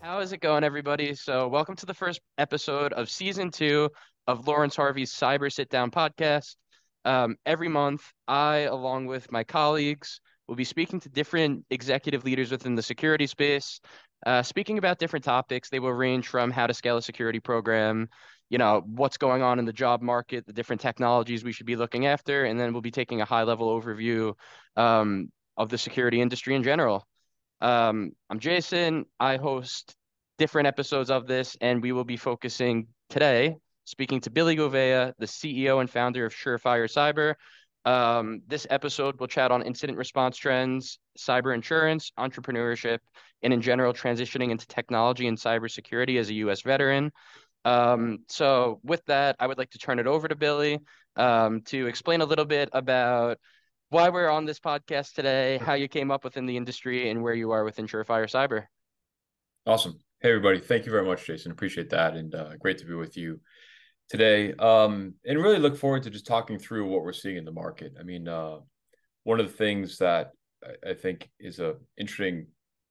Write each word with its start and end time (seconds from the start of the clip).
How 0.00 0.20
is 0.20 0.32
it 0.32 0.40
going, 0.40 0.64
everybody? 0.64 1.14
So, 1.14 1.48
welcome 1.48 1.76
to 1.76 1.86
the 1.86 1.92
first 1.92 2.20
episode 2.38 2.94
of 2.94 3.10
season 3.10 3.50
two 3.50 3.90
of 4.26 4.46
Lawrence 4.48 4.76
Harvey's 4.76 5.12
Cyber 5.12 5.52
Sit 5.52 5.68
Down 5.68 5.90
podcast. 5.90 6.56
Um, 7.04 7.36
every 7.44 7.68
month, 7.68 8.10
I, 8.26 8.60
along 8.60 9.06
with 9.06 9.30
my 9.30 9.44
colleagues, 9.44 10.20
will 10.48 10.56
be 10.56 10.64
speaking 10.64 11.00
to 11.00 11.08
different 11.10 11.64
executive 11.70 12.24
leaders 12.24 12.50
within 12.50 12.74
the 12.74 12.82
security 12.82 13.26
space, 13.26 13.80
uh, 14.24 14.42
speaking 14.42 14.78
about 14.78 14.98
different 14.98 15.24
topics. 15.24 15.68
They 15.68 15.80
will 15.80 15.92
range 15.92 16.28
from 16.28 16.50
how 16.50 16.66
to 16.66 16.74
scale 16.74 16.96
a 16.96 17.02
security 17.02 17.40
program, 17.40 18.08
you 18.48 18.58
know, 18.58 18.82
what's 18.86 19.16
going 19.16 19.42
on 19.42 19.58
in 19.58 19.64
the 19.64 19.72
job 19.72 20.00
market, 20.02 20.46
the 20.46 20.52
different 20.52 20.80
technologies 20.80 21.44
we 21.44 21.52
should 21.52 21.66
be 21.66 21.76
looking 21.76 22.06
after, 22.06 22.44
and 22.44 22.58
then 22.58 22.72
we'll 22.72 22.82
be 22.82 22.90
taking 22.90 23.20
a 23.20 23.24
high 23.24 23.42
level 23.42 23.68
overview 23.68 24.34
um, 24.76 25.30
of 25.56 25.68
the 25.68 25.78
security 25.78 26.20
industry 26.20 26.54
in 26.54 26.62
general. 26.62 27.06
Um, 27.60 28.12
I'm 28.28 28.38
Jason. 28.38 29.06
I 29.18 29.36
host 29.36 29.94
different 30.38 30.66
episodes 30.66 31.10
of 31.10 31.26
this, 31.26 31.56
and 31.60 31.82
we 31.82 31.92
will 31.92 32.04
be 32.04 32.16
focusing 32.16 32.88
today 33.08 33.56
speaking 33.84 34.20
to 34.22 34.30
Billy 34.30 34.56
Gouveia, 34.56 35.12
the 35.18 35.26
CEO 35.26 35.80
and 35.80 35.88
founder 35.88 36.26
of 36.26 36.34
Surefire 36.34 36.88
Cyber. 36.90 37.34
Um, 37.84 38.40
this 38.46 38.66
episode 38.70 39.20
will 39.20 39.26
chat 39.26 39.50
on 39.50 39.62
incident 39.62 39.98
response 39.98 40.38
trends, 40.38 40.98
cyber 41.18 41.54
insurance, 41.54 42.10
entrepreneurship, 42.18 42.98
and 43.42 43.52
in 43.52 43.60
general, 43.60 43.92
transitioning 43.92 44.50
into 44.50 44.66
technology 44.66 45.28
and 45.28 45.36
cybersecurity 45.36 46.18
as 46.18 46.30
a 46.30 46.34
U.S. 46.34 46.62
veteran. 46.62 47.12
Um, 47.66 48.20
so, 48.28 48.80
with 48.82 49.04
that, 49.06 49.36
I 49.38 49.46
would 49.46 49.58
like 49.58 49.70
to 49.70 49.78
turn 49.78 49.98
it 49.98 50.06
over 50.06 50.28
to 50.28 50.34
Billy 50.34 50.80
um, 51.16 51.60
to 51.66 51.86
explain 51.86 52.22
a 52.22 52.26
little 52.26 52.44
bit 52.46 52.70
about 52.72 53.38
why 53.94 54.08
we're 54.08 54.28
on 54.28 54.44
this 54.44 54.58
podcast 54.58 55.12
today, 55.12 55.56
how 55.58 55.74
you 55.74 55.86
came 55.86 56.10
up 56.10 56.24
within 56.24 56.46
the 56.46 56.56
industry, 56.56 57.10
and 57.10 57.22
where 57.22 57.32
you 57.32 57.52
are 57.52 57.62
within 57.62 57.86
Surefire 57.86 58.28
Cyber. 58.28 58.64
Awesome. 59.66 59.96
Hey, 60.20 60.30
everybody. 60.30 60.58
Thank 60.58 60.84
you 60.84 60.90
very 60.90 61.06
much, 61.06 61.24
Jason. 61.24 61.52
Appreciate 61.52 61.90
that. 61.90 62.16
And 62.16 62.34
uh, 62.34 62.56
great 62.56 62.78
to 62.78 62.86
be 62.86 62.94
with 62.94 63.16
you 63.16 63.38
today. 64.08 64.52
Um, 64.54 65.14
and 65.24 65.40
really 65.40 65.60
look 65.60 65.76
forward 65.76 66.02
to 66.02 66.10
just 66.10 66.26
talking 66.26 66.58
through 66.58 66.88
what 66.88 67.04
we're 67.04 67.12
seeing 67.12 67.36
in 67.36 67.44
the 67.44 67.52
market. 67.52 67.92
I 67.98 68.02
mean, 68.02 68.26
uh, 68.26 68.56
one 69.22 69.38
of 69.38 69.46
the 69.46 69.56
things 69.56 69.98
that 69.98 70.32
I 70.84 70.94
think 70.94 71.30
is 71.38 71.60
a 71.60 71.76
interesting 71.96 72.48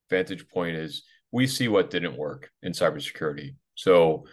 vantage 0.10 0.48
point 0.48 0.78
is 0.78 1.04
we 1.34 1.48
see 1.48 1.67
what 1.67 1.90
didn't 1.90 2.16
work 2.16 2.50
in 2.62 2.72
cybersecurity. 2.72 3.56
So 3.76 4.23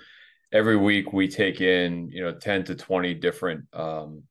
every 0.53 0.77
week 0.77 1.13
we 1.13 1.27
take 1.27 1.61
in, 1.61 2.11
you 2.13 2.23
know, 2.23 2.33
10 2.33 2.63
to 2.67 2.77
20 2.77 3.15
different 3.15 3.65
um, 3.73 4.23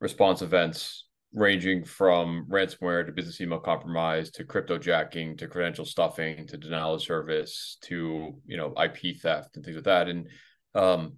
response 0.00 0.42
events 0.42 1.04
ranging 1.32 1.84
from 1.84 2.46
ransomware 2.48 3.04
to 3.04 3.12
business 3.12 3.40
email 3.40 3.58
compromise 3.58 4.30
to 4.30 4.44
cryptojacking 4.44 5.36
to 5.36 5.46
credential 5.46 5.84
stuffing 5.84 6.46
to 6.46 6.56
denial 6.56 6.94
of 6.94 7.02
service 7.02 7.76
to 7.82 8.34
you 8.46 8.56
know 8.56 8.72
IP 8.82 9.18
theft 9.20 9.56
and 9.56 9.64
things 9.64 9.76
like 9.76 9.84
that. 9.84 10.08
And 10.08 10.28
um, 10.74 11.16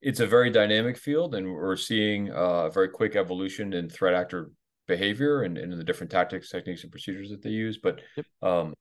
it's 0.00 0.20
a 0.20 0.26
very 0.26 0.50
dynamic 0.50 0.96
field, 0.96 1.34
and 1.34 1.46
we're 1.46 1.76
seeing 1.76 2.30
a 2.34 2.70
very 2.70 2.88
quick 2.88 3.14
evolution 3.14 3.72
in 3.72 3.88
threat 3.88 4.14
actor 4.14 4.50
behavior 4.88 5.42
and, 5.42 5.56
and 5.56 5.72
the 5.72 5.84
different 5.84 6.10
tactics, 6.10 6.50
techniques, 6.50 6.82
and 6.82 6.90
procedures 6.90 7.30
that 7.30 7.42
they 7.42 7.50
use. 7.50 7.78
But 7.78 8.00
um, 8.42 8.74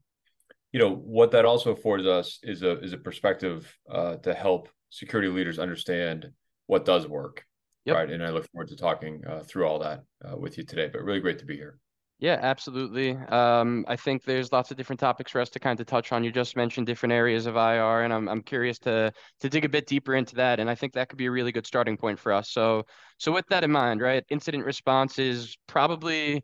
you 0.72 0.80
know 0.80 0.96
what 0.96 1.32
that 1.32 1.46
also 1.46 1.74
affords 1.74 2.06
us 2.06 2.40
is 2.44 2.64
a 2.64 2.80
is 2.80 2.94
a 2.94 2.98
perspective 2.98 3.78
uh, 3.90 4.16
to 4.18 4.34
help 4.34 4.70
security 4.90 5.30
leaders 5.30 5.60
understand 5.60 6.28
what 6.68 6.86
does 6.86 7.08
work, 7.08 7.46
yep. 7.86 7.96
right? 7.96 8.10
And 8.10 8.24
I 8.24 8.30
look 8.30 8.50
forward 8.52 8.70
to 8.70 8.76
talking 8.76 9.24
uh, 9.28 9.44
through 9.44 9.66
all 9.66 9.80
that 9.80 10.04
uh, 10.24 10.38
with 10.38 10.58
you 10.58 10.64
today. 10.64 10.90
But 10.92 11.04
really 11.04 11.20
great 11.20 11.40
to 11.40 11.46
be 11.46 11.56
here. 11.56 11.78
Yeah, 12.22 12.38
absolutely. 12.40 13.18
Um, 13.18 13.84
I 13.88 13.96
think 13.96 14.24
there's 14.24 14.52
lots 14.52 14.70
of 14.70 14.78
different 14.78 15.00
topics 15.00 15.32
for 15.32 15.42
us 15.42 15.50
to 15.50 15.60
kind 15.60 15.80
of 15.80 15.88
touch 15.88 16.12
on. 16.12 16.24
You 16.24 16.32
just 16.32 16.56
mentioned 16.56 16.86
different 16.86 17.14
areas 17.14 17.48
of 17.48 17.56
IR, 17.56 18.04
and 18.04 18.14
I'm 18.14 18.30
I'm 18.30 18.44
curious 18.44 18.78
to 18.80 19.12
to 19.40 19.50
dig 19.50 19.66
a 19.66 19.70
bit 19.70 19.88
deeper 19.88 20.14
into 20.14 20.36
that. 20.36 20.60
And 20.60 20.70
I 20.70 20.76
think 20.76 20.94
that 20.94 21.10
could 21.10 21.18
be 21.18 21.26
a 21.26 21.32
really 21.32 21.52
good 21.52 21.66
starting 21.66 21.98
point 21.98 22.20
for 22.20 22.32
us. 22.32 22.52
So 22.52 22.84
so 23.18 23.32
with 23.32 23.48
that 23.48 23.64
in 23.64 23.72
mind, 23.72 24.02
right, 24.02 24.24
incident 24.30 24.66
response 24.66 25.18
is 25.18 25.58
probably 25.66 26.44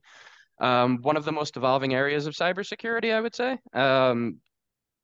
um, 0.60 0.98
one 1.04 1.16
of 1.16 1.26
the 1.26 1.32
most 1.32 1.58
evolving 1.58 1.94
areas 1.94 2.26
of 2.26 2.34
cybersecurity, 2.34 3.14
I 3.14 3.22
would 3.22 3.36
say. 3.36 3.60
Um, 3.74 4.38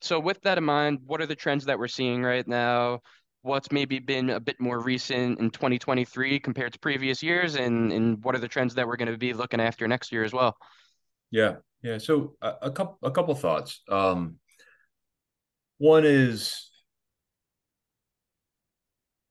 so 0.02 0.20
with 0.20 0.42
that 0.42 0.58
in 0.58 0.64
mind, 0.64 1.00
what 1.06 1.22
are 1.22 1.28
the 1.28 1.36
trends 1.36 1.66
that 1.66 1.78
we're 1.78 1.88
seeing 1.88 2.24
right 2.24 2.48
now? 2.48 3.02
What's 3.44 3.72
maybe 3.72 4.00
been 4.00 4.30
a 4.32 4.40
bit 4.40 4.60
more 4.60 4.80
recent 4.80 5.40
in 5.40 5.52
2023 5.52 6.40
compared 6.40 6.74
to 6.74 6.80
previous 6.80 7.22
years 7.22 7.56
and 7.56 7.92
and 7.92 8.24
what 8.24 8.36
are 8.36 8.40
the 8.40 8.48
trends 8.48 8.74
that 8.74 8.88
we're 8.88 8.96
going 8.96 9.12
to 9.12 9.18
be 9.18 9.34
looking 9.34 9.62
after 9.62 9.88
next 9.88 10.12
year 10.12 10.24
as 10.24 10.34
well? 10.34 10.58
Yeah 11.30 11.58
yeah 11.84 11.98
so 11.98 12.36
a, 12.42 12.54
a 12.64 12.72
couple 12.72 12.98
a 13.04 13.12
couple 13.12 13.36
thoughts. 13.36 13.82
Um 13.90 14.38
one 15.78 16.06
is 16.06 16.70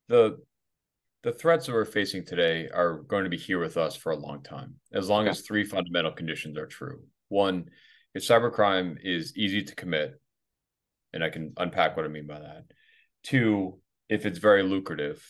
the 0.07 0.37
the 1.23 1.31
threats 1.31 1.65
that 1.65 1.73
we're 1.73 1.85
facing 1.85 2.25
today 2.25 2.69
are 2.71 2.99
going 2.99 3.23
to 3.23 3.29
be 3.29 3.37
here 3.37 3.59
with 3.59 3.77
us 3.77 3.95
for 3.95 4.11
a 4.11 4.17
long 4.17 4.43
time 4.43 4.75
as 4.93 5.09
long 5.09 5.27
as 5.27 5.41
three 5.41 5.63
fundamental 5.63 6.11
conditions 6.11 6.57
are 6.57 6.67
true. 6.67 7.01
One 7.29 7.65
if 8.13 8.21
cybercrime 8.21 8.97
is 9.01 9.35
easy 9.35 9.63
to 9.63 9.73
commit 9.73 10.21
and 11.13 11.23
i 11.23 11.29
can 11.29 11.53
unpack 11.57 11.97
what 11.97 12.05
i 12.05 12.09
mean 12.09 12.27
by 12.27 12.39
that. 12.39 12.65
Two 13.23 13.79
if 14.09 14.25
it's 14.25 14.39
very 14.39 14.63
lucrative. 14.63 15.23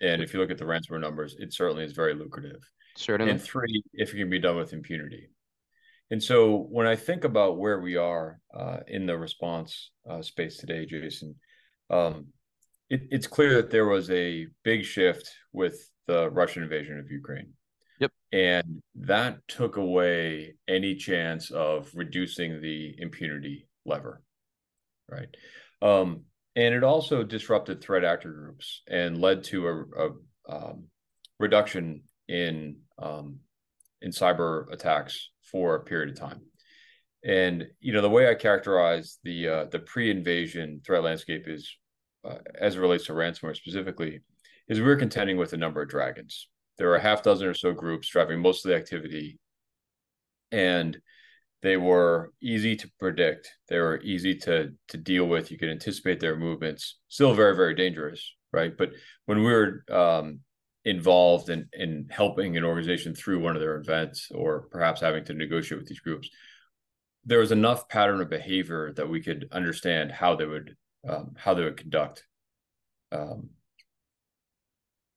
And 0.00 0.22
if 0.22 0.34
you 0.34 0.40
look 0.40 0.50
at 0.50 0.58
the 0.58 0.64
ransomware 0.64 1.00
numbers, 1.00 1.36
it 1.38 1.52
certainly 1.52 1.84
is 1.84 1.92
very 1.92 2.14
lucrative. 2.14 2.60
Certainly. 2.96 3.32
And 3.32 3.42
three, 3.42 3.82
if 3.94 4.12
it 4.12 4.16
can 4.16 4.30
be 4.30 4.38
done 4.38 4.56
with 4.56 4.72
impunity. 4.72 5.30
And 6.10 6.22
so 6.22 6.66
when 6.70 6.86
I 6.86 6.96
think 6.96 7.24
about 7.24 7.58
where 7.58 7.80
we 7.80 7.96
are 7.96 8.38
uh, 8.54 8.78
in 8.86 9.06
the 9.06 9.16
response 9.16 9.90
uh, 10.08 10.22
space 10.22 10.58
today, 10.58 10.84
Jason, 10.86 11.34
um, 11.90 12.26
it, 12.90 13.02
it's 13.10 13.26
clear 13.26 13.54
that 13.54 13.70
there 13.70 13.86
was 13.86 14.10
a 14.10 14.46
big 14.62 14.84
shift 14.84 15.30
with 15.52 15.90
the 16.06 16.30
Russian 16.30 16.62
invasion 16.62 16.98
of 16.98 17.10
Ukraine. 17.10 17.54
Yep. 18.00 18.12
And 18.32 18.82
that 18.96 19.38
took 19.48 19.76
away 19.76 20.54
any 20.68 20.94
chance 20.94 21.50
of 21.50 21.90
reducing 21.94 22.60
the 22.60 22.94
impunity 22.98 23.68
lever. 23.86 24.22
Right. 25.08 25.28
Um, 25.80 26.24
and 26.56 26.74
it 26.74 26.84
also 26.84 27.22
disrupted 27.22 27.80
threat 27.80 28.04
actor 28.04 28.32
groups 28.32 28.82
and 28.88 29.20
led 29.20 29.44
to 29.44 29.68
a, 29.68 29.82
a 29.82 30.10
um, 30.48 30.84
reduction 31.38 32.02
in 32.28 32.76
um, 32.98 33.40
in 34.00 34.10
cyber 34.10 34.72
attacks 34.72 35.30
for 35.50 35.74
a 35.74 35.84
period 35.84 36.10
of 36.10 36.18
time. 36.18 36.40
And 37.24 37.66
you 37.80 37.92
know 37.92 38.02
the 38.02 38.10
way 38.10 38.28
I 38.28 38.34
characterize 38.34 39.18
the 39.24 39.48
uh, 39.48 39.64
the 39.70 39.78
pre-invasion 39.78 40.82
threat 40.84 41.02
landscape 41.02 41.48
is, 41.48 41.74
uh, 42.24 42.38
as 42.54 42.76
it 42.76 42.80
relates 42.80 43.06
to 43.06 43.12
ransomware 43.12 43.56
specifically, 43.56 44.20
is 44.68 44.80
we're 44.80 44.96
contending 44.96 45.38
with 45.38 45.54
a 45.54 45.58
number 45.58 45.82
of 45.82 45.88
dragons. 45.88 46.48
There 46.76 46.90
are 46.90 46.96
a 46.96 47.02
half 47.02 47.22
dozen 47.22 47.48
or 47.48 47.54
so 47.54 47.72
groups 47.72 48.08
driving 48.08 48.40
most 48.40 48.64
of 48.64 48.70
the 48.70 48.76
activity, 48.76 49.38
and 50.52 51.00
they 51.64 51.78
were 51.78 52.30
easy 52.42 52.76
to 52.76 52.90
predict. 53.00 53.50
They 53.68 53.78
were 53.78 53.98
easy 54.02 54.36
to 54.40 54.74
to 54.88 54.96
deal 54.98 55.24
with. 55.24 55.50
You 55.50 55.56
could 55.56 55.70
anticipate 55.70 56.20
their 56.20 56.36
movements. 56.36 56.98
Still 57.08 57.32
very 57.32 57.56
very 57.56 57.74
dangerous, 57.74 58.34
right? 58.52 58.76
But 58.76 58.90
when 59.24 59.38
we 59.42 59.50
were 59.50 59.82
um, 59.90 60.40
involved 60.84 61.48
in 61.48 61.66
in 61.72 62.06
helping 62.10 62.58
an 62.58 62.64
organization 62.64 63.14
through 63.14 63.40
one 63.40 63.56
of 63.56 63.62
their 63.62 63.76
events, 63.76 64.30
or 64.30 64.68
perhaps 64.70 65.00
having 65.00 65.24
to 65.24 65.32
negotiate 65.32 65.80
with 65.80 65.88
these 65.88 66.00
groups, 66.00 66.28
there 67.24 67.38
was 67.38 67.50
enough 67.50 67.88
pattern 67.88 68.20
of 68.20 68.28
behavior 68.28 68.92
that 68.96 69.08
we 69.08 69.22
could 69.22 69.48
understand 69.50 70.12
how 70.12 70.36
they 70.36 70.44
would 70.44 70.76
um, 71.08 71.32
how 71.38 71.54
they 71.54 71.64
would 71.64 71.78
conduct 71.78 72.26
um, 73.10 73.48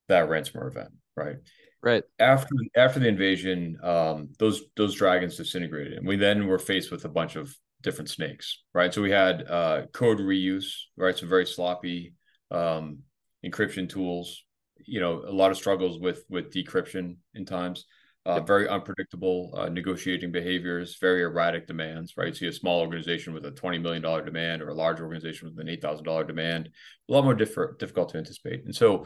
that 0.07 0.29
ransomware 0.29 0.69
event, 0.69 0.93
right? 1.17 1.35
Right. 1.83 2.03
After 2.19 2.55
after 2.75 2.99
the 2.99 3.07
invasion, 3.07 3.77
um, 3.83 4.29
those 4.39 4.63
those 4.75 4.95
dragons 4.95 5.37
disintegrated, 5.37 5.93
and 5.93 6.07
we 6.07 6.15
then 6.15 6.47
were 6.47 6.59
faced 6.59 6.91
with 6.91 7.05
a 7.05 7.09
bunch 7.09 7.35
of 7.35 7.55
different 7.81 8.09
snakes, 8.09 8.63
right? 8.73 8.93
So 8.93 9.01
we 9.01 9.11
had 9.11 9.43
uh, 9.47 9.83
code 9.93 10.17
reuse, 10.19 10.65
right? 10.95 11.15
Some 11.17 11.29
very 11.29 11.45
sloppy 11.45 12.15
um, 12.49 12.99
encryption 13.45 13.87
tools. 13.87 14.43
You 14.85 14.99
know, 14.99 15.21
a 15.25 15.31
lot 15.31 15.51
of 15.51 15.57
struggles 15.57 15.99
with 15.99 16.23
with 16.29 16.51
decryption 16.51 17.17
in 17.35 17.45
times. 17.45 17.85
Uh, 18.25 18.41
very 18.41 18.67
unpredictable 18.67 19.53
uh, 19.55 19.69
negotiating 19.69 20.33
behaviors, 20.33 20.97
very 20.99 21.23
erratic 21.23 21.65
demands, 21.65 22.17
right? 22.17 22.35
So 22.35 22.43
you 22.43 22.51
a 22.51 22.53
small 22.53 22.81
organization 22.81 23.33
with 23.33 23.45
a 23.45 23.51
$20 23.51 23.81
million 23.81 24.01
demand 24.01 24.61
or 24.61 24.67
a 24.67 24.73
large 24.73 24.99
organization 24.99 25.47
with 25.47 25.57
an 25.65 25.73
$8,000 25.73 26.27
demand, 26.27 26.67
a 27.09 27.13
lot 27.13 27.23
more 27.23 27.33
diff- 27.33 27.77
difficult 27.79 28.09
to 28.09 28.17
anticipate. 28.17 28.65
And 28.65 28.75
so 28.75 29.05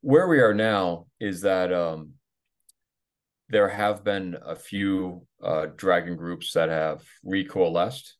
where 0.00 0.26
we 0.28 0.40
are 0.40 0.54
now 0.54 1.06
is 1.18 1.42
that 1.42 1.72
um, 1.72 2.12
there 3.48 3.68
have 3.68 4.04
been 4.04 4.36
a 4.44 4.56
few 4.56 5.26
uh, 5.42 5.66
dragon 5.76 6.16
groups 6.16 6.52
that 6.54 6.68
have 6.68 7.02
recoalesced, 7.26 8.12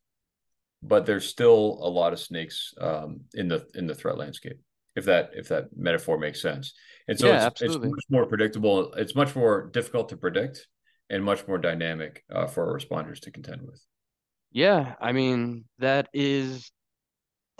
but 0.83 1.05
there's 1.05 1.27
still 1.27 1.79
a 1.81 1.89
lot 1.89 2.13
of 2.13 2.19
snakes 2.19 2.73
um, 2.79 3.21
in 3.33 3.47
the 3.47 3.67
in 3.75 3.87
the 3.87 3.95
threat 3.95 4.17
landscape. 4.17 4.59
If 4.95 5.05
that 5.05 5.31
if 5.33 5.47
that 5.47 5.69
metaphor 5.75 6.17
makes 6.17 6.41
sense, 6.41 6.73
and 7.07 7.17
so 7.17 7.27
yeah, 7.27 7.47
it's, 7.47 7.61
it's 7.61 7.77
much 7.77 8.05
more 8.09 8.25
predictable. 8.25 8.93
It's 8.93 9.15
much 9.15 9.35
more 9.35 9.69
difficult 9.71 10.09
to 10.09 10.17
predict, 10.17 10.67
and 11.09 11.23
much 11.23 11.47
more 11.47 11.57
dynamic 11.57 12.23
uh, 12.33 12.47
for 12.47 12.69
our 12.69 12.77
responders 12.77 13.21
to 13.21 13.31
contend 13.31 13.61
with. 13.61 13.81
Yeah, 14.51 14.95
I 14.99 15.13
mean, 15.13 15.63
that 15.79 16.09
is 16.13 16.69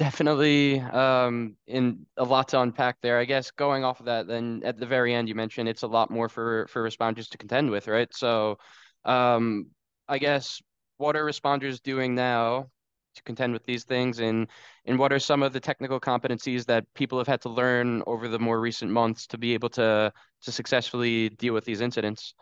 definitely 0.01 0.80
um 0.80 1.56
in 1.68 2.07
a 2.18 2.24
lot 2.24 2.48
to 2.48 2.59
unpack 2.59 2.98
there. 3.03 3.19
I 3.19 3.25
guess 3.25 3.51
going 3.51 3.83
off 3.83 4.00
of 4.00 4.07
that, 4.07 4.25
then 4.25 4.63
at 4.65 4.80
the 4.80 4.88
very 4.88 5.13
end 5.13 5.30
you 5.30 5.36
mentioned 5.36 5.69
it's 5.69 5.83
a 5.83 5.88
lot 5.88 6.09
more 6.09 6.27
for 6.27 6.65
for 6.69 6.81
responders 6.83 7.30
to 7.30 7.38
contend 7.38 7.69
with, 7.69 7.88
right? 7.88 8.12
So 8.12 8.57
um 9.06 9.68
I 10.07 10.18
guess 10.18 10.59
what 10.98 11.15
are 11.15 11.24
responders 11.24 11.80
doing 11.83 12.15
now 12.15 12.71
to 13.13 13.21
contend 13.24 13.53
with 13.53 13.63
these 13.65 13.83
things 13.83 14.18
and 14.19 14.48
and 14.86 14.98
what 14.98 15.13
are 15.13 15.19
some 15.19 15.44
of 15.44 15.53
the 15.53 15.59
technical 15.59 16.00
competencies 16.00 16.65
that 16.65 16.83
people 16.95 17.19
have 17.19 17.27
had 17.27 17.42
to 17.42 17.50
learn 17.50 18.01
over 18.07 18.27
the 18.27 18.39
more 18.39 18.59
recent 18.59 18.89
months 18.89 19.27
to 19.27 19.38
be 19.38 19.53
able 19.53 19.69
to 19.69 20.12
to 20.42 20.51
successfully 20.51 21.30
deal 21.30 21.53
with 21.53 21.65
these 21.65 21.81
incidents? 21.81 22.33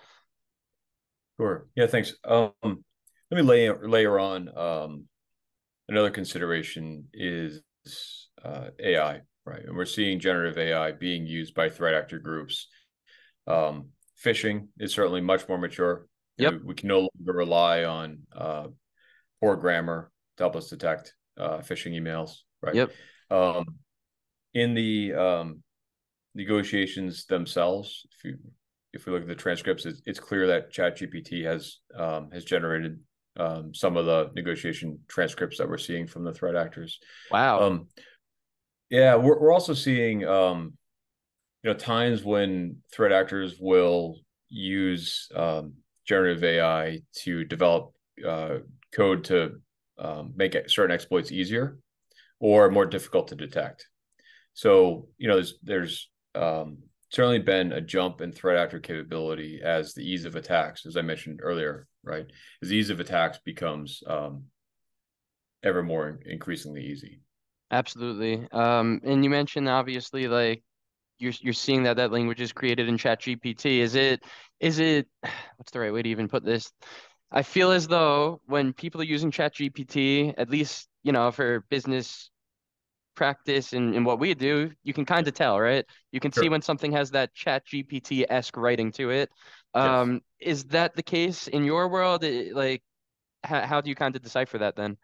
Sure. 1.38 1.67
Yeah, 1.75 1.88
thanks. 1.88 2.13
Um, 2.23 2.53
let 2.63 3.35
me 3.35 3.41
lay 3.41 3.69
layer 3.69 4.17
on 4.17 4.57
um, 4.57 5.08
another 5.89 6.12
consideration 6.12 7.06
is 7.13 7.62
uh, 8.44 8.69
AI, 8.80 9.21
right? 9.45 9.65
And 9.65 9.75
we're 9.75 9.86
seeing 9.86 10.19
generative 10.19 10.57
AI 10.57 10.91
being 10.91 11.25
used 11.25 11.53
by 11.53 11.69
threat 11.69 11.94
actor 11.94 12.19
groups. 12.19 12.68
Um, 13.47 13.89
phishing 14.24 14.68
is 14.80 14.94
certainly 14.94 15.21
much 15.21 15.47
more 15.47 15.57
mature. 15.57 16.07
Yep. 16.38 16.53
We, 16.53 16.59
we 16.59 16.75
can 16.75 16.88
no 16.88 17.00
longer 17.00 17.33
rely 17.33 17.83
on 17.83 18.19
uh, 18.36 18.68
poor 19.41 19.56
grammar 19.56 20.12
to 20.38 20.44
help 20.44 20.56
us 20.56 20.69
detect 20.69 21.13
uh, 21.38 21.57
phishing 21.59 22.00
emails, 22.00 22.38
right? 22.62 22.75
Yep. 22.75 22.92
Um, 23.31 23.65
in 24.53 24.74
the 24.74 25.13
um, 25.13 25.63
negotiations 26.35 27.25
themselves, 27.25 28.06
if 28.12 28.24
you 28.24 28.38
if 28.92 29.06
we 29.06 29.13
look 29.13 29.21
at 29.21 29.27
the 29.27 29.35
transcripts, 29.35 29.85
it's, 29.85 30.01
it's 30.06 30.19
clear 30.19 30.47
that 30.47 30.74
ChatGPT 30.74 31.45
has 31.45 31.77
um, 31.95 32.31
has 32.31 32.44
generated 32.44 33.00
um, 33.39 33.74
some 33.74 33.97
of 33.97 34.06
the 34.06 34.30
negotiation 34.36 35.00
transcripts 35.07 35.57
that 35.57 35.69
we're 35.69 35.77
seeing 35.77 36.06
from 36.06 36.24
the 36.24 36.33
threat 36.33 36.56
actors. 36.56 37.00
Wow. 37.31 37.62
Um, 37.62 37.88
yeah, 38.89 39.15
we're 39.15 39.39
we're 39.39 39.53
also 39.53 39.74
seeing 39.74 40.27
um, 40.27 40.74
you 41.63 41.71
know 41.71 41.77
times 41.77 42.24
when 42.24 42.77
threat 42.94 43.12
actors 43.12 43.56
will 43.59 44.18
use 44.50 45.30
um, 45.36 45.74
generative 46.06 46.44
AI 46.44 47.01
to 47.24 47.45
develop 47.45 47.94
uh, 48.27 48.57
code 48.94 49.24
to 49.25 49.62
um, 49.97 50.33
make 50.35 50.57
certain 50.68 50.94
exploits 50.94 51.31
easier 51.31 51.77
or 52.39 52.69
more 52.69 52.85
difficult 52.85 53.27
to 53.30 53.35
detect. 53.35 53.88
So 54.53 55.07
you 55.18 55.27
know 55.27 55.35
there's 55.35 55.53
there's 55.63 56.09
um, 56.35 56.80
certainly 57.12 57.39
been 57.39 57.71
a 57.71 57.81
jump 57.81 58.21
in 58.21 58.31
threat 58.31 58.57
actor 58.57 58.80
capability 58.80 59.62
as 59.63 59.94
the 59.94 60.03
ease 60.03 60.25
of 60.25 60.35
attacks, 60.35 60.85
as 60.85 60.97
I 60.97 61.01
mentioned 61.01 61.42
earlier, 61.44 61.88
right? 62.04 62.25
As 62.62 62.72
ease 62.72 62.90
of 62.90 63.00
attacks 63.00 63.40
becomes 63.44 64.04
um, 64.07 64.46
ever 65.63 65.84
more 65.84 66.19
increasingly 66.25 66.81
easy. 66.86 67.22
Absolutely. 67.72 68.48
Um, 68.51 69.00
and 69.04 69.24
you 69.24 69.30
mentioned 69.30 69.69
obviously 69.69 70.28
like 70.28 70.63
you're 71.19 71.34
you're 71.42 71.54
seeing 71.54 71.84
that 71.84 71.98
that 71.98 72.12
language 72.12 72.42
is 72.42 72.54
created 72.54 72.88
in 72.88 72.98
ChatGPT. 72.98 73.80
Is 73.80 73.96
it 73.96 74.24
is 74.60 74.80
it 74.80 75.07
what's 75.57 75.72
the 75.72 75.80
right 75.80 75.94
way 75.94 76.01
to 76.01 76.10
even 76.10 76.28
put 76.28 76.44
this? 76.44 76.72
I 77.31 77.44
feel 77.44 77.72
as 77.72 77.88
though 77.88 78.42
when 78.48 78.74
people 78.74 79.02
are 79.02 79.06
using 79.06 79.31
ChatGPT, 79.31 80.34
at 80.38 80.50
least, 80.50 80.88
you 81.04 81.12
know, 81.12 81.31
for 81.31 81.62
business 81.69 82.31
practice 83.16 83.74
and, 83.74 83.95
and 83.95 84.06
what 84.06 84.19
we 84.19 84.34
do, 84.34 84.72
you 84.84 84.94
can 84.94 85.06
kind 85.06 85.28
of 85.28 85.34
tell, 85.34 85.60
right? 85.60 85.86
You 86.12 86.19
can 86.19 86.31
Sure. 86.34 86.44
see 86.44 86.50
when 86.50 86.62
something 86.62 86.92
has 86.94 87.12
that 87.12 87.36
ChatGPT-esque 87.36 88.56
writing 88.57 88.92
to 88.94 89.10
it. 89.10 89.30
Um, 89.74 90.21
is 90.39 90.66
that 90.66 90.95
the 90.95 91.04
case 91.04 91.48
in 91.48 91.63
your 91.63 91.89
world? 91.89 92.24
Like, 92.24 92.83
how, 93.44 93.62
how 93.66 93.81
do 93.81 93.89
you 93.89 93.95
kind 93.95 94.16
of 94.16 94.21
decipher 94.21 94.60
that 94.60 94.75
then? 94.75 94.98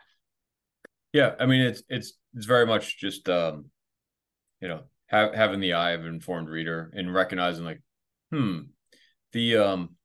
Yeah, 1.14 1.36
I 1.40 1.46
mean 1.46 1.62
it's 1.62 1.84
it's 1.90 2.14
it's 2.36 2.46
very 2.46 2.66
much 2.66 2.98
just 3.00 3.30
um, 3.30 3.66
you 4.62 4.68
know 4.68 4.84
ha- 5.10 5.32
having 5.34 5.60
the 5.60 5.74
eye 5.74 5.92
of 5.92 6.02
an 6.02 6.08
informed 6.08 6.50
reader 6.50 6.92
and 6.96 7.14
recognizing 7.14 7.66
like, 7.66 7.82
hmm, 8.32 8.62
the 9.34 9.58
um 9.58 9.96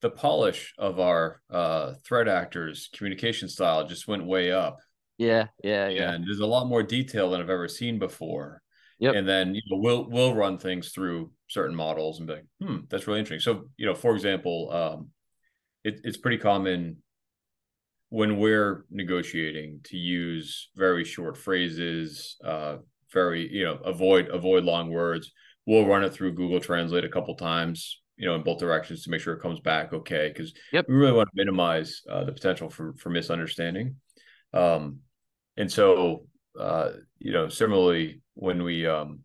the 0.00 0.10
polish 0.10 0.74
of 0.78 1.00
our 1.00 1.40
uh 1.50 1.94
threat 2.04 2.28
actors 2.28 2.88
communication 2.92 3.48
style 3.48 3.86
just 3.86 4.08
went 4.08 4.24
way 4.24 4.52
up 4.52 4.78
Yeah, 5.18 5.48
yeah, 5.62 5.88
yeah. 5.88 6.12
and 6.12 6.26
there's 6.26 6.40
a 6.40 6.46
lot 6.46 6.66
more 6.66 6.82
detail 6.82 7.30
than 7.30 7.40
I've 7.40 7.50
ever 7.50 7.68
seen 7.68 7.98
before. 7.98 8.62
Yep. 8.98 9.14
And 9.14 9.28
then 9.28 9.54
you 9.54 9.62
know 9.70 9.78
we'll 9.78 10.08
we'll 10.08 10.34
run 10.34 10.58
things 10.58 10.90
through 10.90 11.30
certain 11.48 11.76
models 11.76 12.18
and 12.18 12.26
be 12.26 12.34
like, 12.34 12.46
hmm, 12.60 12.78
that's 12.88 13.06
really 13.06 13.20
interesting. 13.20 13.40
So 13.40 13.68
you 13.76 13.86
know, 13.86 13.94
for 13.94 14.14
example, 14.14 14.70
um, 14.72 15.10
it, 15.84 16.00
it's 16.04 16.16
pretty 16.16 16.38
common 16.38 16.98
when 18.08 18.38
we're 18.38 18.84
negotiating 18.90 19.80
to 19.84 19.96
use 19.96 20.70
very 20.76 21.04
short 21.04 21.36
phrases, 21.36 22.36
uh, 22.44 22.76
very 23.12 23.52
you 23.52 23.64
know 23.64 23.74
avoid 23.84 24.28
avoid 24.28 24.64
long 24.64 24.90
words. 24.90 25.32
We'll 25.66 25.86
run 25.86 26.04
it 26.04 26.12
through 26.12 26.32
Google 26.34 26.60
Translate 26.60 27.04
a 27.04 27.08
couple 27.08 27.34
times, 27.34 28.00
you 28.16 28.26
know, 28.26 28.36
in 28.36 28.42
both 28.44 28.60
directions 28.60 29.02
to 29.02 29.10
make 29.10 29.20
sure 29.20 29.34
it 29.34 29.42
comes 29.42 29.58
back 29.60 29.92
okay 29.92 30.28
because 30.28 30.54
Yep. 30.72 30.86
we 30.88 30.94
really 30.94 31.12
want 31.12 31.28
to 31.28 31.36
minimize 31.36 32.02
uh, 32.08 32.24
the 32.24 32.32
potential 32.32 32.70
for 32.70 32.94
for 32.94 33.10
misunderstanding. 33.10 33.96
Um, 34.54 35.00
and 35.56 35.70
so 35.70 36.26
uh, 36.58 36.92
you 37.18 37.32
know, 37.32 37.48
similarly 37.48 38.22
when 38.36 38.62
we 38.62 38.86
um, 38.86 39.20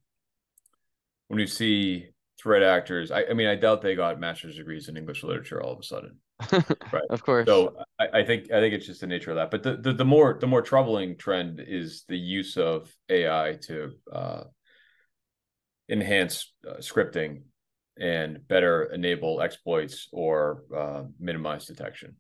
when 1.27 1.37
we 1.37 1.47
see 1.47 2.07
threat 2.41 2.63
actors, 2.63 3.11
I, 3.11 3.25
I 3.29 3.33
mean, 3.33 3.47
I 3.47 3.55
doubt 3.55 3.81
they 3.81 3.93
got 3.95 4.19
master's 4.19 4.55
degrees 4.55 4.87
in 4.87 4.97
English 4.97 5.23
literature 5.23 5.61
all 5.61 5.73
of 5.73 5.79
a 5.79 5.83
sudden. 5.83 6.17
Right. 6.91 7.03
Of 7.09 7.23
course. 7.23 7.45
So 7.45 7.75
I, 7.99 8.19
I 8.19 8.25
think 8.25 8.51
I 8.51 8.59
think 8.59 8.73
it's 8.73 8.85
just 8.85 8.99
the 8.99 9.07
nature 9.07 9.31
of 9.31 9.37
that. 9.37 9.51
But 9.51 9.63
the, 9.63 9.77
the, 9.77 9.93
the 9.93 10.05
more 10.05 10.37
the 10.41 10.47
more 10.47 10.61
troubling 10.61 11.17
trend 11.17 11.63
is 11.65 12.03
the 12.09 12.17
use 12.17 12.57
of 12.57 12.93
AI 13.07 13.57
to 13.67 13.91
uh, 14.11 14.43
enhance 15.87 16.51
uh, 16.67 16.79
scripting 16.79 17.43
and 17.97 18.45
better 18.47 18.83
enable 18.85 19.41
exploits 19.41 20.09
or 20.11 20.63
uh, 20.75 21.03
minimize 21.19 21.65
detection. 21.65 22.15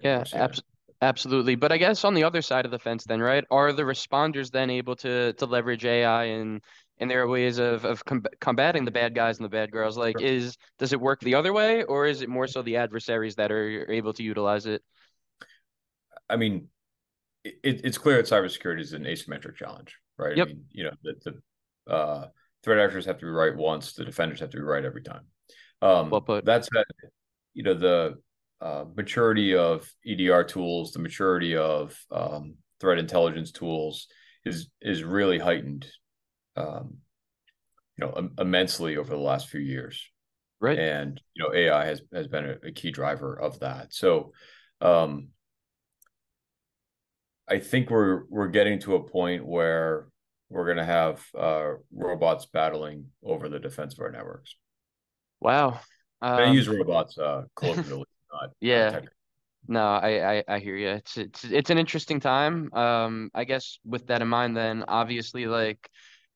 Yeah, 0.00 0.24
abs 0.32 0.62
absolutely. 1.02 1.54
But 1.54 1.72
I 1.72 1.78
guess 1.78 2.04
on 2.04 2.14
the 2.14 2.24
other 2.24 2.42
side 2.42 2.64
of 2.64 2.70
the 2.70 2.78
fence 2.78 3.04
then, 3.04 3.20
right? 3.20 3.44
Are 3.50 3.72
the 3.72 3.82
responders 3.82 4.50
then 4.50 4.70
able 4.70 4.96
to 4.96 5.32
to 5.34 5.46
leverage 5.46 5.84
AI 5.84 6.24
and 6.24 6.62
and 6.98 7.10
their 7.10 7.26
ways 7.28 7.58
of 7.58 7.84
of 7.84 8.04
com 8.04 8.24
combating 8.40 8.84
the 8.84 8.90
bad 8.90 9.14
guys 9.14 9.38
and 9.38 9.44
the 9.44 9.48
bad 9.50 9.70
girls? 9.70 9.96
Like, 9.96 10.18
Sure. 10.18 10.28
is 10.28 10.56
does 10.78 10.92
it 10.92 11.00
work 11.00 11.20
the 11.20 11.34
other 11.34 11.52
way, 11.52 11.84
or 11.84 12.06
is 12.06 12.22
it 12.22 12.28
more 12.28 12.46
so 12.46 12.62
the 12.62 12.76
adversaries 12.76 13.36
that 13.36 13.52
are 13.52 13.90
able 13.90 14.12
to 14.14 14.22
utilize 14.22 14.66
it? 14.66 14.82
I 16.28 16.36
mean, 16.36 16.68
it, 17.44 17.80
it's 17.84 17.98
clear 17.98 18.16
that 18.16 18.26
cybersecurity 18.26 18.80
is 18.80 18.92
an 18.92 19.04
asymmetric 19.04 19.56
challenge, 19.56 19.96
right? 20.18 20.36
Yep. 20.36 20.48
I 20.48 20.50
mean, 20.50 20.64
you 20.70 20.84
know, 20.84 20.90
the, 21.02 21.14
the 21.86 21.92
uh, 21.92 22.28
threat 22.62 22.78
actors 22.78 23.06
have 23.06 23.18
to 23.18 23.26
be 23.26 23.30
right 23.30 23.56
once, 23.56 23.92
the 23.92 24.04
defenders 24.04 24.40
have 24.40 24.50
to 24.50 24.56
be 24.56 24.62
right 24.62 24.84
every 24.84 25.02
time. 25.02 25.24
Um, 25.80 26.10
Well 26.10 26.20
put. 26.20 26.44
that 26.44 26.64
said, 26.64 26.84
you 27.54 27.62
know, 27.62 27.74
the 27.74 28.18
uh, 28.60 28.84
maturity 28.96 29.54
of 29.54 29.88
EDR 30.04 30.44
tools, 30.44 30.92
the 30.92 30.98
maturity 30.98 31.56
of 31.56 31.96
um, 32.10 32.56
threat 32.80 32.98
intelligence 32.98 33.52
tools 33.52 34.08
is 34.44 34.68
is 34.80 35.04
really 35.04 35.38
heightened, 35.38 35.86
um, 36.56 36.98
you 37.96 38.06
know, 38.06 38.14
im- 38.16 38.34
immensely 38.38 38.96
over 38.96 39.10
the 39.10 39.20
last 39.20 39.48
few 39.48 39.60
years 39.60 40.10
Right. 40.60 40.78
and 40.78 41.20
you 41.34 41.44
know 41.44 41.54
AI 41.54 41.84
has 41.84 42.02
has 42.12 42.26
been 42.26 42.44
a, 42.44 42.68
a 42.68 42.72
key 42.72 42.90
driver 42.90 43.34
of 43.38 43.60
that. 43.60 43.94
So 43.94 44.32
um 44.80 45.28
I 47.48 47.58
think 47.58 47.90
we're 47.90 48.24
we're 48.28 48.48
getting 48.48 48.78
to 48.80 48.96
a 48.96 49.02
point 49.02 49.46
where 49.46 50.08
we're 50.50 50.64
going 50.64 50.76
to 50.78 50.84
have 50.84 51.24
uh 51.36 51.72
robots 51.92 52.46
battling 52.46 53.06
over 53.22 53.48
the 53.48 53.58
defense 53.58 53.94
of 53.94 54.00
our 54.00 54.10
networks. 54.10 54.54
Wow. 55.40 55.80
And 56.36 56.44
I 56.44 56.44
Um, 56.48 56.54
use 56.54 56.68
robots 56.68 57.16
uh 57.18 57.44
colloquially, 57.56 58.04
not 58.32 58.50
yeah. 58.60 59.00
No, 59.66 59.82
I, 59.82 60.38
I 60.38 60.44
I 60.48 60.58
hear 60.60 60.76
you. 60.76 60.88
It's 60.88 61.16
it's 61.16 61.44
it's 61.44 61.70
an 61.70 61.78
interesting 61.78 62.20
time. 62.20 62.72
Um, 62.72 63.30
I 63.34 63.44
guess 63.44 63.78
with 63.84 64.06
that 64.06 64.22
in 64.22 64.28
mind, 64.28 64.56
then 64.56 64.84
obviously 64.88 65.46
like 65.46 65.90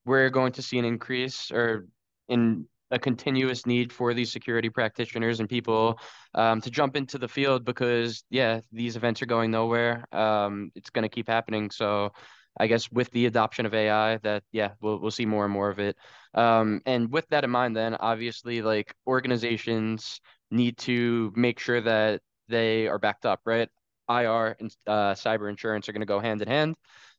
we're 0.05 0.29
going 0.31 0.53
to 0.53 0.63
see 0.63 0.79
an 0.79 0.85
increase 0.85 1.51
or 1.51 1.87
in 2.29 2.67
a 2.91 2.99
continuous 2.99 3.65
need 3.65 3.91
for 3.91 4.13
these 4.13 4.31
security 4.31 4.69
practitioners 4.69 5.41
and 5.41 5.49
people 5.49 5.99
um, 6.35 6.61
to 6.61 6.71
jump 6.71 6.95
into 6.95 7.17
the 7.17 7.29
field 7.29 7.65
because 7.65 8.23
yeah, 8.29 8.61
these 8.71 8.97
events 8.97 9.23
are 9.23 9.27
going 9.27 9.51
nowhere. 9.51 10.05
Um, 10.13 10.71
it's 10.75 10.91
going 10.91 11.05
to 11.05 11.09
keep 11.09 11.27
happening. 11.27 11.71
So 11.71 12.13
I 12.61 12.67
guess 12.67 12.93
with 12.93 13.11
the 13.13 13.25
adoption 13.27 13.65
of 13.65 13.73
AI, 13.73 14.19
that 14.19 14.43
yeah, 14.53 14.73
we'll 14.83 14.99
we'll 15.01 15.11
see 15.11 15.25
more 15.25 15.45
and 15.45 15.53
more 15.53 15.71
of 15.71 15.79
it. 15.79 15.97
Um, 16.35 16.83
and 16.85 17.11
with 17.11 17.27
that 17.29 17.45
in 17.45 17.51
mind, 17.51 17.75
then 17.75 17.95
obviously 17.95 18.61
like 18.61 18.95
organizations 19.07 20.21
need 20.53 20.77
to 20.79 21.33
make 21.35 21.59
sure 21.59 21.81
that 21.81 22.21
they 22.49 22.87
are 22.87 22.99
backed 22.99 23.27
up, 23.27 23.41
right? 23.45 23.69
IR 24.09 24.57
and 24.61 24.77
uh, 24.87 25.15
cyber 25.15 25.49
insurance 25.49 25.89
are 25.89 25.93
going 25.93 26.01
to 26.01 26.07
go 26.07 26.21
hand 26.21 26.43
in 26.43 26.49
hand. 26.49 26.77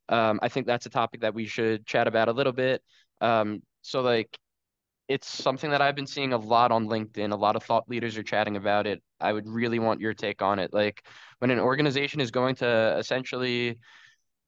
Um, 0.10 0.40
I 0.42 0.50
think 0.50 0.68
that's 0.68 0.86
a 0.86 0.90
topic 0.90 1.22
that 1.22 1.34
we 1.34 1.46
should 1.46 1.86
chat 1.86 2.08
about 2.08 2.28
a 2.28 2.34
little 2.34 2.54
bit. 2.54 2.82
Um, 3.22 3.64
so 3.82 4.02
like 4.02 4.38
it's 5.08 5.28
something 5.28 5.72
that 5.72 5.82
I've 5.82 5.96
been 5.96 6.08
seeing 6.08 6.34
a 6.34 6.38
lot 6.38 6.72
on 6.72 6.88
LinkedIn. 6.88 7.32
A 7.32 7.36
lot 7.36 7.56
of 7.56 7.64
thought 7.64 7.90
leaders 7.90 8.18
are 8.18 8.24
chatting 8.24 8.56
about 8.56 8.88
it. 8.88 9.02
I 9.20 9.34
would 9.34 9.48
really 9.48 9.80
want 9.80 10.00
your 10.00 10.14
take 10.14 10.42
on 10.42 10.60
it. 10.60 10.74
Like 10.74 11.06
when 11.40 11.52
an 11.52 11.60
organization 11.60 12.22
is 12.22 12.32
going 12.32 12.56
to 12.56 12.96
essentially 12.98 13.80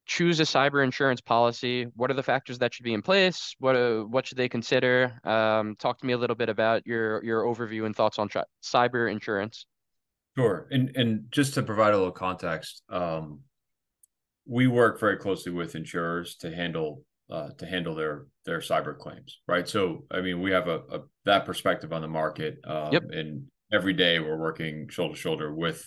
choose 0.05 0.39
a 0.39 0.43
cyber 0.43 0.83
insurance 0.83 1.21
policy, 1.21 1.87
what 1.95 2.11
are 2.11 2.13
the 2.13 2.23
factors 2.23 2.59
that 2.59 2.73
should 2.73 2.83
be 2.83 2.93
in 2.93 3.01
place? 3.01 3.55
What 3.59 3.75
uh, 3.75 4.01
what 4.01 4.27
should 4.27 4.37
they 4.37 4.49
consider? 4.49 5.19
Um, 5.23 5.75
talk 5.77 5.99
to 5.99 6.05
me 6.05 6.13
a 6.13 6.17
little 6.17 6.35
bit 6.35 6.49
about 6.49 6.85
your 6.85 7.23
your 7.23 7.43
overview 7.43 7.85
and 7.85 7.95
thoughts 7.95 8.19
on 8.19 8.29
tri- 8.29 8.43
cyber 8.63 9.11
insurance. 9.11 9.65
Sure, 10.37 10.67
and 10.71 10.91
and 10.95 11.25
just 11.31 11.53
to 11.55 11.63
provide 11.63 11.93
a 11.93 11.97
little 11.97 12.11
context, 12.11 12.83
um, 12.89 13.39
we 14.45 14.67
work 14.67 14.99
very 14.99 15.17
closely 15.17 15.51
with 15.51 15.75
insurers 15.75 16.35
to 16.37 16.53
handle 16.53 17.03
uh, 17.29 17.49
to 17.57 17.65
handle 17.65 17.95
their 17.95 18.27
their 18.45 18.59
cyber 18.59 18.97
claims, 18.97 19.39
right? 19.47 19.67
So, 19.67 20.05
I 20.11 20.21
mean, 20.21 20.41
we 20.41 20.51
have 20.51 20.67
a, 20.67 20.81
a 20.91 20.99
that 21.25 21.45
perspective 21.45 21.91
on 21.91 22.01
the 22.01 22.07
market, 22.07 22.59
um, 22.65 22.93
yep. 22.93 23.03
and 23.09 23.47
every 23.71 23.93
day 23.93 24.19
we're 24.19 24.37
working 24.37 24.87
shoulder 24.89 25.15
to 25.15 25.19
shoulder 25.19 25.53
with 25.53 25.83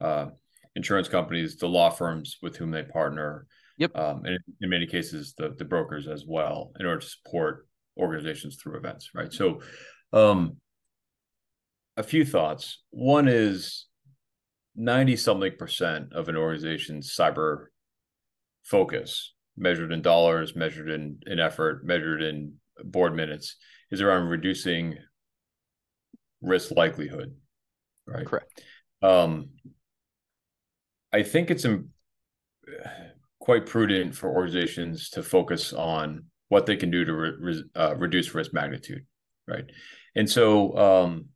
uh, 0.00 0.26
insurance 0.74 1.08
companies, 1.08 1.56
the 1.56 1.68
law 1.68 1.90
firms 1.90 2.38
with 2.42 2.56
whom 2.56 2.70
they 2.70 2.82
partner, 2.82 3.46
yep, 3.78 3.96
um, 3.96 4.24
and 4.24 4.38
in 4.60 4.70
many 4.70 4.86
cases 4.86 5.34
the 5.36 5.54
the 5.58 5.64
brokers 5.64 6.08
as 6.08 6.24
well, 6.26 6.72
in 6.78 6.86
order 6.86 7.00
to 7.00 7.06
support 7.06 7.66
organizations 7.98 8.56
through 8.56 8.76
events, 8.76 9.10
right? 9.14 9.32
So, 9.32 9.60
um, 10.12 10.56
a 11.96 12.02
few 12.02 12.24
thoughts. 12.24 12.82
One 12.90 13.28
is 13.28 13.86
ninety 14.74 15.16
something 15.16 15.52
percent 15.58 16.12
of 16.12 16.28
an 16.28 16.36
organization's 16.36 17.14
cyber 17.14 17.66
focus 18.62 19.34
measured 19.56 19.92
in 19.92 20.00
dollars, 20.00 20.56
measured 20.56 20.88
in, 20.88 21.18
in 21.26 21.38
effort, 21.38 21.84
measured 21.84 22.22
in 22.22 22.54
board 22.84 23.14
minutes, 23.14 23.56
is 23.90 24.00
around 24.00 24.28
reducing 24.28 24.96
risk 26.40 26.70
likelihood. 26.70 27.34
Right. 28.06 28.26
Correct. 28.26 28.62
Um, 29.02 29.50
I 31.12 31.22
think 31.22 31.50
it's 31.50 31.64
um, 31.64 31.88
quite 33.40 33.66
prudent 33.66 34.14
for 34.14 34.30
organizations 34.30 35.10
to 35.10 35.22
focus 35.22 35.72
on 35.72 36.24
what 36.48 36.66
they 36.66 36.76
can 36.76 36.90
do 36.90 37.04
to 37.04 37.12
re- 37.12 37.64
uh, 37.74 37.94
reduce 37.96 38.34
risk 38.34 38.52
magnitude. 38.52 39.04
Right. 39.46 39.64
And 40.14 40.28
so, 40.28 40.76
um, 40.76 41.26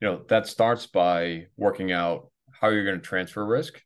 you 0.00 0.08
know, 0.08 0.22
that 0.28 0.46
starts 0.46 0.86
by 0.86 1.46
working 1.56 1.92
out 1.92 2.30
how 2.52 2.68
you're 2.68 2.84
going 2.84 3.00
to 3.00 3.06
transfer 3.06 3.44
risk 3.44 3.80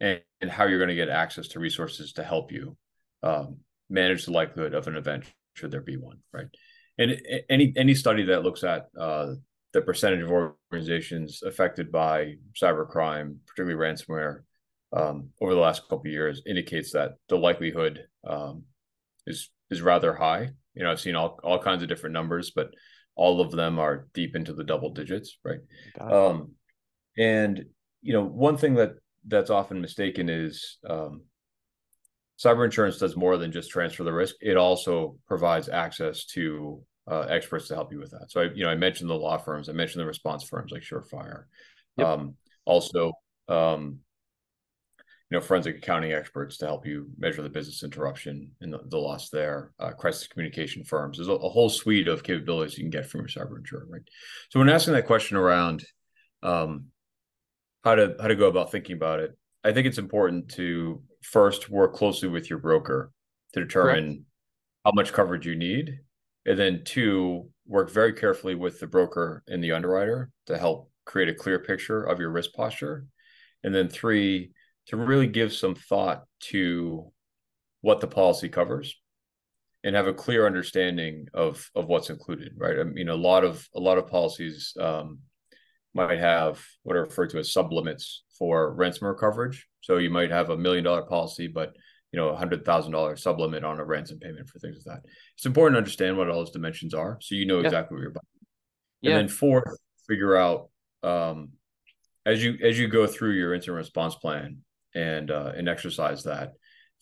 and, 0.00 0.20
and 0.40 0.50
how 0.50 0.66
you're 0.66 0.78
going 0.78 0.88
to 0.88 0.94
get 0.94 1.08
access 1.08 1.48
to 1.48 1.60
resources 1.60 2.12
to 2.14 2.24
help 2.24 2.52
you 2.52 2.76
um, 3.22 3.58
manage 3.88 4.24
the 4.24 4.32
likelihood 4.32 4.74
of 4.74 4.86
an 4.86 4.96
event 4.96 5.24
should 5.54 5.70
there 5.70 5.80
be 5.80 5.96
one 5.96 6.18
right 6.32 6.46
and 6.96 7.20
any 7.48 7.72
any 7.76 7.94
study 7.94 8.24
that 8.24 8.42
looks 8.42 8.62
at 8.62 8.86
uh, 8.98 9.32
the 9.72 9.82
percentage 9.82 10.22
of 10.22 10.30
organizations 10.30 11.42
affected 11.42 11.92
by 11.92 12.34
cybercrime 12.60 13.36
particularly 13.46 13.78
ransomware 13.78 14.40
um, 14.92 15.30
over 15.40 15.54
the 15.54 15.60
last 15.60 15.82
couple 15.82 16.00
of 16.00 16.06
years 16.06 16.42
indicates 16.46 16.92
that 16.92 17.12
the 17.28 17.36
likelihood 17.36 18.04
um, 18.26 18.64
is 19.26 19.50
is 19.70 19.82
rather 19.82 20.14
high. 20.14 20.50
You 20.74 20.84
know 20.84 20.90
i've 20.90 21.00
seen 21.00 21.16
all, 21.16 21.38
all 21.42 21.58
kinds 21.58 21.82
of 21.82 21.88
different 21.88 22.14
numbers 22.14 22.52
but 22.54 22.70
all 23.16 23.40
of 23.40 23.50
them 23.50 23.78
are 23.78 24.06
deep 24.14 24.36
into 24.36 24.52
the 24.52 24.64
double 24.64 24.90
digits 24.90 25.36
right? 25.44 25.60
Um, 26.00 26.52
and 27.18 27.64
you 28.02 28.12
know 28.12 28.24
one 28.24 28.56
thing 28.56 28.74
that 28.74 28.92
that's 29.26 29.50
often 29.50 29.80
mistaken 29.80 30.28
is 30.28 30.78
um, 30.88 31.22
cyber 32.42 32.64
insurance 32.64 32.98
does 32.98 33.16
more 33.16 33.36
than 33.36 33.52
just 33.52 33.70
transfer 33.70 34.02
the 34.02 34.12
risk. 34.12 34.36
It 34.40 34.56
also 34.56 35.18
provides 35.26 35.68
access 35.68 36.24
to 36.26 36.82
uh, 37.10 37.26
experts 37.28 37.68
to 37.68 37.74
help 37.74 37.92
you 37.92 37.98
with 37.98 38.12
that. 38.12 38.30
So 38.30 38.42
I, 38.42 38.44
you 38.54 38.64
know, 38.64 38.70
I 38.70 38.76
mentioned 38.76 39.10
the 39.10 39.14
law 39.14 39.36
firms, 39.38 39.68
I 39.68 39.72
mentioned 39.72 40.00
the 40.00 40.06
response 40.06 40.44
firms 40.44 40.72
like 40.72 40.82
Surefire. 40.82 41.44
Yep. 41.96 42.06
Um, 42.06 42.34
also, 42.64 43.12
um, 43.48 43.98
you 45.30 45.38
know, 45.38 45.40
forensic 45.40 45.78
accounting 45.78 46.12
experts 46.12 46.56
to 46.58 46.66
help 46.66 46.86
you 46.86 47.08
measure 47.18 47.42
the 47.42 47.48
business 47.48 47.82
interruption 47.82 48.50
and 48.60 48.72
the, 48.72 48.80
the 48.86 48.98
loss 48.98 49.28
there. 49.30 49.72
Uh, 49.78 49.90
crisis 49.90 50.26
communication 50.26 50.84
firms. 50.84 51.18
There's 51.18 51.28
a, 51.28 51.32
a, 51.32 51.48
whole 51.48 51.68
suite 51.68 52.08
of 52.08 52.22
capabilities 52.22 52.76
you 52.76 52.84
can 52.84 52.90
get 52.90 53.06
from 53.06 53.20
your 53.20 53.28
cyber 53.28 53.58
insurer, 53.58 53.86
right? 53.88 54.02
So 54.48 54.58
when 54.58 54.68
asking 54.68 54.94
that 54.94 55.06
question 55.06 55.36
around 55.36 55.84
um, 56.42 56.86
how 57.84 57.94
to 57.94 58.16
how 58.20 58.28
to 58.28 58.34
go 58.34 58.48
about 58.48 58.70
thinking 58.70 58.96
about 58.96 59.20
it. 59.20 59.36
I 59.64 59.72
think 59.72 59.86
it's 59.86 59.98
important 59.98 60.50
to 60.52 61.02
first 61.22 61.68
work 61.68 61.94
closely 61.94 62.28
with 62.28 62.48
your 62.48 62.58
broker 62.58 63.12
to 63.52 63.60
determine 63.60 64.04
Correct. 64.04 64.22
how 64.84 64.92
much 64.94 65.12
coverage 65.12 65.46
you 65.46 65.56
need, 65.56 65.98
and 66.46 66.58
then 66.58 66.82
two, 66.84 67.48
work 67.66 67.90
very 67.90 68.12
carefully 68.12 68.54
with 68.54 68.80
the 68.80 68.86
broker 68.86 69.42
and 69.46 69.62
the 69.62 69.72
underwriter 69.72 70.30
to 70.46 70.58
help 70.58 70.90
create 71.04 71.28
a 71.28 71.34
clear 71.34 71.58
picture 71.58 72.02
of 72.02 72.18
your 72.18 72.30
risk 72.30 72.52
posture, 72.52 73.06
and 73.62 73.74
then 73.74 73.88
three, 73.88 74.52
to 74.86 74.96
really 74.96 75.26
give 75.26 75.52
some 75.52 75.74
thought 75.74 76.24
to 76.40 77.12
what 77.80 78.00
the 78.00 78.06
policy 78.06 78.48
covers 78.48 78.96
and 79.84 79.96
have 79.96 80.06
a 80.06 80.12
clear 80.12 80.46
understanding 80.46 81.26
of 81.32 81.70
of 81.74 81.86
what's 81.86 82.10
included 82.10 82.52
right 82.58 82.78
i 82.78 82.84
mean 82.84 83.08
a 83.08 83.14
lot 83.14 83.44
of 83.44 83.66
a 83.74 83.80
lot 83.80 83.96
of 83.96 84.06
policies 84.06 84.74
um, 84.78 85.20
might 85.94 86.18
have 86.18 86.62
what 86.82 86.96
are 86.96 87.04
referred 87.04 87.30
to 87.30 87.38
as 87.38 87.52
sublimits 87.52 88.18
for 88.38 88.74
ransomware 88.76 89.18
coverage. 89.18 89.66
So 89.80 89.98
you 89.98 90.10
might 90.10 90.30
have 90.30 90.50
a 90.50 90.56
million 90.56 90.84
dollar 90.84 91.02
policy, 91.02 91.48
but 91.48 91.74
you 92.12 92.18
know, 92.18 92.28
a 92.28 92.36
hundred 92.36 92.64
thousand 92.64 92.92
dollar 92.92 93.16
sublimit 93.16 93.64
on 93.64 93.78
a 93.78 93.84
ransom 93.84 94.18
payment 94.18 94.48
for 94.48 94.58
things 94.58 94.84
like 94.86 94.96
that. 94.96 95.08
It's 95.36 95.46
important 95.46 95.74
to 95.74 95.78
understand 95.78 96.16
what 96.16 96.28
all 96.28 96.38
those 96.38 96.50
dimensions 96.50 96.94
are, 96.94 97.18
so 97.20 97.34
you 97.34 97.46
know 97.46 97.60
yeah. 97.60 97.66
exactly 97.66 97.96
what 97.96 98.02
you're 98.02 98.10
buying. 98.10 98.24
Yeah. 99.02 99.10
And 99.12 99.20
then 99.20 99.28
fourth, 99.28 99.76
figure 100.08 100.36
out 100.36 100.70
um, 101.02 101.50
as 102.26 102.42
you 102.42 102.56
as 102.62 102.78
you 102.78 102.88
go 102.88 103.06
through 103.06 103.32
your 103.32 103.54
incident 103.54 103.78
response 103.78 104.14
plan 104.14 104.58
and 104.94 105.30
uh, 105.30 105.52
and 105.56 105.68
exercise 105.68 106.24
that. 106.24 106.52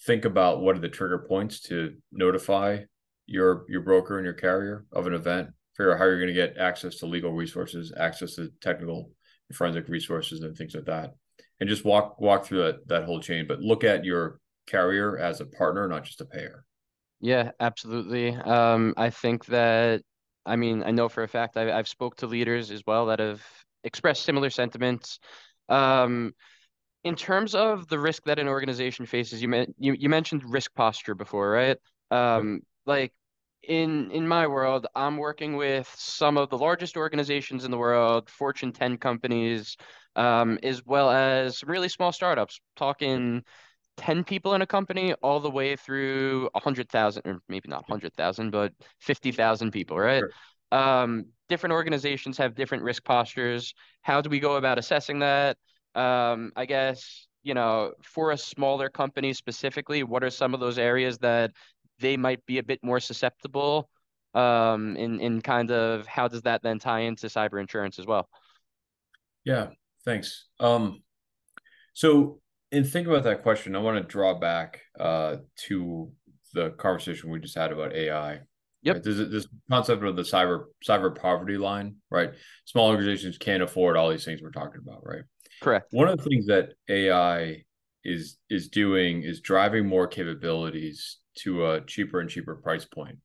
Think 0.07 0.25
about 0.25 0.61
what 0.61 0.77
are 0.77 0.81
the 0.81 0.89
trigger 0.89 1.27
points 1.29 1.61
to 1.63 1.97
notify 2.13 2.81
your 3.27 3.65
your 3.69 3.81
broker 3.81 4.17
and 4.17 4.25
your 4.25 4.35
carrier 4.35 4.87
of 4.93 5.07
an 5.07 5.15
event 5.15 5.49
figure 5.79 5.93
out 5.93 5.99
how 5.99 6.05
you're 6.05 6.19
going 6.19 6.27
to 6.27 6.35
get 6.35 6.59
access 6.59 6.97
to 6.97 7.07
legal 7.07 7.33
resources, 7.33 7.93
access 7.97 8.35
to 8.35 8.51
technical 8.61 9.13
forensic 9.55 9.89
resources 9.89 10.41
and 10.41 10.57
things 10.57 10.75
like 10.75 10.85
that. 10.87 11.15
And 11.61 11.69
just 11.69 11.85
walk 11.85 12.21
walk 12.21 12.45
through 12.45 12.65
that 12.65 12.89
that 12.89 13.05
whole 13.05 13.21
chain, 13.21 13.47
but 13.49 13.61
look 13.61 13.85
at 13.85 14.05
your 14.05 14.41
carrier 14.69 15.19
as 15.19 15.41
a 15.41 15.47
partner, 15.47 15.89
not 15.89 16.05
just 16.05 16.21
a 16.21 16.25
payer. 16.25 16.65
Yeah, 17.21 17.51
absolutely. 17.59 18.35
Um, 18.35 18.95
I 18.97 19.11
think 19.11 19.47
that 19.47 20.03
I 20.47 20.57
mean 20.57 20.83
I 20.83 20.91
know 20.91 21.09
for 21.09 21.23
a 21.23 21.29
fact 21.29 21.57
I, 21.57 21.77
I've 21.77 21.89
spoke 21.89 22.17
to 22.17 22.27
leaders 22.27 22.71
as 22.71 22.83
well 22.87 23.07
that 23.07 23.19
have 23.19 23.43
expressed 23.85 24.23
similar 24.23 24.51
sentiments. 24.51 25.19
Um, 25.69 26.35
in 27.05 27.15
terms 27.15 27.55
of 27.55 27.89
the 27.89 27.99
risk 27.99 28.25
that 28.25 28.39
an 28.39 28.49
organization 28.49 29.07
faces, 29.07 29.41
you, 29.41 29.49
meant 29.49 29.75
you, 29.79 29.95
you 29.95 30.09
mentioned 30.09 30.43
risk 30.45 30.75
posture 30.75 31.15
before, 31.15 31.51
right? 31.51 31.77
Um, 32.11 32.61
like 32.87 33.13
in 33.63 34.11
in 34.11 34.27
my 34.27 34.47
world, 34.47 34.87
I'm 34.95 35.17
working 35.17 35.57
with 35.57 35.93
some 35.97 36.37
of 36.37 36.51
the 36.51 36.59
largest 36.59 36.97
organizations 36.97 37.65
in 37.65 37.71
the 37.71 37.79
world, 37.79 38.31
Fortune 38.31 38.73
10 38.73 38.99
companies, 38.99 39.77
um, 40.17 40.59
as 40.63 40.85
well 40.85 41.11
as 41.11 41.63
really 41.65 41.89
small 41.89 42.13
startups, 42.13 42.61
talking 42.77 43.43
10 43.99 44.25
people 44.25 44.55
in 44.55 44.63
a 44.63 44.67
company 44.67 45.13
all 45.15 45.41
the 45.41 45.51
way 45.51 45.77
through 45.77 46.49
100,000, 46.53 47.23
or 47.27 47.41
maybe 47.49 47.69
not 47.69 47.89
100,000, 47.89 48.51
but 48.51 48.73
50,000 49.01 49.71
people, 49.71 49.99
right? 49.99 50.23
Sure. 50.73 50.81
Um, 50.81 51.27
different 51.49 51.73
organizations 51.73 52.39
have 52.39 52.55
different 52.55 52.85
risk 52.85 53.05
postures. 53.05 53.75
How 54.03 54.21
do 54.21 54.31
we 54.31 54.41
go 54.41 54.57
about 54.57 54.79
assessing 54.79 55.19
that? 55.19 55.57
Um, 55.95 56.53
I 56.57 56.65
guess, 56.65 57.27
you 57.43 57.55
know, 57.55 57.93
for 58.03 58.31
a 58.31 58.39
smaller 58.39 58.89
company 58.89 59.33
specifically, 59.33 60.03
what 60.03 60.23
are 60.23 60.31
some 60.31 60.55
of 60.55 60.61
those 60.61 60.79
areas 60.79 61.19
that 61.19 61.53
they 61.99 62.17
might 62.17 62.45
be 62.47 62.59
a 62.59 62.63
bit 62.63 62.79
more 62.83 63.01
susceptible 63.01 63.91
um, 64.35 64.97
in 64.97 65.21
in 65.21 65.41
kind 65.41 65.71
of 65.71 66.07
how 66.07 66.29
does 66.29 66.43
that 66.43 66.63
then 66.63 66.79
tie 66.79 67.01
into 67.01 67.27
cyber 67.27 67.61
insurance 67.61 67.99
as 67.99 68.07
well? 68.07 68.29
Yeah, 69.45 69.71
thanks. 70.05 70.47
Um, 70.61 71.03
so 71.95 72.41
in 72.71 72.85
think 72.85 73.07
about 73.07 73.25
that 73.25 73.43
question, 73.43 73.75
I 73.75 73.81
want 73.81 73.97
to 73.97 74.03
draw 74.03 74.39
back 74.39 74.81
uh, 74.99 75.37
to 75.67 76.13
the 76.55 76.71
conversation 76.71 77.31
we 77.31 77.41
just 77.41 77.57
had 77.57 77.73
about 77.73 77.95
AI. 77.95 78.41
Yep. 78.83 78.95
Right? 78.95 79.03
There's 79.03 79.31
this 79.31 79.49
concept 79.71 80.05
of 80.05 80.17
the 80.17 80.23
cyber 80.23 80.65
cyber 80.87 81.15
poverty 81.15 81.59
line, 81.59 81.97
right? 82.11 82.31
Small 82.65 82.89
organizations 82.89 83.39
can't 83.39 83.63
afford 83.63 83.97
all 83.97 84.11
these 84.11 84.25
things 84.25 84.41
we're 84.41 84.51
talking 84.51 84.81
about, 84.87 85.01
right? 85.05 85.23
Correct. 85.61 85.93
One 85.93 86.09
of 86.09 86.19
the 86.19 86.25
things 86.25 86.47
that 86.47 86.71
AI 86.89 87.65
is 88.05 88.39
is 88.49 88.69
doing 88.69 89.23
is 89.23 89.41
driving 89.41 89.87
more 89.87 90.07
capabilities 90.07 91.19
to 91.39 91.67
a 91.67 91.81
cheaper 91.83 92.21
and 92.21 92.31
cheaper 92.31 92.57
price 92.57 92.85
point. 92.85 93.19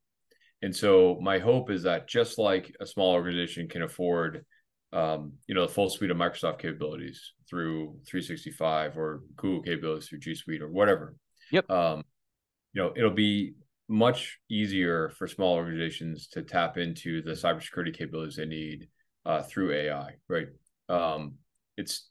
And 0.62 0.75
so 0.75 1.19
my 1.21 1.39
hope 1.39 1.69
is 1.69 1.83
that 1.83 2.07
just 2.07 2.39
like 2.39 2.73
a 2.79 2.85
small 2.85 3.13
organization 3.13 3.67
can 3.67 3.81
afford, 3.81 4.45
um, 4.93 5.33
you 5.47 5.55
know, 5.55 5.65
the 5.65 5.73
full 5.73 5.89
suite 5.89 6.12
of 6.12 6.17
Microsoft 6.17 6.59
capabilities 6.59 7.33
through 7.50 7.97
365 8.07 8.97
or 8.97 9.23
Google 9.35 9.63
capabilities 9.63 10.07
through 10.07 10.19
G 10.19 10.35
Suite 10.35 10.62
or 10.62 10.69
whatever. 10.69 11.15
Yep. 11.51 11.69
Um, 11.69 12.03
you 12.73 12.81
know, 12.81 12.93
it'll 12.95 13.12
be 13.12 13.55
much 13.89 14.39
easier 14.50 15.09
for 15.09 15.27
small 15.27 15.55
organizations 15.55 16.27
to 16.27 16.41
tap 16.41 16.77
into 16.77 17.21
the 17.21 17.31
cybersecurity 17.31 17.95
capabilities 17.95 18.35
they 18.35 18.45
need 18.45 18.88
uh, 19.25 19.41
through 19.41 19.73
AI, 19.73 20.12
right? 20.27 20.47
Um, 20.89 21.35
it's 21.77 22.09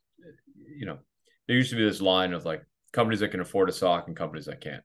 you 0.77 0.87
know 0.87 0.99
there 1.47 1.57
used 1.57 1.71
to 1.71 1.77
be 1.77 1.85
this 1.85 2.01
line 2.01 2.33
of 2.33 2.45
like 2.45 2.65
companies 2.93 3.21
that 3.21 3.31
can 3.31 3.41
afford 3.41 3.69
a 3.69 3.73
SOC 3.73 4.09
and 4.09 4.17
companies 4.17 4.47
that 4.47 4.61
can't, 4.61 4.83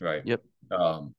right? 0.00 0.22
Yep. 0.24 0.42
Um, 0.70 1.14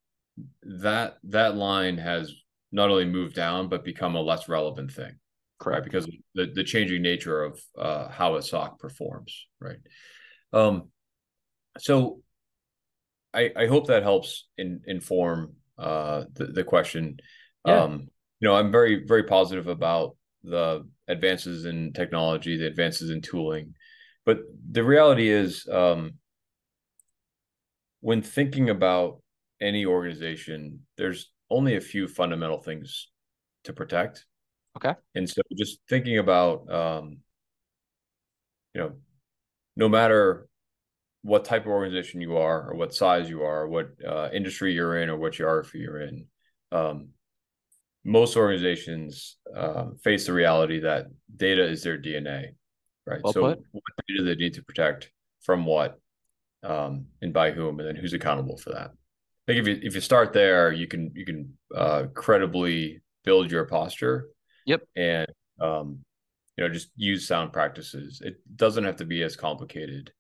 that 0.63 1.18
that 1.25 1.56
line 1.56 1.98
has 1.98 2.34
not 2.72 2.89
only 2.89 3.06
moved 3.06 3.36
down 3.36 3.68
but 3.68 3.84
become 3.84 4.15
a 4.15 4.22
less 4.22 4.48
relevant 4.48 4.91
thing, 4.91 5.13
Correct. 5.62 5.86
Because 5.86 6.10
the 6.34 6.48
the 6.53 6.63
changing 6.63 7.01
nature 7.03 7.44
of 7.44 7.62
uh, 7.77 8.10
how 8.10 8.36
a 8.36 8.41
SOC 8.41 8.80
performs, 8.80 9.48
right? 9.60 9.77
Um, 10.51 10.89
so 11.77 12.22
I, 13.34 13.51
I 13.56 13.68
hope 13.68 13.88
that 13.88 14.03
helps 14.03 14.48
in, 14.58 14.82
inform 14.86 15.53
uh, 15.77 16.25
the, 16.34 16.48
the 16.48 16.63
question. 16.63 17.18
Yeah. 17.65 17.84
Um, 17.84 18.10
you 18.39 18.48
know, 18.48 18.56
I'm 18.56 18.72
very, 18.72 19.06
very 19.06 19.24
positive 19.24 19.68
about 19.68 20.15
the 20.44 20.88
advances 21.08 21.65
in 21.65 21.94
technology, 21.94 22.58
the 22.58 22.68
advances 22.68 23.12
in 23.12 23.22
tooling. 23.22 23.75
But 24.25 24.39
the 24.70 24.84
reality 24.84 25.30
is, 25.30 25.68
um, 25.72 26.15
when 28.01 28.24
thinking 28.24 28.72
about 28.72 29.22
any 29.62 29.86
organization, 29.86 30.80
there's 30.98 31.32
only 31.51 31.75
a 31.75 31.82
few 31.82 32.08
fundamental 32.08 32.58
things 32.58 33.10
to 33.65 33.74
protect. 33.74 34.25
Okay. 34.78 34.94
And 35.16 35.30
so 35.30 35.42
just 35.58 35.80
thinking 35.90 36.18
about, 36.18 36.72
um, 36.72 37.18
you 38.74 38.82
know, 38.82 38.92
no 39.75 39.90
matter 39.90 40.48
what 41.24 41.46
type 41.46 41.63
of 41.63 41.72
organization 41.72 42.22
you 42.22 42.38
are 42.38 42.70
or 42.70 42.75
what 42.75 42.94
size 42.94 43.30
you 43.30 43.44
are, 43.44 43.68
what 43.68 43.92
uh, 44.08 44.30
industry 44.34 44.74
you're 44.74 44.98
in 44.98 45.10
or 45.10 45.18
what 45.18 45.34
geography 45.34 45.80
you're 45.80 46.01
in. 46.01 46.25
Um, 46.72 47.10
most 48.04 48.36
organizations 48.36 49.38
uh, 49.56 49.88
face 50.04 50.25
the 50.25 50.34
reality 50.34 50.80
that 50.80 51.08
data 51.36 51.63
is 51.63 51.84
their 51.84 52.00
DNA, 52.00 52.56
right? 53.06 53.22
Well 53.24 53.34
so 53.34 53.42
put. 53.42 53.60
what 53.72 53.84
data 54.08 54.24
they 54.24 54.36
need 54.36 54.56
to 54.56 54.63
protect 54.63 55.12
from 55.42 55.66
what 55.66 56.00
um, 56.63 57.06
and 57.22 57.34
by 57.34 57.51
whom, 57.51 57.80
and 57.80 57.88
then 57.88 57.96
who's 57.96 58.13
accountable 58.13 58.58
for 58.58 58.72
that. 58.72 58.92
I 58.92 59.54
think 59.54 59.62
if 59.62 59.68
you 59.68 59.80
if 59.84 59.96
you 59.96 60.01
start 60.01 60.34
there, 60.34 60.72
you 60.72 60.88
can 60.88 61.12
you 61.16 61.25
can 61.25 61.58
uh, 61.75 62.06
credibly 62.13 63.01
build 63.24 63.51
your 63.51 63.66
posture. 63.66 64.28
Yep. 64.65 64.82
And 64.96 65.27
um, 65.60 66.00
you 66.58 66.63
know 66.63 66.74
just 66.74 66.89
use 66.96 67.27
sound 67.27 67.53
practices. 67.53 68.22
It 68.24 68.36
doesn't 68.56 68.84
have 68.84 68.98
to 68.98 69.06
be 69.06 69.24
as 69.24 69.36
complicated 69.36 70.12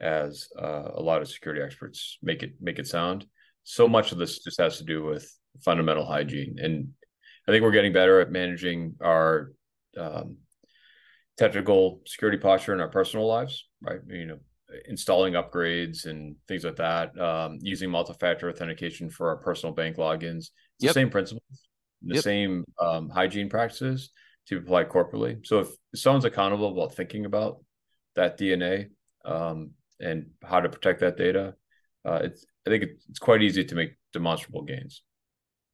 as 0.00 0.48
uh, 0.58 0.90
a 0.94 1.02
lot 1.02 1.22
of 1.22 1.28
security 1.28 1.62
experts 1.62 2.18
make 2.22 2.42
it 2.42 2.52
make 2.60 2.78
it 2.78 2.86
sound. 2.86 3.26
So 3.64 3.88
much 3.88 4.12
of 4.12 4.18
this 4.18 4.38
just 4.38 4.60
has 4.60 4.78
to 4.78 4.84
do 4.84 5.04
with 5.04 5.30
fundamental 5.64 6.04
hygiene, 6.04 6.56
and 6.58 6.88
I 7.46 7.52
think 7.52 7.62
we're 7.62 7.72
getting 7.72 7.92
better 7.92 8.20
at 8.20 8.30
managing 8.30 8.94
our 9.02 9.52
um, 9.98 10.38
technical 11.36 12.00
security 12.06 12.38
posture 12.38 12.74
in 12.74 12.80
our 12.80 12.88
personal 12.88 13.26
lives. 13.26 13.66
Right, 13.82 14.00
you 14.08 14.26
know, 14.26 14.38
installing 14.86 15.34
upgrades 15.34 16.06
and 16.06 16.36
things 16.46 16.64
like 16.64 16.76
that, 16.76 17.18
um, 17.18 17.58
using 17.60 17.90
multi-factor 17.90 18.48
authentication 18.48 19.10
for 19.10 19.28
our 19.28 19.36
personal 19.36 19.74
bank 19.74 19.96
logins. 19.96 20.36
It's 20.36 20.52
yep. 20.80 20.90
the 20.90 21.00
same 21.00 21.10
principles, 21.10 21.67
the 22.02 22.16
yep. 22.16 22.24
same 22.24 22.64
um, 22.80 23.08
hygiene 23.08 23.48
practices 23.48 24.10
to 24.46 24.58
apply 24.58 24.84
corporately. 24.84 25.44
So 25.46 25.60
if 25.60 25.68
someone's 25.94 26.24
accountable 26.24 26.72
about 26.72 26.94
thinking 26.94 27.24
about 27.26 27.62
that 28.16 28.38
DNA, 28.38 28.88
um, 29.24 29.72
and 30.00 30.26
how 30.42 30.60
to 30.60 30.68
protect 30.68 31.00
that 31.00 31.16
data, 31.16 31.54
uh, 32.04 32.20
it's 32.22 32.46
I 32.66 32.70
think 32.70 32.84
it's 33.08 33.18
quite 33.18 33.42
easy 33.42 33.64
to 33.64 33.74
make 33.74 33.96
demonstrable 34.12 34.62
gains. 34.62 35.02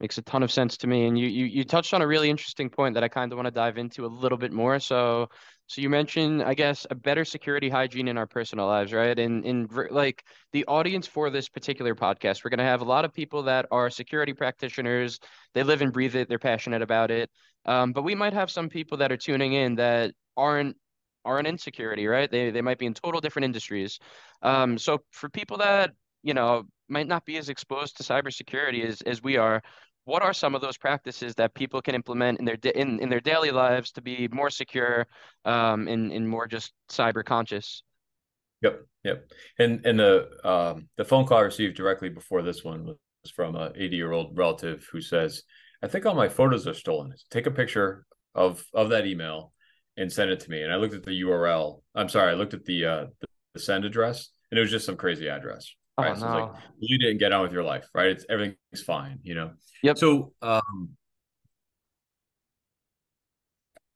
Makes 0.00 0.18
a 0.18 0.22
ton 0.22 0.42
of 0.42 0.50
sense 0.50 0.76
to 0.78 0.86
me, 0.86 1.06
and 1.06 1.18
you 1.18 1.28
you 1.28 1.44
you 1.46 1.64
touched 1.64 1.94
on 1.94 2.02
a 2.02 2.06
really 2.06 2.30
interesting 2.30 2.68
point 2.68 2.94
that 2.94 3.04
I 3.04 3.08
kind 3.08 3.32
of 3.32 3.36
want 3.36 3.46
to 3.46 3.52
dive 3.52 3.78
into 3.78 4.04
a 4.04 4.08
little 4.08 4.38
bit 4.38 4.52
more. 4.52 4.78
So 4.78 5.28
so 5.66 5.80
you 5.80 5.88
mentioned, 5.88 6.42
I 6.42 6.54
guess, 6.54 6.86
a 6.90 6.94
better 6.94 7.24
security 7.24 7.70
hygiene 7.70 8.08
in 8.08 8.18
our 8.18 8.26
personal 8.26 8.66
lives, 8.66 8.92
right? 8.92 9.18
And 9.18 9.44
in 9.44 9.68
like 9.90 10.22
the 10.52 10.64
audience 10.66 11.06
for 11.06 11.30
this 11.30 11.48
particular 11.48 11.94
podcast, 11.94 12.44
we're 12.44 12.50
going 12.50 12.58
to 12.58 12.64
have 12.64 12.82
a 12.82 12.84
lot 12.84 13.04
of 13.04 13.14
people 13.14 13.44
that 13.44 13.66
are 13.70 13.88
security 13.88 14.34
practitioners. 14.34 15.18
They 15.54 15.62
live 15.62 15.80
and 15.80 15.92
breathe 15.92 16.16
it. 16.16 16.28
They're 16.28 16.38
passionate 16.38 16.82
about 16.82 17.10
it. 17.10 17.30
Um, 17.64 17.92
but 17.92 18.02
we 18.02 18.14
might 18.14 18.34
have 18.34 18.50
some 18.50 18.68
people 18.68 18.98
that 18.98 19.10
are 19.10 19.16
tuning 19.16 19.54
in 19.54 19.76
that 19.76 20.12
aren't 20.36 20.76
aren't 21.24 21.48
in 21.48 21.56
security, 21.56 22.06
right? 22.06 22.30
They 22.30 22.50
they 22.50 22.60
might 22.60 22.78
be 22.78 22.86
in 22.86 22.94
total 22.94 23.20
different 23.22 23.44
industries. 23.44 23.98
Um, 24.42 24.76
so 24.76 24.98
for 25.10 25.30
people 25.30 25.56
that 25.58 25.92
you 26.22 26.34
know 26.34 26.64
might 26.88 27.06
not 27.06 27.24
be 27.24 27.38
as 27.38 27.48
exposed 27.48 27.96
to 27.96 28.02
cybersecurity 28.02 28.84
as 28.84 29.00
as 29.02 29.22
we 29.22 29.38
are, 29.38 29.62
what 30.04 30.22
are 30.22 30.32
some 30.32 30.54
of 30.54 30.60
those 30.60 30.76
practices 30.76 31.34
that 31.36 31.54
people 31.54 31.80
can 31.80 31.94
implement 31.94 32.38
in 32.38 32.44
their 32.44 32.58
in, 32.74 33.00
in 33.00 33.08
their 33.08 33.20
daily 33.20 33.50
lives 33.50 33.92
to 33.92 34.02
be 34.02 34.28
more 34.30 34.50
secure 34.50 35.06
um, 35.44 35.88
and, 35.88 36.12
and 36.12 36.28
more 36.28 36.46
just 36.46 36.72
cyber 36.90 37.24
conscious? 37.24 37.82
Yep, 38.62 38.86
yep. 39.04 39.30
And 39.58 39.84
and 39.84 39.98
the 39.98 40.28
um, 40.44 40.88
the 40.96 41.04
phone 41.04 41.26
call 41.26 41.38
I 41.38 41.42
received 41.42 41.76
directly 41.76 42.08
before 42.08 42.42
this 42.42 42.64
one 42.64 42.84
was 42.86 43.30
from 43.34 43.56
a 43.56 43.72
80 43.74 43.96
year 43.96 44.12
old 44.12 44.36
relative 44.36 44.86
who 44.92 45.00
says, 45.00 45.42
"I 45.82 45.88
think 45.88 46.06
all 46.06 46.14
my 46.14 46.28
photos 46.28 46.66
are 46.66 46.74
stolen. 46.74 47.12
Take 47.30 47.46
a 47.46 47.50
picture 47.50 48.06
of 48.34 48.64
of 48.74 48.90
that 48.90 49.06
email 49.06 49.52
and 49.96 50.12
send 50.12 50.30
it 50.30 50.40
to 50.40 50.50
me. 50.50 50.62
And 50.62 50.72
I 50.72 50.76
looked 50.76 50.94
at 50.94 51.04
the 51.04 51.22
URL. 51.22 51.82
I'm 51.94 52.08
sorry, 52.08 52.32
I 52.32 52.34
looked 52.34 52.54
at 52.54 52.64
the 52.64 52.84
uh 52.84 53.06
the, 53.20 53.26
the 53.54 53.60
send 53.60 53.84
address, 53.84 54.30
and 54.50 54.58
it 54.58 54.60
was 54.60 54.70
just 54.70 54.86
some 54.86 54.96
crazy 54.96 55.28
address. 55.28 55.74
Oh, 55.96 56.02
right. 56.02 56.12
Oh, 56.16 56.20
so 56.20 56.26
no. 56.26 56.38
like 56.38 56.52
you 56.80 56.98
didn't 56.98 57.18
get 57.18 57.32
on 57.32 57.42
with 57.42 57.52
your 57.52 57.62
life, 57.62 57.88
right? 57.94 58.08
It's 58.08 58.26
everything's 58.28 58.82
fine, 58.84 59.20
you 59.22 59.34
know. 59.34 59.52
Yep. 59.82 59.98
So 59.98 60.32
um 60.42 60.96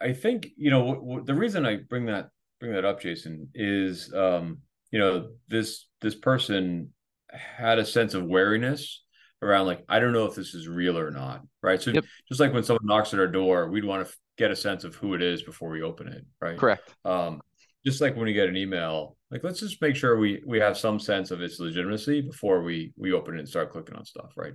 I 0.00 0.12
think 0.12 0.48
you 0.56 0.70
know 0.70 0.80
w- 0.80 1.00
w- 1.00 1.24
the 1.24 1.34
reason 1.34 1.66
I 1.66 1.76
bring 1.76 2.06
that 2.06 2.30
bring 2.60 2.72
that 2.72 2.84
up, 2.84 3.00
Jason, 3.00 3.48
is 3.54 4.12
um, 4.14 4.58
you 4.90 4.98
know 4.98 5.30
this 5.48 5.86
this 6.00 6.14
person 6.14 6.92
had 7.30 7.78
a 7.78 7.84
sense 7.84 8.14
of 8.14 8.24
wariness 8.24 9.02
around 9.42 9.66
like 9.66 9.84
I 9.88 9.98
don't 9.98 10.12
know 10.12 10.26
if 10.26 10.34
this 10.34 10.54
is 10.54 10.68
real 10.68 10.98
or 10.98 11.10
not, 11.10 11.42
right? 11.62 11.80
So 11.80 11.90
yep. 11.90 12.04
just 12.28 12.40
like 12.40 12.52
when 12.52 12.64
someone 12.64 12.86
knocks 12.86 13.12
at 13.12 13.20
our 13.20 13.28
door, 13.28 13.68
we'd 13.70 13.84
want 13.84 14.06
to 14.06 14.14
get 14.36 14.50
a 14.50 14.56
sense 14.56 14.84
of 14.84 14.94
who 14.94 15.14
it 15.14 15.22
is 15.22 15.42
before 15.42 15.70
we 15.70 15.82
open 15.82 16.08
it, 16.08 16.24
right? 16.40 16.58
Correct. 16.58 16.94
Um, 17.04 17.40
just 17.88 18.00
like 18.00 18.16
when 18.16 18.28
you 18.28 18.34
get 18.34 18.48
an 18.48 18.56
email, 18.56 19.16
like 19.30 19.42
let's 19.44 19.60
just 19.60 19.80
make 19.80 19.96
sure 19.96 20.18
we 20.18 20.42
we 20.46 20.58
have 20.60 20.76
some 20.76 20.98
sense 20.98 21.30
of 21.30 21.40
its 21.40 21.58
legitimacy 21.58 22.20
before 22.20 22.62
we 22.62 22.92
we 22.96 23.12
open 23.12 23.36
it 23.36 23.40
and 23.40 23.48
start 23.48 23.72
clicking 23.72 23.96
on 23.96 24.04
stuff, 24.04 24.32
right? 24.36 24.54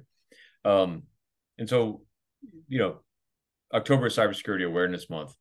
Um, 0.65 1.03
and 1.57 1.67
so, 1.67 2.01
you 2.67 2.79
know, 2.79 2.99
October 3.73 4.09
Cybersecurity 4.09 4.65
Awareness 4.65 5.09
Month, 5.09 5.33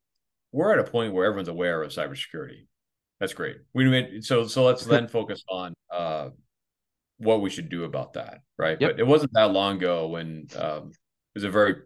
we're 0.52 0.72
at 0.72 0.78
a 0.78 0.90
point 0.90 1.12
where 1.12 1.26
everyone's 1.26 1.48
aware 1.48 1.83
of 1.83 1.92
cybersecurity. 1.92 2.66
That's 3.20 3.35
great. 3.35 3.57
We 3.74 4.20
so 4.22 4.46
so 4.46 4.64
let's 4.64 4.85
then 4.85 5.09
focus 5.18 5.42
on 5.48 5.74
uh, 5.90 6.31
what 7.18 7.40
we 7.40 7.50
should 7.50 7.68
do 7.68 7.85
about 7.85 8.14
that, 8.14 8.40
right? 8.59 8.78
Yep. 8.81 8.90
But 8.92 9.00
it 9.00 9.07
wasn't 9.07 9.33
that 9.35 9.52
long 9.52 9.76
ago 9.76 10.09
when 10.09 10.48
um, 10.57 10.88
it 10.88 11.35
was 11.35 11.44
a 11.44 11.50
very 11.50 11.76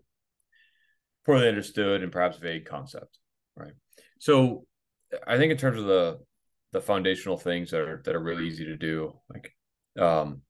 poorly 1.24 1.48
understood 1.48 2.02
and 2.02 2.12
perhaps 2.12 2.38
vague 2.38 2.64
concept, 2.64 3.18
right? 3.56 3.74
So 4.18 4.64
I 5.26 5.36
think 5.36 5.52
in 5.52 5.58
terms 5.58 5.80
of 5.80 5.86
the 5.86 6.18
the 6.72 6.80
foundational 6.80 7.36
things 7.36 7.70
that 7.70 7.80
are 7.80 8.02
that 8.04 8.14
are 8.14 8.22
really 8.22 8.46
easy 8.46 8.64
to 8.66 8.76
do, 8.76 9.14
like 9.30 9.52
um, 9.98 10.42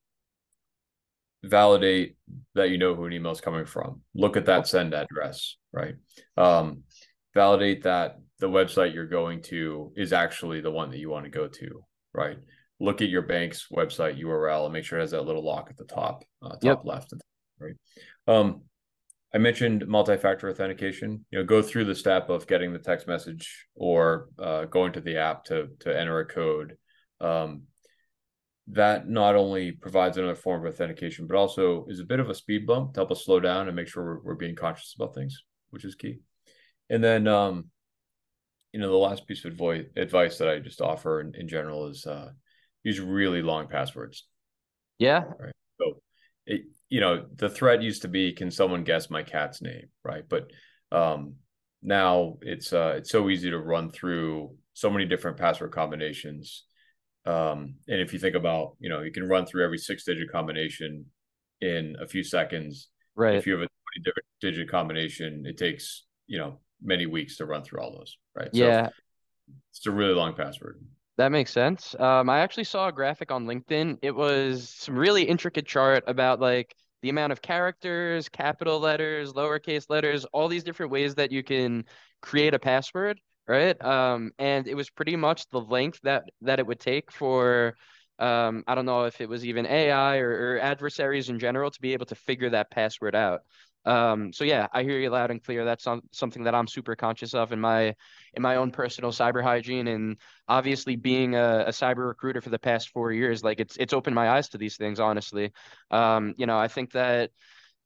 validate 1.44 2.16
that 2.54 2.70
you 2.70 2.78
know 2.78 2.94
who 2.94 3.04
an 3.04 3.12
email 3.12 3.32
is 3.32 3.40
coming 3.40 3.66
from. 3.66 4.02
Look 4.14 4.36
at 4.36 4.46
that 4.46 4.66
send 4.66 4.94
address, 4.94 5.56
right? 5.72 5.94
Um, 6.36 6.82
validate 7.34 7.84
that 7.84 8.18
the 8.38 8.48
website 8.48 8.94
you're 8.94 9.06
going 9.06 9.42
to 9.42 9.92
is 9.96 10.12
actually 10.12 10.60
the 10.60 10.70
one 10.70 10.90
that 10.90 10.98
you 10.98 11.10
want 11.10 11.24
to 11.24 11.30
go 11.30 11.48
to, 11.48 11.84
right? 12.12 12.38
Look 12.80 13.00
at 13.00 13.08
your 13.08 13.22
bank's 13.22 13.68
website 13.72 14.20
URL 14.20 14.64
and 14.64 14.72
make 14.72 14.84
sure 14.84 14.98
it 14.98 15.02
has 15.02 15.12
that 15.12 15.24
little 15.24 15.44
lock 15.44 15.68
at 15.70 15.76
the 15.76 15.84
top, 15.84 16.24
uh, 16.42 16.50
top 16.50 16.62
yep. 16.62 16.80
left, 16.84 17.14
right? 17.58 17.74
Um, 18.26 18.62
I 19.34 19.38
mentioned 19.38 19.86
multi-factor 19.86 20.48
authentication. 20.48 21.24
You 21.30 21.38
know, 21.38 21.44
go 21.44 21.62
through 21.62 21.84
the 21.84 21.94
step 21.94 22.30
of 22.30 22.46
getting 22.46 22.72
the 22.72 22.78
text 22.78 23.06
message 23.06 23.66
or 23.74 24.28
uh, 24.38 24.64
going 24.64 24.92
to 24.92 25.00
the 25.00 25.18
app 25.18 25.44
to 25.46 25.68
to 25.80 25.98
enter 25.98 26.20
a 26.20 26.26
code. 26.26 26.76
Um, 27.20 27.62
that 28.68 29.08
not 29.08 29.36
only 29.36 29.72
provides 29.72 30.16
another 30.16 30.34
form 30.34 30.66
of 30.66 30.72
authentication, 30.72 31.26
but 31.26 31.36
also 31.36 31.86
is 31.88 32.00
a 32.00 32.04
bit 32.04 32.18
of 32.18 32.28
a 32.28 32.34
speed 32.34 32.66
bump 32.66 32.94
to 32.94 33.00
help 33.00 33.12
us 33.12 33.24
slow 33.24 33.38
down 33.38 33.68
and 33.68 33.76
make 33.76 33.88
sure 33.88 34.04
we're, 34.04 34.20
we're 34.22 34.34
being 34.34 34.56
conscious 34.56 34.94
about 34.96 35.14
things, 35.14 35.44
which 35.70 35.84
is 35.84 35.94
key. 35.94 36.18
And 36.90 37.02
then, 37.02 37.28
um, 37.28 37.66
you 38.72 38.80
know, 38.80 38.90
the 38.90 38.96
last 38.96 39.26
piece 39.26 39.44
of 39.44 39.52
advice, 39.52 39.84
advice 39.96 40.38
that 40.38 40.48
I 40.48 40.58
just 40.58 40.80
offer 40.80 41.20
in, 41.20 41.34
in 41.36 41.48
general 41.48 41.86
is 41.86 42.06
uh, 42.06 42.30
use 42.82 43.00
really 43.00 43.42
long 43.42 43.68
passwords. 43.68 44.26
Yeah. 44.98 45.24
Right. 45.38 45.52
You 46.88 47.00
know, 47.00 47.26
the 47.34 47.48
threat 47.48 47.82
used 47.82 48.02
to 48.02 48.08
be, 48.08 48.32
can 48.32 48.50
someone 48.50 48.84
guess 48.84 49.10
my 49.10 49.22
cat's 49.22 49.60
name? 49.60 49.86
Right. 50.04 50.24
But 50.28 50.50
um, 50.92 51.34
now 51.82 52.38
it's 52.42 52.72
uh, 52.72 52.94
it's 52.98 53.10
so 53.10 53.28
easy 53.28 53.50
to 53.50 53.58
run 53.58 53.90
through 53.90 54.54
so 54.74 54.90
many 54.90 55.04
different 55.04 55.36
password 55.36 55.72
combinations. 55.72 56.64
Um, 57.24 57.76
and 57.88 58.00
if 58.00 58.12
you 58.12 58.18
think 58.18 58.36
about, 58.36 58.76
you 58.78 58.88
know, 58.88 59.02
you 59.02 59.10
can 59.10 59.28
run 59.28 59.46
through 59.46 59.64
every 59.64 59.78
six 59.78 60.04
digit 60.04 60.30
combination 60.30 61.06
in 61.60 61.96
a 62.00 62.06
few 62.06 62.22
seconds. 62.22 62.88
Right. 63.16 63.34
If 63.34 63.46
you 63.46 63.54
have 63.54 63.62
a 63.62 63.68
20 64.04 64.12
digit 64.40 64.70
combination, 64.70 65.44
it 65.46 65.56
takes, 65.56 66.04
you 66.26 66.38
know, 66.38 66.60
many 66.82 67.06
weeks 67.06 67.38
to 67.38 67.46
run 67.46 67.64
through 67.64 67.80
all 67.80 67.92
those, 67.92 68.16
right? 68.34 68.50
Yeah. 68.52 68.86
So 68.86 68.92
it's 69.72 69.86
a 69.86 69.90
really 69.90 70.14
long 70.14 70.34
password. 70.34 70.80
That 71.16 71.32
makes 71.32 71.50
sense. 71.52 71.94
Um, 71.98 72.28
I 72.28 72.40
actually 72.40 72.64
saw 72.64 72.88
a 72.88 72.92
graphic 72.92 73.30
on 73.30 73.46
LinkedIn. 73.46 73.98
It 74.02 74.14
was 74.14 74.68
some 74.68 74.96
really 74.98 75.22
intricate 75.22 75.66
chart 75.66 76.04
about 76.06 76.40
like 76.40 76.74
the 77.00 77.08
amount 77.08 77.32
of 77.32 77.40
characters, 77.40 78.28
capital 78.28 78.78
letters, 78.80 79.32
lowercase 79.32 79.88
letters, 79.88 80.26
all 80.26 80.48
these 80.48 80.64
different 80.64 80.92
ways 80.92 81.14
that 81.14 81.32
you 81.32 81.42
can 81.42 81.84
create 82.20 82.52
a 82.52 82.58
password, 82.58 83.18
right? 83.48 83.80
Um, 83.82 84.32
and 84.38 84.68
it 84.68 84.74
was 84.74 84.90
pretty 84.90 85.16
much 85.16 85.48
the 85.48 85.60
length 85.60 86.00
that 86.02 86.24
that 86.42 86.58
it 86.58 86.66
would 86.66 86.80
take 86.80 87.10
for 87.10 87.76
um, 88.18 88.64
I 88.66 88.74
don't 88.74 88.86
know 88.86 89.04
if 89.04 89.20
it 89.20 89.28
was 89.28 89.44
even 89.46 89.66
AI 89.66 90.18
or, 90.18 90.54
or 90.56 90.58
adversaries 90.60 91.28
in 91.28 91.38
general 91.38 91.70
to 91.70 91.80
be 91.80 91.92
able 91.92 92.06
to 92.06 92.14
figure 92.14 92.50
that 92.50 92.70
password 92.70 93.14
out. 93.14 93.40
Um, 93.86 94.32
so 94.32 94.44
yeah, 94.44 94.66
I 94.72 94.82
hear 94.82 94.98
you 94.98 95.10
loud 95.10 95.30
and 95.30 95.42
clear. 95.42 95.64
That's 95.64 95.84
some, 95.84 96.02
something 96.12 96.42
that 96.44 96.54
I'm 96.54 96.66
super 96.66 96.96
conscious 96.96 97.34
of 97.34 97.52
in 97.52 97.60
my 97.60 97.94
in 98.34 98.42
my 98.42 98.56
own 98.56 98.70
personal 98.72 99.12
cyber 99.12 99.42
hygiene, 99.42 99.86
and 99.86 100.16
obviously 100.48 100.96
being 100.96 101.36
a, 101.36 101.64
a 101.68 101.70
cyber 101.70 102.06
recruiter 102.08 102.40
for 102.40 102.50
the 102.50 102.58
past 102.58 102.90
four 102.90 103.12
years, 103.12 103.44
like 103.44 103.60
it's 103.60 103.76
it's 103.76 103.92
opened 103.92 104.16
my 104.16 104.30
eyes 104.30 104.48
to 104.50 104.58
these 104.58 104.76
things. 104.76 105.00
Honestly, 105.00 105.52
um, 105.90 106.34
you 106.36 106.46
know, 106.46 106.58
I 106.58 106.68
think 106.68 106.92
that 106.92 107.30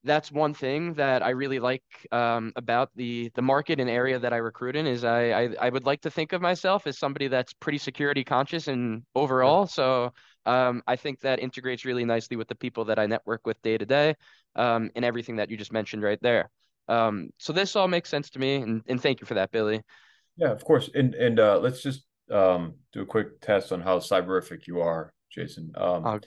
that's 0.05 0.33
one 0.33 0.55
thing 0.55 0.95
that 0.95 1.23
I 1.23 1.31
really 1.31 1.59
like 1.59 1.83
um, 2.11 2.53
about 2.57 2.91
the 2.97 3.31
the 3.35 3.43
market 3.43 3.81
and 3.81 3.91
area 3.91 4.19
that 4.19 4.33
I 4.33 4.39
recruit 4.39 4.77
in 4.77 4.87
is 4.87 5.05
I, 5.05 5.33
I, 5.33 5.49
I 5.61 5.69
would 5.69 5.85
like 5.85 6.01
to 6.03 6.11
think 6.11 6.33
of 6.33 6.41
myself 6.41 6.87
as 6.87 6.99
somebody 6.99 7.29
that's 7.29 7.53
pretty 7.53 7.79
security 7.79 8.25
conscious 8.25 8.69
and 8.69 9.03
overall. 9.15 9.67
So 9.67 10.13
um, 10.47 10.83
I 10.87 10.97
think 10.97 11.21
that 11.21 11.39
integrates 11.39 11.85
really 11.85 12.05
nicely 12.05 12.37
with 12.37 12.49
the 12.49 12.55
people 12.55 12.87
that 12.87 12.99
I 12.99 13.07
network 13.07 13.47
with 13.47 13.61
day 13.63 13.77
to 13.77 13.85
day 13.85 14.15
um, 14.57 14.91
and 14.97 15.05
everything 15.05 15.37
that 15.37 15.51
you 15.51 15.57
just 15.57 15.73
mentioned 15.73 16.03
right 16.03 16.21
there. 16.23 16.51
Um, 16.89 17.31
so 17.39 17.53
this 17.53 17.77
all 17.77 17.87
makes 17.87 18.09
sense 18.09 18.31
to 18.31 18.39
me, 18.39 18.57
and, 18.57 18.83
and 18.89 19.01
thank 19.01 19.21
you 19.21 19.27
for 19.27 19.35
that, 19.35 19.51
Billy. 19.53 19.83
Yeah, 20.37 20.51
of 20.51 20.65
course. 20.65 20.89
And 20.95 21.15
and 21.15 21.39
uh, 21.39 21.59
let's 21.59 21.83
just 21.83 22.05
um, 22.31 22.75
do 22.93 23.03
a 23.03 23.07
quick 23.07 23.41
test 23.41 23.71
on 23.71 23.81
how 23.81 23.99
cyberific 23.99 24.67
you 24.67 24.81
are, 24.81 25.13
Jason. 25.31 25.73
Um, 25.77 26.07
oh, 26.07 26.21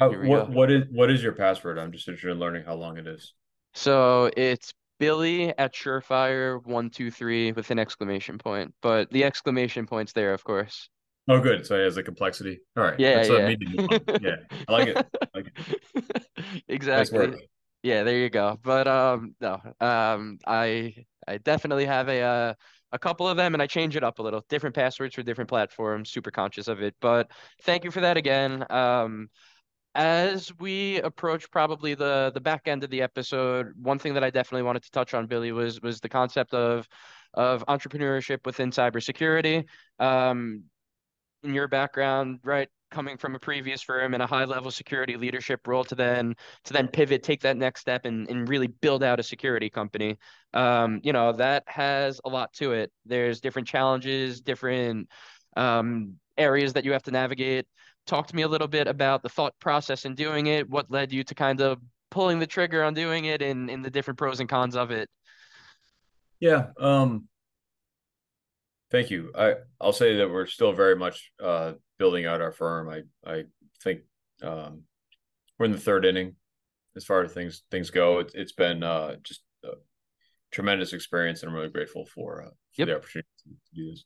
how, 0.00 0.10
what 0.10 0.48
go. 0.48 0.52
what 0.52 0.70
is 0.70 0.84
what 0.90 1.10
is 1.10 1.22
your 1.22 1.32
password? 1.32 1.78
I'm 1.78 1.92
just 1.92 2.08
interested 2.08 2.32
in 2.32 2.38
learning 2.38 2.64
how 2.64 2.74
long 2.74 2.96
it 2.96 3.06
is. 3.06 3.34
So 3.74 4.30
it's 4.36 4.72
Billy 4.98 5.56
at 5.58 5.74
Surefire 5.74 6.64
one 6.64 6.90
two 6.90 7.10
three 7.10 7.52
with 7.52 7.70
an 7.70 7.78
exclamation 7.78 8.38
point, 8.38 8.74
but 8.82 9.10
the 9.10 9.24
exclamation 9.24 9.86
point's 9.86 10.12
there, 10.12 10.32
of 10.32 10.42
course. 10.42 10.88
Oh, 11.28 11.38
good. 11.38 11.64
So 11.66 11.76
it 11.76 11.84
has 11.84 11.96
a 11.96 12.02
complexity. 12.02 12.60
All 12.76 12.82
right. 12.82 12.98
Yeah, 12.98 13.22
That's 13.22 13.28
yeah. 13.28 13.96
yeah, 14.20 14.36
I 14.66 14.72
like 14.72 14.88
it. 14.88 15.06
I 15.22 15.26
like 15.34 15.46
it. 15.46 16.62
exactly. 16.68 17.48
Yeah, 17.82 18.02
there 18.02 18.18
you 18.18 18.30
go. 18.30 18.58
But 18.62 18.88
um, 18.88 19.34
no, 19.40 19.58
um, 19.80 20.38
I 20.46 20.94
I 21.28 21.38
definitely 21.38 21.86
have 21.86 22.08
a 22.08 22.20
uh, 22.20 22.54
a 22.92 22.98
couple 22.98 23.28
of 23.28 23.36
them, 23.36 23.54
and 23.54 23.62
I 23.62 23.66
change 23.66 23.96
it 23.96 24.02
up 24.02 24.18
a 24.18 24.22
little. 24.22 24.44
Different 24.48 24.74
passwords 24.74 25.14
for 25.14 25.22
different 25.22 25.48
platforms. 25.48 26.10
Super 26.10 26.30
conscious 26.30 26.68
of 26.68 26.82
it. 26.82 26.94
But 27.00 27.30
thank 27.62 27.84
you 27.84 27.90
for 27.90 28.00
that 28.00 28.16
again. 28.16 28.66
Um, 28.70 29.28
as 29.94 30.52
we 30.58 31.00
approach 31.00 31.50
probably 31.50 31.94
the 31.94 32.30
the 32.34 32.40
back 32.40 32.68
end 32.68 32.84
of 32.84 32.90
the 32.90 33.02
episode, 33.02 33.72
one 33.76 33.98
thing 33.98 34.14
that 34.14 34.24
I 34.24 34.30
definitely 34.30 34.62
wanted 34.62 34.82
to 34.84 34.90
touch 34.90 35.14
on, 35.14 35.26
Billy, 35.26 35.52
was 35.52 35.80
was 35.80 36.00
the 36.00 36.08
concept 36.08 36.54
of 36.54 36.88
of 37.34 37.64
entrepreneurship 37.66 38.44
within 38.44 38.70
cybersecurity. 38.70 39.64
Um, 39.98 40.64
in 41.42 41.54
your 41.54 41.68
background, 41.68 42.40
right, 42.44 42.68
coming 42.90 43.16
from 43.16 43.34
a 43.34 43.38
previous 43.38 43.82
firm 43.82 44.14
in 44.14 44.20
a 44.20 44.26
high 44.26 44.44
level 44.44 44.70
security 44.70 45.16
leadership 45.16 45.66
role 45.66 45.84
to 45.84 45.94
then 45.94 46.34
to 46.64 46.72
then 46.72 46.88
pivot, 46.88 47.22
take 47.22 47.40
that 47.42 47.56
next 47.56 47.80
step 47.80 48.04
and, 48.04 48.28
and 48.28 48.48
really 48.48 48.66
build 48.66 49.02
out 49.02 49.20
a 49.20 49.22
security 49.22 49.70
company. 49.70 50.18
Um, 50.52 51.00
you 51.02 51.12
know, 51.12 51.32
that 51.32 51.64
has 51.66 52.20
a 52.24 52.28
lot 52.28 52.52
to 52.54 52.72
it. 52.72 52.92
There's 53.06 53.40
different 53.40 53.68
challenges, 53.68 54.40
different 54.40 55.08
um, 55.56 56.16
areas 56.36 56.72
that 56.74 56.84
you 56.84 56.92
have 56.92 57.04
to 57.04 57.10
navigate. 57.10 57.66
Talk 58.10 58.26
to 58.26 58.34
me 58.34 58.42
a 58.42 58.48
little 58.48 58.66
bit 58.66 58.88
about 58.88 59.22
the 59.22 59.28
thought 59.28 59.54
process 59.60 60.04
in 60.04 60.16
doing 60.16 60.48
it, 60.48 60.68
what 60.68 60.90
led 60.90 61.12
you 61.12 61.22
to 61.22 61.32
kind 61.32 61.60
of 61.60 61.78
pulling 62.10 62.40
the 62.40 62.46
trigger 62.46 62.82
on 62.82 62.92
doing 62.92 63.26
it 63.26 63.40
and, 63.40 63.70
and 63.70 63.84
the 63.84 63.90
different 63.90 64.18
pros 64.18 64.40
and 64.40 64.48
cons 64.48 64.74
of 64.74 64.90
it. 64.90 65.08
Yeah. 66.40 66.70
Um, 66.76 67.28
Thank 68.90 69.10
you. 69.10 69.30
I 69.38 69.54
I'll 69.80 69.92
say 69.92 70.16
that 70.16 70.28
we're 70.28 70.46
still 70.46 70.72
very 70.72 70.96
much 70.96 71.30
uh, 71.40 71.74
building 72.00 72.26
out 72.26 72.40
our 72.40 72.50
firm. 72.50 72.88
I 72.88 73.02
I 73.24 73.44
think 73.80 74.00
um, 74.42 74.82
we're 75.56 75.66
in 75.66 75.72
the 75.72 75.78
third 75.78 76.04
inning 76.04 76.34
as 76.96 77.04
far 77.04 77.22
as 77.22 77.32
things 77.32 77.62
things 77.70 77.90
go. 77.90 78.18
It, 78.18 78.32
has 78.34 78.50
been 78.50 78.82
uh, 78.82 79.14
just 79.22 79.42
a 79.64 79.74
tremendous 80.50 80.92
experience, 80.92 81.42
and 81.42 81.50
I'm 81.50 81.54
really 81.54 81.70
grateful 81.70 82.04
for, 82.04 82.42
uh, 82.42 82.48
for 82.48 82.54
yep. 82.78 82.88
the 82.88 82.96
opportunity 82.96 83.28
to 83.44 83.74
do 83.74 83.90
this. 83.90 84.04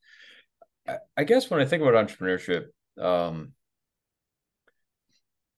I, 0.87 0.97
I, 1.17 1.25
guess 1.25 1.49
when 1.49 1.63
I 1.63 1.65
think 1.65 1.83
about 1.83 1.95
entrepreneurship, 1.95 2.67
um, 3.01 3.54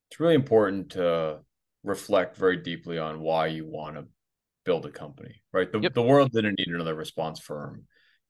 it's 0.09 0.19
really 0.19 0.35
important 0.35 0.91
to 0.91 1.39
reflect 1.83 2.37
very 2.37 2.57
deeply 2.57 2.97
on 2.97 3.19
why 3.19 3.47
you 3.47 3.65
want 3.65 3.95
to 3.95 4.05
build 4.65 4.85
a 4.85 4.91
company. 4.91 5.41
Right, 5.53 5.71
the 5.71 5.79
yep. 5.79 5.93
the 5.93 6.01
world 6.01 6.31
didn't 6.31 6.57
need 6.57 6.69
another 6.69 6.95
response 6.95 7.39
firm 7.39 7.85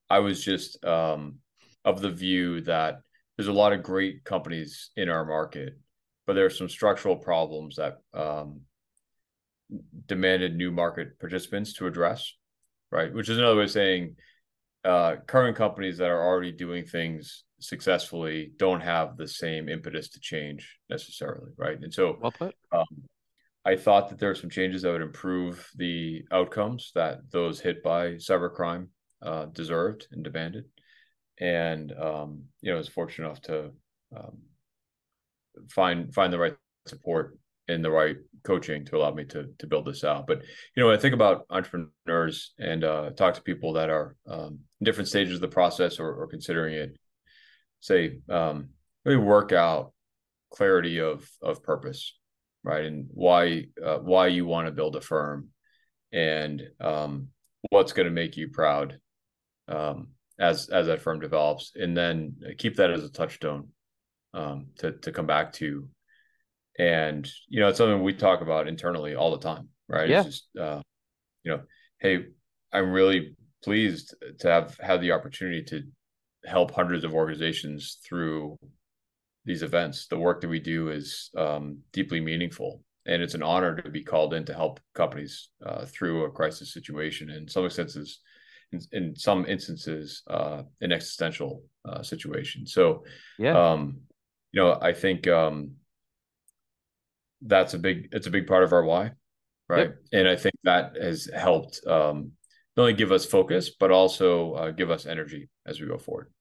I 0.09 0.19
was 0.19 0.43
just 0.43 0.83
um, 0.85 1.39
of 1.83 2.01
the 2.01 2.11
view 2.11 2.61
that 2.61 2.99
there's 3.35 3.47
a 3.47 3.53
lot 3.53 3.73
of 3.73 3.83
great 3.83 4.23
companies 4.23 4.91
in 4.95 5.09
our 5.09 5.25
market, 5.25 5.77
but 6.25 6.33
there 6.33 6.45
are 6.45 6.51
some 6.51 6.69
structural 6.69 7.17
problems 7.17 7.75
that 7.75 7.97
um, 8.13 8.61
demanded 10.05 10.55
new 10.55 10.71
market 10.71 11.19
participants 11.19 11.73
to 11.73 11.87
address, 11.87 12.33
right? 12.91 13.13
Which 13.13 13.29
is 13.29 13.37
another 13.37 13.57
way 13.57 13.63
of 13.63 13.71
saying 13.71 14.15
uh, 14.83 15.17
current 15.27 15.57
companies 15.57 15.97
that 15.97 16.09
are 16.09 16.25
already 16.25 16.51
doing 16.51 16.85
things 16.85 17.43
successfully 17.59 18.51
don't 18.57 18.81
have 18.81 19.17
the 19.17 19.27
same 19.27 19.69
impetus 19.69 20.09
to 20.09 20.19
change 20.19 20.77
necessarily, 20.89 21.51
right? 21.57 21.77
And 21.79 21.93
so, 21.93 22.17
well 22.21 22.31
put. 22.31 22.55
Um, 22.71 22.85
I 23.65 23.75
thought 23.75 24.09
that 24.09 24.19
there 24.19 24.29
are 24.29 24.35
some 24.35 24.49
changes 24.49 24.81
that 24.81 24.91
would 24.91 25.01
improve 25.01 25.69
the 25.75 26.23
outcomes 26.31 26.91
that 26.95 27.19
those 27.31 27.59
hit 27.59 27.83
by 27.83 28.11
cybercrime 28.11 28.87
uh, 29.21 29.45
deserved 29.45 30.07
and 30.11 30.23
demanded. 30.23 30.65
And 31.39 31.91
um, 31.91 32.43
you 32.61 32.71
know, 32.71 32.75
I 32.75 32.77
was 32.77 32.87
fortunate 32.87 33.25
enough 33.25 33.41
to 33.41 33.71
um, 34.15 34.37
find 35.69 36.13
find 36.13 36.31
the 36.31 36.39
right 36.39 36.55
support 36.87 37.37
and 37.67 37.83
the 37.83 37.91
right 37.91 38.15
coaching 38.43 38.85
to 38.85 38.97
allow 38.97 39.13
me 39.13 39.25
to 39.25 39.49
to 39.59 39.67
build 39.67 39.85
this 39.85 40.03
out. 40.03 40.27
But 40.27 40.43
you 40.75 40.81
know, 40.81 40.87
when 40.87 40.97
I 40.97 41.01
think 41.01 41.13
about 41.13 41.45
entrepreneurs 41.49 42.53
and 42.57 42.83
uh, 42.83 43.09
talk 43.11 43.33
to 43.35 43.41
people 43.41 43.73
that 43.73 43.89
are 43.89 44.15
um, 44.27 44.59
in 44.79 44.85
different 44.85 45.09
stages 45.09 45.35
of 45.35 45.41
the 45.41 45.47
process 45.47 45.99
or, 45.99 46.11
or 46.13 46.27
considering 46.27 46.75
it, 46.75 46.97
say 47.79 48.19
um, 48.29 48.69
really 49.05 49.17
work 49.17 49.51
out 49.51 49.93
clarity 50.51 50.99
of 50.99 51.29
of 51.41 51.63
purpose, 51.63 52.17
right, 52.63 52.85
and 52.85 53.07
why 53.11 53.65
uh, 53.83 53.97
why 53.97 54.27
you 54.27 54.45
want 54.45 54.67
to 54.67 54.71
build 54.71 54.95
a 54.95 55.01
firm, 55.01 55.49
and 56.11 56.61
um, 56.79 57.29
what's 57.69 57.93
going 57.93 58.07
to 58.07 58.13
make 58.13 58.37
you 58.37 58.49
proud 58.49 58.99
um, 59.67 60.09
as 60.39 60.69
as 60.69 60.87
that 60.87 61.01
firm 61.01 61.19
develops, 61.19 61.71
and 61.75 61.95
then 61.95 62.35
keep 62.57 62.75
that 62.77 62.91
as 62.91 63.03
a 63.03 63.09
touchstone 63.09 63.69
um, 64.33 64.67
to 64.79 64.91
to 64.91 65.11
come 65.11 65.27
back 65.27 65.53
to. 65.53 65.87
And 66.79 67.27
you 67.47 67.59
know, 67.59 67.69
it's 67.69 67.77
something 67.79 68.03
we 68.03 68.13
talk 68.13 68.41
about 68.41 68.67
internally 68.67 69.15
all 69.15 69.31
the 69.31 69.39
time, 69.39 69.69
right? 69.87 70.09
Yeah. 70.09 70.19
It's 70.19 70.27
just 70.27 70.57
uh, 70.59 70.81
you 71.43 71.51
know, 71.51 71.61
hey, 71.99 72.25
I'm 72.71 72.91
really 72.91 73.35
pleased 73.63 74.13
to 74.39 74.51
have 74.51 74.77
had 74.79 75.01
the 75.01 75.13
opportunity 75.13 75.63
to 75.63 75.83
help 76.47 76.71
hundreds 76.71 77.03
of 77.03 77.13
organizations 77.13 77.99
through 78.07 78.57
these 79.45 79.63
events. 79.63 80.07
The 80.07 80.19
work 80.19 80.41
that 80.41 80.49
we 80.49 80.59
do 80.59 80.89
is 80.89 81.29
um, 81.37 81.79
deeply 81.93 82.19
meaningful, 82.19 82.83
and 83.05 83.21
it's 83.21 83.33
an 83.33 83.43
honor 83.43 83.75
to 83.81 83.89
be 83.89 84.03
called 84.03 84.33
in 84.33 84.45
to 84.45 84.53
help 84.53 84.79
companies 84.93 85.49
uh, 85.65 85.85
through 85.85 86.25
a 86.25 86.31
crisis 86.31 86.73
situation. 86.73 87.29
In 87.29 87.47
some 87.47 87.69
senses, 87.69 88.19
in, 88.71 88.79
in 88.91 89.15
some 89.15 89.45
instances 89.45 90.23
uh, 90.27 90.63
an 90.81 90.91
existential 90.91 91.63
uh, 91.87 92.03
situation. 92.03 92.67
So, 92.67 93.03
yeah, 93.37 93.71
um, 93.71 94.01
you 94.51 94.61
know, 94.61 94.77
I 94.81 94.93
think 94.93 95.27
um, 95.27 95.71
that's 97.41 97.73
a 97.73 97.79
big 97.79 98.09
it's 98.11 98.27
a 98.27 98.31
big 98.31 98.47
part 98.47 98.63
of 98.63 98.73
our 98.73 98.83
why, 98.83 99.11
right? 99.69 99.89
Yep. 99.89 99.97
And 100.13 100.27
I 100.27 100.35
think 100.35 100.55
that 100.63 100.97
has 101.01 101.29
helped 101.33 101.85
um, 101.87 102.31
not 102.75 102.83
only 102.83 102.93
give 102.93 103.11
us 103.11 103.25
focus 103.25 103.71
but 103.79 103.91
also 103.91 104.53
uh, 104.53 104.71
give 104.71 104.91
us 104.91 105.05
energy 105.05 105.49
as 105.65 105.79
we 105.79 105.87
go 105.87 105.97
forward. 105.97 106.31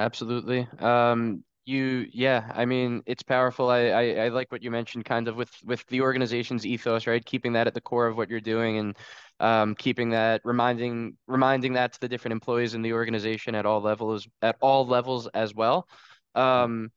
Absolutely. 0.00 0.66
Um, 0.78 1.44
you 1.66 2.06
yeah 2.14 2.50
i 2.54 2.64
mean 2.64 3.02
it's 3.04 3.22
powerful 3.22 3.68
I, 3.68 3.88
I, 3.90 4.02
I 4.24 4.28
like 4.28 4.50
what 4.50 4.62
you 4.62 4.70
mentioned 4.70 5.04
kind 5.04 5.28
of 5.28 5.36
with 5.36 5.50
with 5.62 5.86
the 5.88 6.00
organization's 6.00 6.64
ethos 6.66 7.06
right 7.06 7.24
keeping 7.24 7.52
that 7.52 7.66
at 7.66 7.74
the 7.74 7.82
core 7.82 8.06
of 8.06 8.16
what 8.16 8.30
you're 8.30 8.40
doing 8.40 8.78
and 8.78 8.96
um, 9.40 9.74
keeping 9.74 10.08
that 10.10 10.40
reminding 10.42 11.18
reminding 11.28 11.74
that 11.74 11.92
to 11.92 12.00
the 12.00 12.08
different 12.08 12.32
employees 12.32 12.72
in 12.74 12.80
the 12.80 12.94
organization 12.94 13.54
at 13.54 13.66
all 13.66 13.82
levels 13.82 14.26
at 14.40 14.56
all 14.62 14.86
levels 14.86 15.28
as 15.34 15.54
well 15.54 15.86
um, 16.34 16.90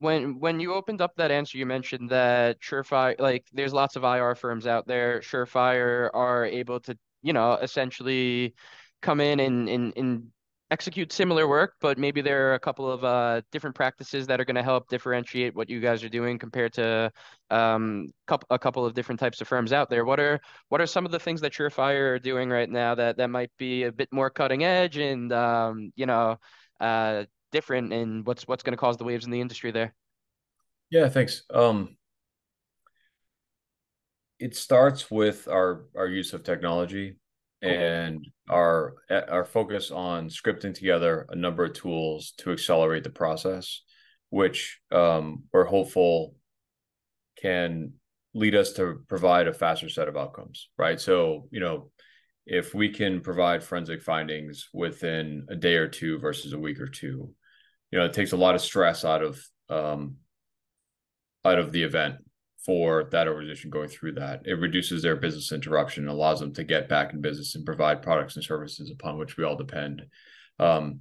when 0.00 0.38
when 0.40 0.60
you 0.60 0.74
opened 0.74 1.00
up 1.00 1.14
that 1.16 1.30
answer, 1.30 1.58
you 1.58 1.66
mentioned 1.66 2.10
that 2.10 2.60
Surefire, 2.60 3.18
like 3.20 3.46
there's 3.52 3.72
lots 3.72 3.96
of 3.96 4.04
IR 4.04 4.34
firms 4.34 4.66
out 4.66 4.86
there. 4.86 5.20
Surefire 5.20 6.10
are 6.14 6.44
able 6.44 6.80
to, 6.80 6.98
you 7.22 7.32
know, 7.32 7.54
essentially 7.54 8.54
come 9.02 9.20
in 9.20 9.40
and 9.40 9.68
and, 9.68 9.92
and 9.96 10.26
execute 10.74 11.12
similar 11.12 11.46
work, 11.46 11.74
but 11.80 11.98
maybe 11.98 12.20
there 12.20 12.50
are 12.50 12.54
a 12.54 12.58
couple 12.58 12.90
of 12.90 13.04
uh, 13.04 13.40
different 13.52 13.76
practices 13.76 14.26
that 14.26 14.40
are 14.40 14.44
going 14.44 14.56
to 14.56 14.62
help 14.62 14.88
differentiate 14.88 15.54
what 15.54 15.70
you 15.70 15.78
guys 15.78 16.02
are 16.02 16.08
doing 16.08 16.36
compared 16.36 16.72
to 16.72 17.12
um, 17.50 18.10
a 18.50 18.58
couple 18.58 18.84
of 18.84 18.92
different 18.92 19.20
types 19.20 19.40
of 19.40 19.46
firms 19.46 19.72
out 19.72 19.88
there. 19.88 20.04
What 20.04 20.18
are 20.18 20.40
what 20.70 20.80
are 20.80 20.86
some 20.86 21.06
of 21.06 21.12
the 21.12 21.20
things 21.20 21.40
that 21.42 21.52
Surefire 21.52 22.14
are 22.14 22.18
doing 22.18 22.50
right 22.50 22.68
now 22.68 22.96
that 22.96 23.16
that 23.18 23.30
might 23.30 23.52
be 23.56 23.84
a 23.84 23.92
bit 23.92 24.08
more 24.10 24.30
cutting 24.30 24.64
edge 24.64 24.96
and 24.96 25.32
um, 25.32 25.92
you 25.94 26.06
know 26.06 26.38
uh, 26.80 27.24
different, 27.52 27.92
and 27.92 28.26
what's 28.26 28.48
what's 28.48 28.64
going 28.64 28.72
to 28.72 28.84
cause 28.84 28.96
the 28.96 29.04
waves 29.04 29.24
in 29.24 29.30
the 29.30 29.40
industry 29.40 29.70
there? 29.70 29.94
Yeah, 30.90 31.08
thanks. 31.08 31.44
Um, 31.54 31.96
it 34.40 34.56
starts 34.56 35.08
with 35.08 35.46
our 35.46 35.84
our 35.96 36.08
use 36.08 36.32
of 36.32 36.42
technology 36.42 37.14
and 37.62 38.26
our 38.48 38.94
our 39.10 39.44
focus 39.44 39.90
on 39.90 40.28
scripting 40.28 40.74
together 40.74 41.26
a 41.30 41.36
number 41.36 41.64
of 41.64 41.72
tools 41.72 42.34
to 42.38 42.52
accelerate 42.52 43.04
the 43.04 43.10
process, 43.10 43.82
which 44.30 44.80
um, 44.92 45.44
we're 45.52 45.64
hopeful 45.64 46.34
can 47.40 47.92
lead 48.34 48.54
us 48.54 48.72
to 48.74 49.00
provide 49.08 49.48
a 49.48 49.52
faster 49.52 49.88
set 49.88 50.08
of 50.08 50.16
outcomes, 50.16 50.68
right? 50.76 51.00
So, 51.00 51.48
you 51.50 51.60
know, 51.60 51.90
if 52.46 52.74
we 52.74 52.90
can 52.90 53.20
provide 53.20 53.62
forensic 53.62 54.02
findings 54.02 54.68
within 54.74 55.46
a 55.48 55.56
day 55.56 55.76
or 55.76 55.88
two 55.88 56.18
versus 56.18 56.52
a 56.52 56.58
week 56.58 56.80
or 56.80 56.88
two, 56.88 57.30
you 57.90 57.98
know, 57.98 58.04
it 58.04 58.12
takes 58.12 58.32
a 58.32 58.36
lot 58.36 58.54
of 58.54 58.60
stress 58.60 59.04
out 59.04 59.22
of 59.22 59.42
um, 59.70 60.16
out 61.44 61.58
of 61.58 61.72
the 61.72 61.82
event 61.82 62.16
for 62.64 63.04
that 63.10 63.28
organization 63.28 63.70
going 63.70 63.88
through 63.88 64.12
that. 64.12 64.42
It 64.46 64.54
reduces 64.54 65.02
their 65.02 65.16
business 65.16 65.52
interruption, 65.52 66.08
allows 66.08 66.40
them 66.40 66.54
to 66.54 66.64
get 66.64 66.88
back 66.88 67.12
in 67.12 67.20
business 67.20 67.54
and 67.54 67.66
provide 67.66 68.02
products 68.02 68.36
and 68.36 68.44
services 68.44 68.90
upon 68.90 69.18
which 69.18 69.36
we 69.36 69.44
all 69.44 69.56
depend. 69.56 70.06
Um, 70.58 71.00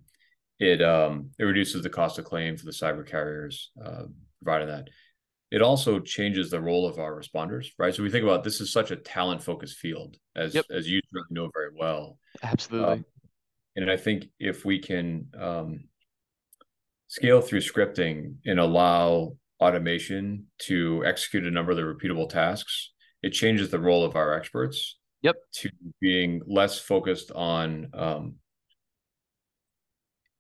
it 0.60 0.82
um, 0.82 1.32
it 1.40 1.44
reduces 1.44 1.84
the 1.84 1.90
cost 1.90 2.20
of 2.20 2.26
claim 2.26 2.58
for 2.58 2.66
the 2.66 2.72
cyber 2.72 3.08
carriers 3.08 3.72
uh, 3.84 4.04
providing 4.44 4.68
that. 4.68 4.90
It 5.52 5.62
also 5.62 6.00
changes 6.00 6.50
the 6.50 6.60
role 6.60 6.88
of 6.88 6.98
our 6.98 7.14
responders, 7.14 7.68
right? 7.78 7.94
So 7.94 8.02
we 8.02 8.10
think 8.10 8.24
about 8.24 8.44
this 8.44 8.60
is 8.60 8.72
such 8.72 8.92
a 8.92 8.96
talent 8.96 9.44
focused 9.44 9.78
field, 9.78 10.18
as 10.36 10.56
yep. 10.56 10.66
as 10.72 10.88
you 10.88 11.00
know 11.30 11.50
very 11.54 11.70
well. 11.78 12.18
Absolutely. 12.42 12.94
Um, 12.94 13.06
and 13.76 13.92
I 13.92 13.98
think 13.98 14.26
if 14.40 14.66
we 14.66 14.80
can 14.80 15.28
um, 15.40 15.86
scale 17.08 17.42
through 17.42 17.62
scripting 17.62 18.36
and 18.46 18.60
allow 18.60 19.36
automation 19.64 20.48
to 20.60 21.04
execute 21.06 21.46
a 21.46 21.52
number 21.52 21.72
of 21.72 21.78
the 21.78 21.84
repeatable 21.84 22.30
tasks, 22.30 22.92
it 23.22 23.32
changes 23.32 23.70
the 23.70 23.80
role 23.80 24.04
of 24.04 24.16
our 24.16 24.34
experts. 24.34 24.98
Yep. 25.22 25.36
To 25.62 25.70
being 26.02 26.42
less 26.46 26.78
focused 26.78 27.32
on, 27.32 27.90
um, 27.94 28.36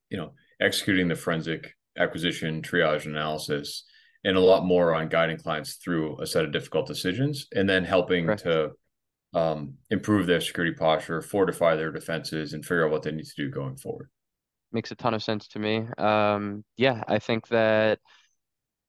you 0.09 0.17
know, 0.17 0.33
executing 0.59 1.07
the 1.07 1.15
forensic 1.15 1.71
acquisition, 1.97 2.61
triage, 2.61 3.05
analysis, 3.05 3.85
and 4.25 4.35
a 4.35 4.41
lot 4.41 4.65
more 4.65 4.93
on 4.93 5.07
guiding 5.07 5.37
clients 5.37 5.75
through 5.75 6.19
a 6.21 6.27
set 6.27 6.43
of 6.43 6.51
difficult 6.51 6.85
decisions, 6.85 7.47
and 7.55 7.67
then 7.67 7.85
helping 7.85 8.27
to 8.37 8.71
um, 9.33 9.75
improve 9.89 10.27
their 10.27 10.41
security 10.41 10.75
posture, 10.75 11.21
fortify 11.21 11.75
their 11.75 11.91
defenses, 11.91 12.53
and 12.53 12.63
figure 12.63 12.85
out 12.85 12.91
what 12.91 13.03
they 13.03 13.11
need 13.11 13.25
to 13.25 13.35
do 13.37 13.49
going 13.49 13.77
forward. 13.77 14.09
Makes 14.73 14.91
a 14.91 14.95
ton 14.95 15.13
of 15.13 15.23
sense 15.23 15.47
to 15.49 15.59
me. 15.59 15.85
Um, 15.97 16.65
yeah, 16.77 17.03
I 17.07 17.19
think 17.19 17.47
that 17.49 17.99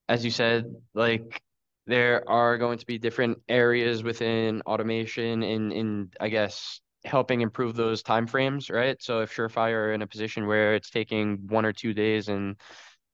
as 0.08 0.24
you 0.24 0.30
said, 0.30 0.74
like 0.94 1.42
there 1.86 2.28
are 2.28 2.58
going 2.58 2.78
to 2.78 2.86
be 2.86 2.98
different 2.98 3.38
areas 3.48 4.02
within 4.02 4.62
automation 4.62 5.42
in 5.42 5.72
in 5.72 6.10
I 6.20 6.28
guess 6.28 6.80
helping 7.04 7.42
improve 7.42 7.76
those 7.76 8.02
time 8.02 8.26
frames, 8.26 8.70
right? 8.70 9.00
So 9.02 9.20
if 9.20 9.34
Surefire 9.34 9.74
are 9.88 9.92
in 9.92 10.02
a 10.02 10.06
position 10.06 10.46
where 10.46 10.74
it's 10.74 10.90
taking 10.90 11.46
one 11.48 11.66
or 11.66 11.72
two 11.72 11.92
days 11.92 12.28
and 12.28 12.56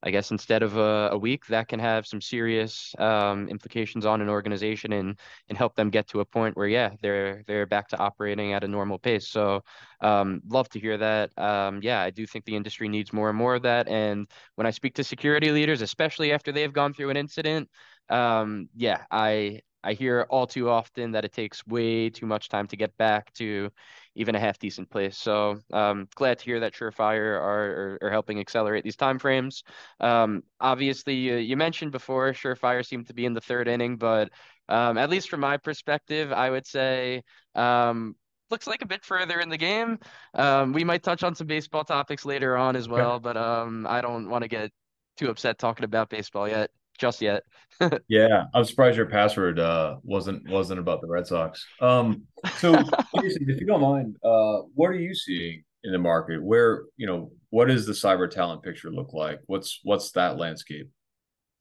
I 0.03 0.11
guess 0.11 0.31
instead 0.31 0.63
of 0.63 0.77
a, 0.77 1.11
a 1.13 1.19
week, 1.19 1.47
that 1.47 1.69
can 1.69 1.79
have 1.81 2.07
some 2.07 2.21
serious 2.21 2.95
um, 2.99 3.49
implications 3.49 4.07
on 4.07 4.21
an 4.21 4.29
organization 4.29 4.93
and 4.93 5.19
and 5.49 5.59
help 5.59 5.75
them 5.75 5.91
get 5.91 6.09
to 6.09 6.21
a 6.21 6.25
point 6.25 6.57
where 6.57 6.69
yeah, 6.69 6.91
they're 7.03 7.43
they're 7.47 7.67
back 7.67 7.89
to 7.89 7.99
operating 7.99 8.53
at 8.53 8.65
a 8.65 8.69
normal 8.69 8.99
pace. 8.99 9.29
So 9.29 9.63
um, 10.01 10.41
love 10.49 10.69
to 10.71 10.81
hear 10.81 10.97
that. 10.99 11.37
Um, 11.39 11.81
yeah, 11.83 12.01
I 12.01 12.11
do 12.11 12.27
think 12.27 12.45
the 12.45 12.57
industry 12.57 12.89
needs 12.89 13.13
more 13.13 13.29
and 13.29 13.39
more 13.39 13.55
of 13.55 13.63
that. 13.63 13.89
And 13.89 14.27
when 14.55 14.67
I 14.67 14.71
speak 14.71 14.95
to 14.95 15.05
security 15.05 15.51
leaders, 15.53 15.83
especially 15.83 16.33
after 16.33 16.53
they've 16.53 16.73
gone 16.73 16.95
through 16.95 17.11
an 17.11 17.17
incident, 17.17 17.69
um, 18.09 18.69
yeah, 18.75 19.05
I 19.11 19.61
I 19.83 19.95
hear 19.95 20.27
all 20.29 20.47
too 20.47 20.69
often 20.69 21.13
that 21.13 21.25
it 21.25 21.33
takes 21.33 21.67
way 21.67 22.11
too 22.11 22.27
much 22.27 22.49
time 22.49 22.67
to 22.69 22.77
get 22.77 22.97
back 22.97 23.33
to 23.35 23.71
even 24.15 24.35
a 24.35 24.41
half 24.41 24.59
decent 24.59 24.91
place. 24.91 25.17
So 25.17 25.59
um, 25.73 26.09
glad 26.15 26.39
to 26.39 26.45
hear 26.45 26.61
that 26.61 26.75
Surefire 26.75 27.39
are, 27.39 27.39
are, 27.41 27.99
are 28.03 28.11
helping 28.11 28.41
accelerate 28.41 28.85
these 28.85 28.97
timeframes. 28.97 29.63
Um, 30.01 30.43
obviously, 30.61 31.15
you, 31.15 31.37
you, 31.37 31.57
mentioned 31.57 31.93
before 31.93 32.33
Surefire 32.33 32.85
seemed 32.85 33.07
to 33.07 33.15
be 33.15 33.25
in 33.25 33.35
the 33.35 33.41
third 33.41 33.69
inning, 33.69 33.97
but 33.97 34.31
um, 34.69 34.99
at 34.99 35.11
least 35.11 35.31
from 35.31 35.41
my 35.41 35.57
perspective, 35.57 36.33
I 36.33 36.51
would 36.51 36.67
say 36.67 37.23
um, 37.55 38.17
looks 38.51 38.67
like 38.67 38.83
a 38.83 38.87
bit 38.87 39.05
further 39.05 39.41
in 39.41 39.49
the 39.49 39.57
game. 39.57 39.99
Um, 40.35 40.73
we 40.73 40.85
might 40.85 41.03
touch 41.03 41.23
on 41.23 41.35
some 41.35 41.47
baseball 41.47 41.85
topics 41.85 42.25
later 42.25 42.57
on 42.57 42.77
as 42.77 42.89
well, 42.89 43.21
but 43.21 43.37
um, 43.37 43.87
I 43.89 44.01
don't 44.01 44.29
want 44.29 44.43
to 44.43 44.49
get 44.49 44.71
too 45.17 45.31
upset 45.31 45.59
talking 45.59 45.85
about 45.85 46.09
baseball 46.09 46.49
yet 46.49 46.71
just 47.01 47.21
yet. 47.23 47.43
yeah, 48.09 48.45
I'm 48.55 48.65
surprised 48.65 48.97
your 48.97 49.07
password 49.07 49.59
uh, 49.59 49.97
wasn't 50.03 50.49
wasn't 50.49 50.79
about 50.79 51.01
the 51.01 51.09
Red 51.09 51.27
Sox. 51.27 51.67
Um, 51.81 52.25
so, 52.59 52.75
if 53.15 53.61
you 53.61 53.67
don't 53.67 53.81
mind, 53.81 54.17
uh, 54.23 54.63
what 54.75 54.89
are 54.89 55.01
you 55.01 55.15
seeing 55.15 55.65
in 55.83 55.93
the 55.93 55.99
market? 55.99 56.43
Where 56.43 56.85
you 56.97 57.07
know 57.07 57.33
what 57.49 57.69
does 57.69 57.87
the 57.87 57.93
cyber 57.93 58.31
talent 58.31 58.63
picture 58.63 58.91
look 58.91 59.13
like? 59.13 59.41
What's 59.47 59.81
what's 59.83 60.13
that 60.13 60.37
landscape? 60.37 60.91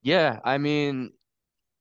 Yeah, 0.02 0.40
I 0.44 0.58
mean, 0.58 1.12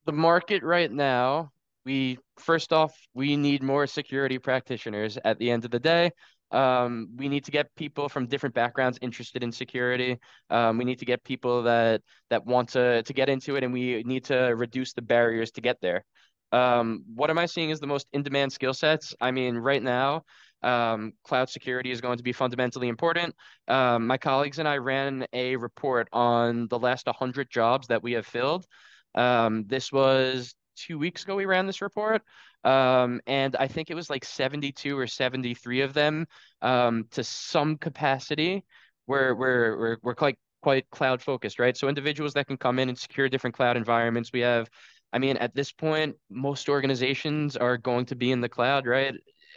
the 0.06 0.12
market 0.12 0.62
right 0.62 0.90
now. 0.90 1.50
We 1.84 2.18
first 2.38 2.72
off, 2.72 2.94
we 3.14 3.36
need 3.36 3.62
more 3.62 3.86
security 3.86 4.38
practitioners. 4.38 5.16
At 5.24 5.38
the 5.38 5.50
end 5.50 5.64
of 5.64 5.70
the 5.70 5.80
day, 5.80 6.10
um, 6.50 7.08
we 7.16 7.28
need 7.28 7.44
to 7.44 7.50
get 7.50 7.74
people 7.76 8.08
from 8.08 8.26
different 8.26 8.54
backgrounds 8.54 8.98
interested 9.02 9.42
in 9.42 9.52
security. 9.52 10.18
Um, 10.50 10.78
we 10.78 10.84
need 10.84 10.98
to 11.00 11.04
get 11.04 11.22
people 11.24 11.62
that 11.64 12.02
that 12.30 12.46
want 12.46 12.70
to 12.70 13.02
to 13.02 13.12
get 13.12 13.28
into 13.28 13.56
it, 13.56 13.64
and 13.64 13.72
we 13.72 14.02
need 14.04 14.24
to 14.26 14.36
reduce 14.56 14.92
the 14.92 15.02
barriers 15.02 15.50
to 15.52 15.60
get 15.60 15.80
there. 15.80 16.04
Um, 16.52 17.04
what 17.14 17.28
am 17.30 17.38
I 17.38 17.46
seeing 17.46 17.70
as 17.70 17.80
the 17.80 17.86
most 17.86 18.06
in-demand 18.12 18.52
skill 18.52 18.72
sets? 18.72 19.14
I 19.20 19.30
mean, 19.30 19.56
right 19.56 19.82
now, 19.82 20.22
um, 20.62 21.12
cloud 21.24 21.50
security 21.50 21.90
is 21.90 22.00
going 22.00 22.16
to 22.16 22.24
be 22.24 22.32
fundamentally 22.32 22.88
important. 22.88 23.34
Um, 23.68 24.06
my 24.06 24.16
colleagues 24.16 24.58
and 24.58 24.66
I 24.66 24.78
ran 24.78 25.26
a 25.32 25.56
report 25.56 26.08
on 26.12 26.66
the 26.68 26.78
last 26.78 27.06
100 27.06 27.50
jobs 27.50 27.88
that 27.88 28.02
we 28.02 28.12
have 28.12 28.26
filled. 28.26 28.66
Um, 29.14 29.64
this 29.66 29.92
was 29.92 30.54
two 30.76 30.98
weeks 30.98 31.24
ago 31.24 31.36
we 31.36 31.46
ran 31.46 31.66
this 31.66 31.82
report. 31.82 32.22
Um, 32.64 33.20
and 33.26 33.56
I 33.56 33.68
think 33.68 33.90
it 33.90 33.94
was 33.94 34.10
like 34.10 34.24
72 34.24 34.98
or 34.98 35.06
73 35.06 35.80
of 35.82 35.94
them 35.94 36.26
um, 36.60 37.06
to 37.12 37.22
some 37.24 37.76
capacity 37.76 38.64
were 39.06 39.34
we're, 39.34 39.78
we're, 39.78 39.96
we're 40.02 40.14
quite 40.14 40.38
quite 40.62 40.88
cloud 40.90 41.22
focused, 41.22 41.58
right? 41.58 41.76
So 41.76 41.88
individuals 41.88 42.34
that 42.34 42.46
can 42.46 42.56
come 42.56 42.78
in 42.78 42.88
and 42.88 42.98
secure 42.98 43.28
different 43.28 43.54
cloud 43.54 43.76
environments. 43.76 44.32
We 44.32 44.40
have, 44.40 44.68
I 45.12 45.18
mean, 45.18 45.36
at 45.36 45.54
this 45.54 45.72
point, 45.72 46.16
most 46.30 46.68
organizations 46.68 47.56
are 47.56 47.78
going 47.78 48.06
to 48.06 48.16
be 48.16 48.32
in 48.32 48.40
the 48.40 48.48
cloud, 48.48 48.86
right? 48.86 49.14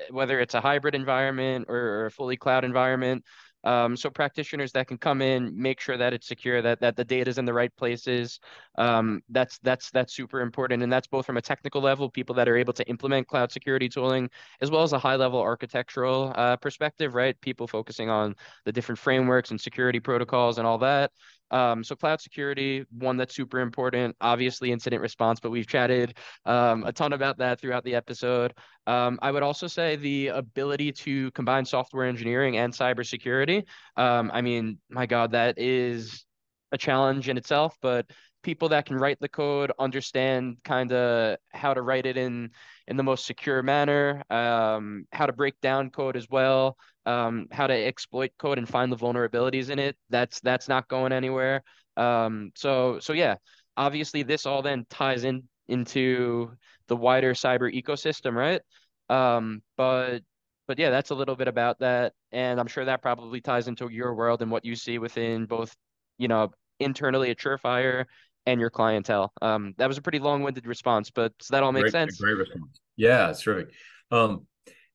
Whether 0.09 0.39
it's 0.39 0.53
a 0.53 0.61
hybrid 0.61 0.95
environment 0.95 1.65
or, 1.67 1.77
or 1.77 2.05
a 2.05 2.11
fully 2.11 2.37
cloud 2.37 2.63
environment. 2.63 3.23
Um, 3.63 3.95
so 3.95 4.09
practitioners 4.09 4.71
that 4.73 4.87
can 4.87 4.97
come 4.97 5.21
in, 5.21 5.59
make 5.59 5.79
sure 5.79 5.97
that 5.97 6.13
it's 6.13 6.27
secure, 6.27 6.61
that 6.61 6.79
that 6.81 6.95
the 6.95 7.05
data 7.05 7.29
is 7.29 7.37
in 7.37 7.45
the 7.45 7.53
right 7.53 7.75
places. 7.75 8.39
Um, 8.77 9.21
that's 9.29 9.59
that's 9.59 9.91
that's 9.91 10.13
super 10.13 10.41
important, 10.41 10.83
and 10.83 10.91
that's 10.91 11.07
both 11.07 11.25
from 11.25 11.37
a 11.37 11.41
technical 11.41 11.81
level, 11.81 12.09
people 12.09 12.35
that 12.35 12.47
are 12.49 12.57
able 12.57 12.73
to 12.73 12.87
implement 12.87 13.27
cloud 13.27 13.51
security 13.51 13.89
tooling, 13.89 14.29
as 14.61 14.71
well 14.71 14.83
as 14.83 14.93
a 14.93 14.99
high 14.99 15.15
level 15.15 15.39
architectural 15.39 16.33
uh, 16.35 16.57
perspective, 16.57 17.15
right? 17.15 17.39
People 17.41 17.67
focusing 17.67 18.09
on 18.09 18.35
the 18.65 18.71
different 18.71 18.99
frameworks 18.99 19.51
and 19.51 19.59
security 19.61 19.99
protocols 19.99 20.57
and 20.57 20.67
all 20.67 20.77
that. 20.79 21.11
Um, 21.51 21.83
so 21.83 21.95
cloud 21.95 22.21
security, 22.21 22.85
one 22.97 23.17
that's 23.17 23.35
super 23.35 23.59
important. 23.59 24.15
Obviously, 24.21 24.71
incident 24.71 25.01
response, 25.01 25.39
but 25.39 25.51
we've 25.51 25.67
chatted 25.67 26.17
um, 26.45 26.83
a 26.85 26.91
ton 26.91 27.13
about 27.13 27.37
that 27.37 27.59
throughout 27.59 27.83
the 27.83 27.95
episode. 27.95 28.53
Um, 28.87 29.19
I 29.21 29.31
would 29.31 29.43
also 29.43 29.67
say 29.67 29.95
the 29.97 30.29
ability 30.29 30.91
to 30.93 31.29
combine 31.31 31.65
software 31.65 32.05
engineering 32.05 32.57
and 32.57 32.73
cybersecurity. 32.73 33.65
Um, 33.97 34.31
I 34.33 34.41
mean, 34.41 34.79
my 34.89 35.05
God, 35.05 35.31
that 35.31 35.59
is 35.59 36.25
a 36.71 36.77
challenge 36.77 37.29
in 37.29 37.37
itself, 37.37 37.77
but 37.81 38.09
people 38.43 38.69
that 38.69 38.85
can 38.85 38.97
write 38.97 39.19
the 39.19 39.29
code 39.29 39.71
understand 39.79 40.57
kind 40.63 40.91
of 40.91 41.37
how 41.49 41.73
to 41.73 41.81
write 41.81 42.05
it 42.05 42.17
in 42.17 42.49
in 42.87 42.97
the 42.97 43.03
most 43.03 43.25
secure 43.25 43.61
manner 43.61 44.23
um, 44.29 45.05
how 45.11 45.25
to 45.25 45.33
break 45.33 45.59
down 45.61 45.89
code 45.89 46.17
as 46.17 46.27
well 46.29 46.77
um, 47.05 47.47
how 47.51 47.67
to 47.67 47.73
exploit 47.73 48.31
code 48.37 48.57
and 48.57 48.67
find 48.67 48.91
the 48.91 48.97
vulnerabilities 48.97 49.69
in 49.69 49.79
it. 49.79 49.97
That's 50.09 50.39
that's 50.41 50.67
not 50.67 50.87
going 50.87 51.11
anywhere. 51.11 51.63
Um, 51.97 52.51
so 52.55 52.99
so 52.99 53.13
yeah, 53.13 53.35
obviously 53.77 54.23
this 54.23 54.45
all 54.45 54.61
then 54.61 54.85
ties 54.89 55.23
in 55.23 55.43
into 55.67 56.51
the 56.87 56.95
wider 56.95 57.33
cyber 57.33 57.73
ecosystem, 57.73 58.33
right? 58.33 58.61
Um, 59.09 59.61
but 59.77 60.19
but 60.67 60.79
yeah, 60.79 60.89
that's 60.89 61.09
a 61.09 61.15
little 61.15 61.35
bit 61.35 61.47
about 61.47 61.79
that, 61.79 62.13
and 62.31 62.59
I'm 62.59 62.67
sure 62.67 62.85
that 62.85 63.01
probably 63.01 63.41
ties 63.41 63.67
into 63.67 63.89
your 63.91 64.13
world 64.13 64.41
and 64.41 64.51
what 64.51 64.63
you 64.63 64.75
see 64.75 64.99
within 64.99 65.45
both, 65.45 65.75
you 66.17 66.27
know, 66.27 66.51
internally 66.79 67.29
at 67.29 67.37
Surefire 67.37 68.05
and 68.45 68.59
your 68.59 68.69
clientele. 68.69 69.33
Um, 69.41 69.73
that 69.77 69.87
was 69.87 69.97
a 69.97 70.01
pretty 70.01 70.19
long-winded 70.19 70.65
response, 70.65 71.11
but 71.11 71.37
does 71.37 71.49
that 71.49 71.61
all 71.63 71.71
make 71.71 71.83
great, 71.83 71.91
sense? 71.91 72.19
Great 72.19 72.37
response. 72.37 72.79
Yeah, 72.95 73.29
it's 73.29 73.41
terrific. 73.41 73.73
Um, 74.11 74.47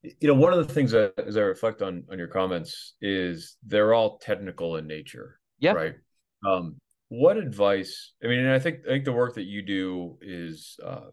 you 0.02 0.28
know, 0.28 0.34
one 0.34 0.52
of 0.52 0.66
the 0.66 0.72
things 0.72 0.92
that 0.92 1.14
as 1.18 1.36
I 1.36 1.40
reflect 1.40 1.82
on 1.82 2.04
on 2.10 2.18
your 2.18 2.28
comments 2.28 2.94
is 3.00 3.56
they're 3.64 3.94
all 3.94 4.18
technical 4.18 4.76
in 4.76 4.86
nature. 4.86 5.38
Yeah. 5.58 5.72
Right. 5.72 5.94
Um, 6.46 6.76
what 7.08 7.36
advice? 7.36 8.12
I 8.22 8.26
mean, 8.26 8.40
and 8.40 8.50
I 8.50 8.58
think 8.58 8.80
I 8.86 8.90
think 8.90 9.04
the 9.04 9.12
work 9.12 9.34
that 9.34 9.44
you 9.44 9.62
do 9.62 10.18
is 10.20 10.78
uh, 10.84 11.06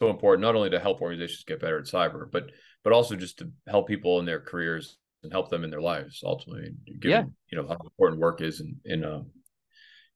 so 0.00 0.10
important, 0.10 0.42
not 0.42 0.54
only 0.54 0.70
to 0.70 0.80
help 0.80 1.00
organizations 1.00 1.44
get 1.44 1.60
better 1.60 1.78
at 1.78 1.86
cyber, 1.86 2.30
but 2.30 2.50
but 2.84 2.92
also 2.92 3.16
just 3.16 3.38
to 3.38 3.50
help 3.66 3.88
people 3.88 4.18
in 4.20 4.26
their 4.26 4.40
careers 4.40 4.98
and 5.22 5.32
help 5.32 5.50
them 5.50 5.64
in 5.64 5.70
their 5.70 5.80
lives 5.80 6.22
ultimately. 6.24 6.70
Given, 7.00 7.10
yeah. 7.10 7.24
you 7.50 7.60
know 7.60 7.68
how 7.68 7.76
important 7.82 8.20
work 8.20 8.40
is 8.40 8.60
in 8.60 8.76
in 8.84 9.04
uh, 9.04 9.22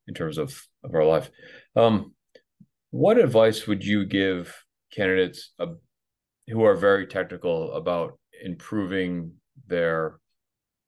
in 0.07 0.15
terms 0.15 0.39
of 0.39 0.61
of 0.85 0.95
our 0.95 1.05
life. 1.05 1.31
Um, 1.77 2.15
what 2.91 3.19
advice 3.19 3.67
would 3.67 3.85
you 3.85 4.05
give 4.05 4.65
candidates 4.93 5.53
uh, 5.59 5.67
who 6.51 6.65
are 6.65 6.75
very 6.75 7.07
technical 7.07 7.73
about 7.73 8.19
improving 8.45 9.33
their 9.67 10.19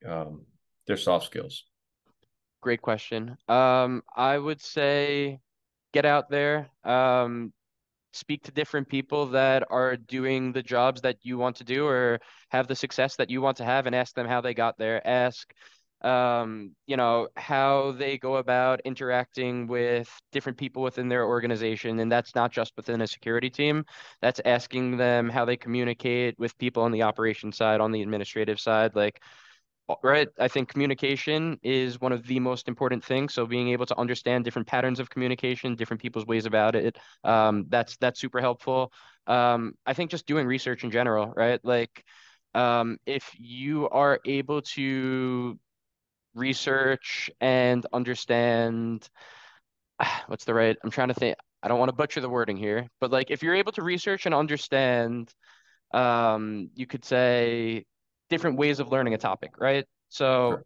um, 0.07 0.45
their 0.87 0.97
soft 0.97 1.27
skills? 1.27 1.65
Great 2.61 2.83
question. 2.83 3.37
Um, 3.49 4.03
I 4.17 4.39
would 4.39 4.61
say 4.61 5.41
get 5.93 6.05
out 6.05 6.31
there, 6.31 6.71
um, 6.85 7.53
speak 8.13 8.43
to 8.45 8.53
different 8.53 8.89
people 8.89 9.27
that 9.27 9.65
are 9.71 9.97
doing 9.97 10.53
the 10.53 10.63
jobs 10.63 11.01
that 11.03 11.17
you 11.23 11.39
want 11.39 11.57
to 11.57 11.65
do 11.65 11.87
or 11.87 12.21
have 12.51 12.67
the 12.67 12.77
success 12.77 13.17
that 13.17 13.31
you 13.31 13.41
want 13.41 13.57
to 13.59 13.65
have, 13.65 13.87
and 13.87 13.95
ask 13.95 14.15
them 14.15 14.27
how 14.27 14.41
they 14.41 14.55
got 14.55 14.79
there. 14.79 15.07
Ask 15.07 15.53
um, 16.03 16.75
you 16.87 16.97
know, 16.97 17.29
how 17.37 17.93
they 17.93 18.19
go 18.19 18.37
about 18.37 18.81
interacting 18.85 19.67
with 19.67 20.11
different 20.33 20.59
people 20.59 20.83
within 20.83 21.09
their 21.09 21.27
organization. 21.27 22.01
And 22.01 22.11
that's 22.11 22.35
not 22.35 22.53
just 22.53 22.73
within 22.77 23.01
a 23.03 23.07
security 23.07 23.51
team. 23.51 23.85
That's 24.21 24.41
asking 24.45 24.97
them 24.97 25.29
how 25.29 25.45
they 25.45 25.57
communicate 25.57 26.39
with 26.39 26.57
people 26.59 26.83
on 26.83 26.93
the 26.93 27.03
operation 27.03 27.53
side, 27.53 27.81
on 27.81 27.93
the 27.93 28.03
administrative 28.03 28.61
side. 28.61 28.95
Like, 28.97 29.21
right, 30.03 30.29
I 30.39 30.49
think 30.49 30.69
communication 30.69 31.59
is 31.63 32.01
one 32.01 32.13
of 32.13 32.27
the 32.27 32.41
most 32.41 32.69
important 32.69 33.05
things. 33.05 33.35
So 33.35 33.47
being 33.47 33.69
able 33.71 33.87
to 33.87 33.99
understand 33.99 34.45
different 34.45 34.69
patterns 34.69 35.01
of 35.01 35.11
communication, 35.11 35.75
different 35.75 36.01
people's 36.03 36.27
ways 36.27 36.47
about 36.47 36.75
it, 36.75 36.99
um, 37.25 37.67
that's 37.69 37.97
that's 37.99 38.21
super 38.21 38.41
helpful. 38.41 38.93
Um, 39.27 39.75
I 39.87 39.95
think 39.95 40.11
just 40.11 40.27
doing 40.27 40.47
research 40.47 40.85
in 40.85 40.91
general, 40.91 41.33
right? 41.37 41.61
Like 41.63 42.05
um, 42.55 42.99
if 43.07 43.31
you 43.39 43.89
are 43.89 44.21
able 44.27 44.63
to 44.63 45.59
research 46.35 47.31
and 47.41 47.87
understand 47.93 49.09
what's 50.27 50.45
the 50.45 50.55
right 50.55 50.77
I'm 50.83 50.91
trying 50.91 51.09
to 51.09 51.15
think 51.15 51.37
I 51.63 51.69
don't 51.69 51.79
want 51.79 51.91
to 51.91 51.97
butcher 51.97 52.21
the 52.21 52.29
wording 52.29 52.57
here, 52.57 52.89
but 53.01 53.13
like 53.13 53.31
if 53.31 53.43
you're 53.43 53.55
able 53.55 53.73
to 53.73 53.83
research 53.83 54.27
and 54.27 54.35
understand 54.35 55.33
um 55.93 56.71
you 56.75 56.87
could 56.87 57.05
say 57.05 57.85
different 58.31 58.59
ways 58.59 58.81
of 58.81 58.89
learning 58.89 59.15
a 59.15 59.19
topic, 59.19 59.53
right? 59.59 59.85
So 60.09 60.51
sure. 60.51 60.65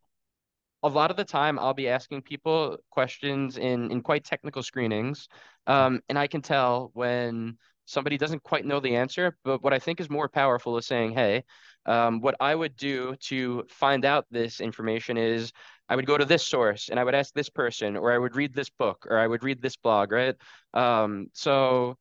a 0.85 0.88
lot 0.88 1.11
of 1.11 1.16
the 1.16 1.24
time 1.24 1.59
I'll 1.59 1.74
be 1.74 1.88
asking 1.88 2.22
people 2.22 2.79
questions 2.90 3.59
in 3.59 3.90
in 3.90 4.02
quite 4.02 4.24
technical 4.24 4.62
screenings. 4.62 5.29
Um 5.66 6.00
and 6.09 6.18
I 6.18 6.26
can 6.29 6.42
tell 6.42 6.90
when 6.94 7.59
somebody 7.87 8.18
doesn't 8.18 8.42
quite 8.42 8.66
know 8.66 8.81
the 8.81 8.96
answer, 8.96 9.37
but 9.44 9.62
what 9.62 9.72
I 9.72 9.79
think 9.79 10.01
is 10.01 10.11
more 10.11 10.29
powerful 10.29 10.77
is 10.77 10.87
saying, 10.87 11.12
"Hey, 11.12 11.44
um, 11.87 12.20
what 12.20 12.35
I 12.40 12.55
would 12.55 12.77
do 12.77 13.16
to 13.29 13.64
find 13.68 14.05
out 14.05 14.27
this 14.31 14.61
information 14.61 15.16
is 15.16 15.53
I 15.88 15.96
would 15.96 16.07
go 16.07 16.18
to 16.18 16.25
this 16.25 16.44
source 16.44 16.88
and 16.88 16.99
I 16.99 17.05
would 17.05 17.14
ask 17.14 17.33
this 17.33 17.49
person, 17.49 17.96
or 17.96 18.12
I 18.12 18.18
would 18.18 18.37
read 18.37 18.55
this 18.55 18.70
book, 18.70 19.07
or 19.09 19.18
I 19.18 19.27
would 19.27 19.44
read 19.44 19.62
this 19.62 19.77
blog, 19.77 20.12
right? 20.12 20.35
Um, 20.75 21.29
so 21.33 21.96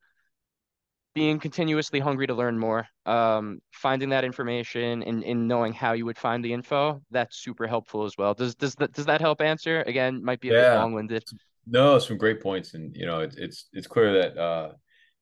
being 1.13 1.39
continuously 1.39 1.99
hungry 1.99 2.27
to 2.27 2.33
learn 2.33 2.59
more, 2.59 2.87
um, 3.05 3.59
finding 3.71 4.09
that 4.09 4.25
information 4.25 5.03
and, 5.03 5.23
and 5.23 5.47
knowing 5.47 5.71
how 5.71 5.93
you 5.93 6.05
would 6.05 6.17
find 6.17 6.43
the 6.43 6.51
info, 6.51 7.01
that's 7.11 7.37
super 7.37 7.67
helpful 7.67 8.03
as 8.03 8.17
well. 8.17 8.33
Does 8.33 8.55
does 8.55 8.75
that 8.75 8.91
does 8.91 9.05
that 9.05 9.21
help 9.21 9.39
answer? 9.39 9.83
Again, 9.83 10.23
might 10.23 10.41
be 10.41 10.49
a 10.49 10.53
yeah. 10.53 10.71
bit 10.71 10.79
long-winded. 10.79 11.23
No, 11.67 11.99
some 11.99 12.17
great 12.17 12.41
points, 12.41 12.73
and 12.73 12.95
you 12.95 13.05
know, 13.05 13.19
it, 13.19 13.35
it's 13.37 13.69
it's 13.71 13.87
clear 13.87 14.13
that 14.21 14.37
uh, 14.37 14.71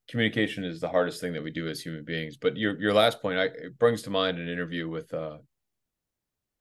communication 0.09 0.63
is 0.63 0.79
the 0.79 0.89
hardest 0.89 1.21
thing 1.21 1.33
that 1.33 1.43
we 1.43 1.51
do 1.51 1.67
as 1.67 1.81
human 1.81 2.03
beings. 2.03 2.37
But 2.37 2.57
your 2.57 2.79
your 2.79 2.93
last 2.93 3.21
point 3.21 3.39
I, 3.39 3.45
it 3.45 3.79
brings 3.79 4.01
to 4.03 4.09
mind 4.09 4.37
an 4.37 4.49
interview 4.49 4.89
with 4.89 5.13
uh, 5.13 5.37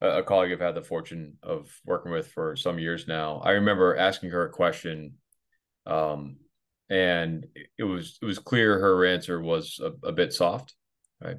a 0.01 0.23
colleague 0.23 0.53
I've 0.53 0.61
had 0.61 0.75
the 0.75 0.83
fortune 0.83 1.37
of 1.43 1.71
working 1.85 2.13
with 2.13 2.29
for 2.29 2.57
some 2.57 2.79
years 2.79 3.07
now. 3.07 3.41
I 3.45 3.53
remember 3.53 3.97
asking 3.97 4.31
her 4.31 4.47
a 4.47 4.51
question, 4.51 5.15
um, 5.87 6.37
and 6.91 7.47
it 7.79 7.85
was 7.85 8.19
it 8.21 8.25
was 8.25 8.39
clear 8.39 8.79
her 8.79 9.05
answer 9.07 9.41
was 9.41 9.81
a, 9.83 10.09
a 10.09 10.13
bit 10.13 10.33
soft, 10.33 10.75
right? 11.23 11.37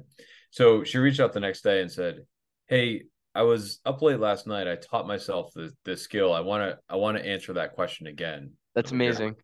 So 0.50 0.84
she 0.84 0.98
reached 0.98 1.20
out 1.20 1.32
the 1.32 1.40
next 1.40 1.62
day 1.62 1.80
and 1.80 1.90
said, 1.90 2.26
"Hey, 2.66 3.04
I 3.34 3.42
was 3.42 3.80
up 3.84 4.02
late 4.02 4.20
last 4.20 4.46
night. 4.46 4.68
I 4.68 4.76
taught 4.76 5.06
myself 5.06 5.52
the 5.54 5.72
the 5.84 5.96
skill. 5.96 6.32
I 6.32 6.40
want 6.40 6.62
to 6.70 6.78
I 6.88 6.96
want 6.96 7.16
to 7.16 7.26
answer 7.26 7.54
that 7.54 7.74
question 7.74 8.06
again." 8.06 8.52
That's 8.74 8.92
amazing 8.92 9.36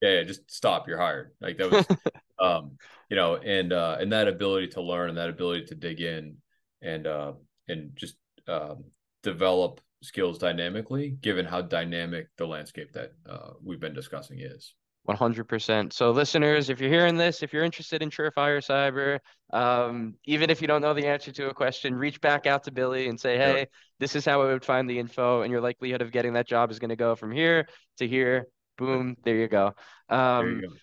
yeah, 0.00 0.10
yeah, 0.10 0.22
just 0.24 0.50
stop. 0.50 0.88
You're 0.88 0.98
hired. 0.98 1.32
Like 1.40 1.58
that 1.58 1.70
was, 1.70 1.86
um, 2.38 2.78
you 3.08 3.16
know, 3.16 3.36
and 3.36 3.72
uh, 3.72 3.96
and 4.00 4.12
that 4.12 4.28
ability 4.28 4.68
to 4.68 4.82
learn 4.82 5.08
and 5.08 5.18
that 5.18 5.30
ability 5.30 5.66
to 5.66 5.74
dig 5.74 6.00
in 6.00 6.36
and 6.82 7.06
uh, 7.06 7.32
and 7.68 7.92
just 7.96 8.16
um, 8.46 8.84
develop 9.22 9.80
skills 10.02 10.38
dynamically, 10.38 11.10
given 11.20 11.44
how 11.44 11.60
dynamic 11.60 12.28
the 12.36 12.46
landscape 12.46 12.92
that 12.92 13.12
uh, 13.28 13.50
we've 13.62 13.80
been 13.80 13.94
discussing 13.94 14.40
is. 14.40 14.74
100%. 15.08 15.92
So, 15.92 16.10
listeners, 16.10 16.68
if 16.68 16.80
you're 16.80 16.90
hearing 16.90 17.16
this, 17.16 17.42
if 17.42 17.52
you're 17.52 17.64
interested 17.64 18.02
in 18.02 18.10
Surefire 18.10 18.60
Cyber, 18.60 19.18
um, 19.56 20.14
even 20.26 20.50
if 20.50 20.60
you 20.60 20.68
don't 20.68 20.82
know 20.82 20.92
the 20.92 21.06
answer 21.06 21.32
to 21.32 21.48
a 21.48 21.54
question, 21.54 21.94
reach 21.94 22.20
back 22.20 22.46
out 22.46 22.64
to 22.64 22.70
Billy 22.70 23.08
and 23.08 23.18
say, 23.18 23.38
hey, 23.38 23.66
this 23.98 24.14
is 24.14 24.26
how 24.26 24.42
I 24.42 24.46
would 24.46 24.64
find 24.64 24.88
the 24.88 24.98
info. 24.98 25.42
And 25.42 25.50
your 25.50 25.62
likelihood 25.62 26.02
of 26.02 26.12
getting 26.12 26.34
that 26.34 26.46
job 26.46 26.70
is 26.70 26.78
going 26.78 26.90
to 26.90 26.96
go 26.96 27.14
from 27.14 27.32
here 27.32 27.68
to 27.96 28.06
here 28.06 28.48
Boom. 28.78 29.16
There 29.24 29.36
you 29.36 29.48
go. 29.48 29.74
Um, 30.08 30.46
there 30.46 30.54
you 30.54 30.62
go. 30.62 30.74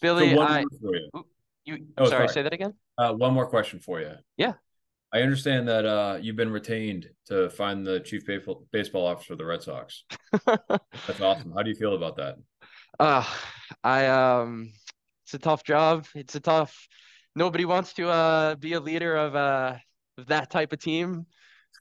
Billy, 0.00 0.34
so 0.34 0.40
I, 0.40 0.60
you. 0.60 1.24
you 1.64 1.86
oh, 1.98 2.06
sorry, 2.06 2.10
sorry, 2.10 2.28
say 2.28 2.42
that 2.42 2.52
again. 2.52 2.74
Uh, 2.96 3.12
one 3.12 3.34
more 3.34 3.46
question 3.46 3.78
for 3.80 4.00
you. 4.00 4.12
Yeah. 4.36 4.54
I 5.12 5.20
understand 5.20 5.68
that 5.68 5.84
uh, 5.84 6.18
you've 6.22 6.36
been 6.36 6.50
retained 6.50 7.08
to 7.26 7.50
find 7.50 7.86
the 7.86 8.00
chief 8.00 8.24
baseball, 8.24 8.64
baseball 8.72 9.06
officer 9.06 9.34
of 9.34 9.38
the 9.38 9.44
Red 9.44 9.62
Sox. 9.62 10.04
That's 10.46 11.20
awesome. 11.20 11.52
How 11.54 11.62
do 11.62 11.68
you 11.68 11.76
feel 11.76 11.94
about 11.94 12.16
that? 12.16 12.36
Uh, 12.98 13.24
I 13.84 14.06
um, 14.06 14.72
it's 15.24 15.34
a 15.34 15.38
tough 15.38 15.64
job. 15.64 16.06
It's 16.14 16.34
a 16.34 16.40
tough. 16.40 16.88
Nobody 17.34 17.64
wants 17.64 17.92
to 17.94 18.08
uh 18.08 18.54
be 18.56 18.72
a 18.74 18.80
leader 18.80 19.16
of 19.16 19.34
uh 19.34 19.76
of 20.18 20.26
that 20.26 20.50
type 20.50 20.72
of 20.72 20.78
team. 20.78 21.26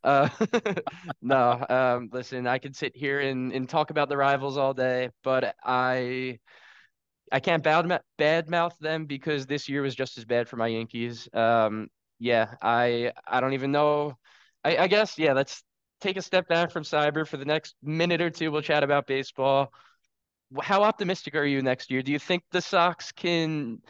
Uh, 0.04 0.30
no, 1.22 1.66
um, 1.70 2.10
listen, 2.12 2.48
I 2.48 2.58
could 2.58 2.76
sit 2.76 2.96
here 2.96 3.20
and, 3.20 3.52
and 3.52 3.70
talk 3.70 3.90
about 3.92 4.10
the 4.10 4.18
rivals 4.18 4.58
all 4.58 4.74
day, 4.74 5.10
but 5.24 5.56
I 5.64 6.40
I 7.32 7.40
can't 7.40 7.64
bad 7.64 8.50
mouth 8.50 8.78
them 8.80 9.06
because 9.06 9.46
this 9.46 9.70
year 9.70 9.82
was 9.82 9.96
just 9.96 10.18
as 10.18 10.26
bad 10.26 10.50
for 10.50 10.58
my 10.58 10.68
Yankees. 10.68 11.30
Um, 11.34 11.88
yeah, 12.20 12.56
I 12.62 13.14
I 13.26 13.40
don't 13.40 13.54
even 13.54 13.72
know. 13.72 14.18
I, 14.64 14.78
I 14.78 14.88
guess 14.88 15.18
yeah. 15.18 15.34
Let's 15.34 15.64
take 16.02 16.18
a 16.18 16.22
step 16.22 16.48
back 16.48 16.72
from 16.72 16.84
cyber 16.84 17.28
for 17.28 17.38
the 17.38 17.46
next 17.46 17.76
minute 17.82 18.22
or 18.22 18.30
two. 18.30 18.52
We'll 18.52 18.62
chat 18.62 18.84
about 18.84 19.08
baseball. 19.08 19.72
How 20.62 20.84
optimistic 20.84 21.36
are 21.36 21.46
you 21.46 21.62
next 21.62 21.92
year? 21.92 22.02
Do 22.02 22.12
you 22.12 22.20
think 22.20 22.44
the 22.52 22.62
Sox 22.62 23.12
can 23.12 23.82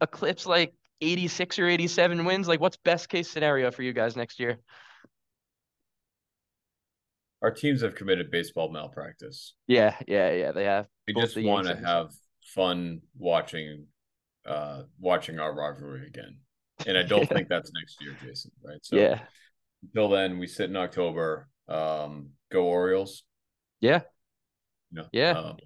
eclipse 0.00 0.46
like 0.46 0.74
86 1.00 1.58
or 1.58 1.68
87 1.68 2.24
wins? 2.24 2.48
Like, 2.48 2.60
what's 2.60 2.78
best 2.78 3.08
case 3.08 3.30
scenario 3.30 3.70
for 3.70 3.82
you 3.82 3.92
guys 3.92 4.16
next 4.16 4.40
year? 4.40 4.58
Our 7.44 7.50
teams 7.50 7.82
have 7.82 7.94
committed 7.94 8.30
baseball 8.30 8.72
malpractice. 8.72 9.52
Yeah, 9.66 9.94
yeah, 10.08 10.32
yeah. 10.32 10.52
They 10.52 10.64
have. 10.64 10.86
We 11.06 11.12
just 11.12 11.36
want 11.36 11.66
to 11.66 11.76
have 11.76 12.10
fun 12.54 13.02
watching 13.18 13.86
uh 14.46 14.82
watching 14.98 15.38
our 15.38 15.54
rivalry 15.54 16.06
again. 16.06 16.38
And 16.86 16.96
I 16.96 17.02
don't 17.12 17.28
think 17.28 17.48
that's 17.50 17.70
next 17.78 18.00
year, 18.00 18.16
Jason. 18.24 18.50
Right. 18.64 18.78
So 18.80 18.96
yeah. 18.96 19.20
Until 19.82 20.08
then, 20.08 20.38
we 20.38 20.46
sit 20.46 20.70
in 20.70 20.76
October. 20.76 21.48
Um, 21.68 22.30
go 22.50 22.64
Orioles. 22.64 23.24
Yeah. 23.80 24.00
You 24.90 25.02
know, 25.02 25.06
yeah. 25.12 25.32
Um, 25.32 25.56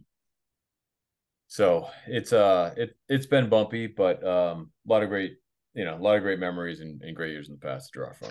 so 1.46 1.88
it's 2.08 2.32
uh 2.32 2.74
it 2.76 2.96
it's 3.08 3.26
been 3.26 3.48
bumpy, 3.48 3.86
but 3.86 4.26
um 4.26 4.72
a 4.84 4.92
lot 4.92 5.04
of 5.04 5.10
great 5.10 5.36
you 5.74 5.84
know 5.84 5.96
a 5.96 6.02
lot 6.02 6.16
of 6.16 6.22
great 6.22 6.40
memories 6.40 6.80
and, 6.80 7.00
and 7.02 7.14
great 7.14 7.30
years 7.30 7.48
in 7.48 7.54
the 7.54 7.60
past 7.60 7.92
to 7.92 8.00
draw 8.00 8.12
from. 8.14 8.30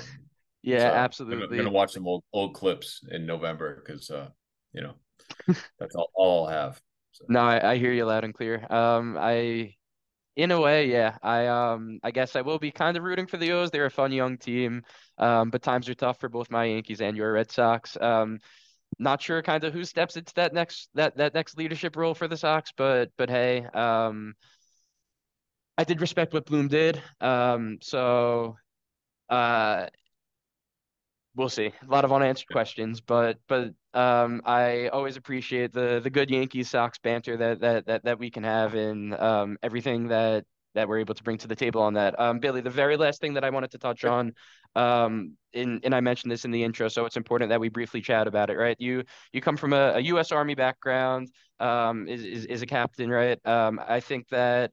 Yeah, 0.63 0.89
So 0.89 0.93
I'm 0.93 1.09
gonna, 1.29 1.45
I'm 1.49 1.55
absolutely. 1.55 1.57
gonna 1.57 1.71
watch 1.71 1.93
some 1.93 2.07
old 2.07 2.23
old 2.33 2.53
clips 2.53 3.01
in 3.11 3.25
November 3.25 3.81
because 3.83 4.09
uh, 4.09 4.29
you 4.73 4.81
know, 4.81 4.93
that's 5.79 5.95
all, 5.95 6.11
all 6.15 6.45
I'll 6.47 6.53
have. 6.53 6.81
So 7.11 7.25
No, 7.27 7.41
I, 7.41 7.71
I 7.73 7.77
hear 7.77 7.91
you 7.91 8.05
loud 8.05 8.23
and 8.23 8.33
clear. 8.33 8.65
Um, 8.71 9.17
I 9.19 9.75
in 10.37 10.51
a 10.51 10.61
way, 10.61 10.89
yeah. 10.91 11.17
I 11.23 11.47
um 11.47 11.99
I 12.03 12.11
guess 12.11 12.35
I 12.35 12.41
will 12.41 12.59
be 12.59 12.71
kind 12.71 12.97
of 12.97 13.03
rooting 13.03 13.27
for 13.27 13.37
the 13.37 13.51
O's. 13.53 13.71
They're 13.71 13.85
a 13.87 13.91
fun 13.91 14.11
young 14.11 14.37
team. 14.37 14.83
Um, 15.17 15.49
but 15.51 15.63
times 15.63 15.89
are 15.89 15.95
tough 15.95 16.19
for 16.19 16.29
both 16.29 16.51
my 16.51 16.65
Yankees 16.65 17.01
and 17.01 17.17
your 17.17 17.33
Red 17.33 17.51
Sox. 17.51 17.97
Um, 18.01 18.39
not 18.99 19.21
sure 19.21 19.41
kind 19.43 19.63
of 19.65 19.73
who 19.73 19.85
steps 19.85 20.17
into 20.17 20.33
that 20.35 20.53
next 20.53 20.89
that 20.95 21.17
that 21.17 21.33
next 21.35 21.57
leadership 21.57 21.95
role 21.97 22.15
for 22.15 22.27
the 22.27 22.37
Sox, 22.37 22.71
but 22.77 23.11
but 23.17 23.29
hey, 23.29 23.65
um, 23.73 24.35
I 25.77 25.83
did 25.83 26.01
respect 26.01 26.33
what 26.33 26.45
Bloom 26.45 26.67
did. 26.67 27.01
Um, 27.21 27.77
so 27.81 28.57
uh, 29.29 29.87
we'll 31.37 31.49
see. 31.49 31.67
A 31.67 31.91
lot 31.91 32.03
of 32.03 32.11
unanswered 32.11 32.49
questions, 32.51 32.99
but 32.99 33.37
but 33.47 33.71
um, 33.93 34.41
I 34.45 34.89
always 34.89 35.15
appreciate 35.15 35.71
the 35.71 36.01
the 36.03 36.09
good 36.09 36.29
Yankees 36.29 36.69
Sox 36.69 36.97
banter 36.97 37.37
that 37.37 37.61
that 37.61 37.85
that 37.85 38.03
that 38.03 38.19
we 38.19 38.29
can 38.29 38.43
have 38.43 38.73
and 38.73 39.13
um, 39.13 39.57
everything 39.63 40.09
that 40.09 40.45
that 40.73 40.87
we're 40.87 40.99
able 40.99 41.15
to 41.15 41.23
bring 41.23 41.37
to 41.39 41.47
the 41.47 41.55
table 41.55 41.81
on 41.81 41.93
that. 41.93 42.19
Um, 42.19 42.39
Billy, 42.39 42.61
the 42.61 42.69
very 42.69 42.97
last 42.97 43.21
thing 43.21 43.33
that 43.35 43.43
I 43.43 43.49
wanted 43.49 43.71
to 43.71 43.77
touch 43.77 44.03
on, 44.03 44.33
um, 44.75 45.33
in 45.53 45.79
and 45.83 45.95
I 45.95 46.01
mentioned 46.01 46.31
this 46.31 46.43
in 46.43 46.51
the 46.51 46.63
intro, 46.63 46.87
so 46.87 47.05
it's 47.05 47.17
important 47.17 47.49
that 47.49 47.59
we 47.59 47.69
briefly 47.69 48.01
chat 48.01 48.27
about 48.27 48.49
it, 48.49 48.57
right? 48.57 48.75
You 48.79 49.03
you 49.31 49.41
come 49.41 49.57
from 49.57 49.73
a, 49.73 49.93
a 49.95 49.99
U.S. 49.99 50.31
Army 50.31 50.55
background, 50.55 51.29
um, 51.59 52.07
is, 52.07 52.23
is 52.23 52.45
is 52.45 52.61
a 52.63 52.65
captain, 52.65 53.09
right? 53.09 53.39
Um, 53.45 53.79
I 53.87 53.99
think 53.99 54.27
that 54.29 54.71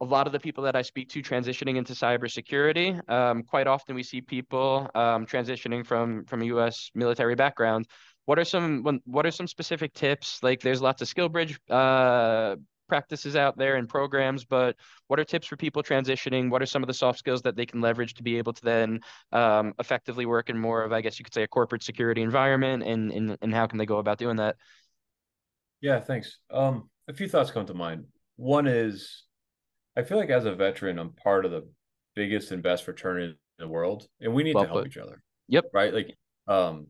a 0.00 0.04
lot 0.04 0.26
of 0.26 0.32
the 0.32 0.40
people 0.40 0.64
that 0.64 0.76
I 0.76 0.82
speak 0.82 1.08
to 1.10 1.22
transitioning 1.22 1.76
into 1.76 1.94
cybersecurity, 1.94 3.08
um, 3.10 3.42
quite 3.42 3.66
often 3.66 3.94
we 3.94 4.02
see 4.02 4.20
people 4.20 4.90
um, 4.94 5.26
transitioning 5.26 5.86
from 5.86 6.24
from 6.24 6.42
a 6.42 6.46
U.S. 6.46 6.90
military 6.94 7.34
background. 7.34 7.86
What 8.26 8.38
are 8.38 8.44
some 8.44 8.84
what 9.04 9.24
are 9.24 9.30
some 9.30 9.46
specific 9.46 9.94
tips? 9.94 10.42
Like, 10.42 10.60
there's 10.60 10.82
lots 10.82 11.00
of 11.00 11.08
SkillBridge 11.08 11.56
uh, 11.70 12.56
practices 12.88 13.36
out 13.36 13.56
there 13.56 13.76
and 13.76 13.88
programs, 13.88 14.44
but 14.44 14.76
what 15.06 15.18
are 15.18 15.24
tips 15.24 15.46
for 15.46 15.56
people 15.56 15.82
transitioning? 15.82 16.50
What 16.50 16.62
are 16.62 16.66
some 16.66 16.82
of 16.82 16.86
the 16.88 16.94
soft 16.94 17.18
skills 17.18 17.42
that 17.42 17.56
they 17.56 17.66
can 17.66 17.80
leverage 17.80 18.14
to 18.14 18.22
be 18.22 18.38
able 18.38 18.52
to 18.52 18.62
then 18.62 19.00
um, 19.32 19.74
effectively 19.78 20.26
work 20.26 20.50
in 20.50 20.58
more 20.58 20.82
of, 20.82 20.92
I 20.92 21.00
guess 21.00 21.18
you 21.18 21.24
could 21.24 21.34
say, 21.34 21.42
a 21.42 21.48
corporate 21.48 21.82
security 21.82 22.22
environment, 22.22 22.82
and 22.82 23.12
and 23.12 23.38
and 23.40 23.54
how 23.54 23.66
can 23.66 23.78
they 23.78 23.86
go 23.86 23.98
about 23.98 24.18
doing 24.18 24.36
that? 24.36 24.56
yeah, 25.80 26.00
thanks. 26.00 26.38
Um, 26.50 26.90
a 27.08 27.12
few 27.12 27.28
thoughts 27.28 27.50
come 27.50 27.66
to 27.66 27.74
mind. 27.74 28.06
One 28.36 28.66
is 28.66 29.25
I 29.96 30.02
feel 30.02 30.18
like 30.18 30.30
as 30.30 30.44
a 30.44 30.54
veteran, 30.54 30.98
I'm 30.98 31.10
part 31.12 31.44
of 31.44 31.50
the 31.50 31.66
biggest 32.14 32.50
and 32.52 32.62
best 32.62 32.84
fraternity 32.84 33.26
in 33.28 33.36
the 33.58 33.68
world, 33.68 34.06
and 34.20 34.34
we 34.34 34.42
need 34.42 34.54
Well 34.54 34.64
to 34.64 34.68
help 34.68 34.82
put. 34.82 34.88
each 34.88 34.98
other, 34.98 35.22
Yep, 35.48 35.66
right? 35.72 35.94
Like, 35.94 36.16
um, 36.46 36.88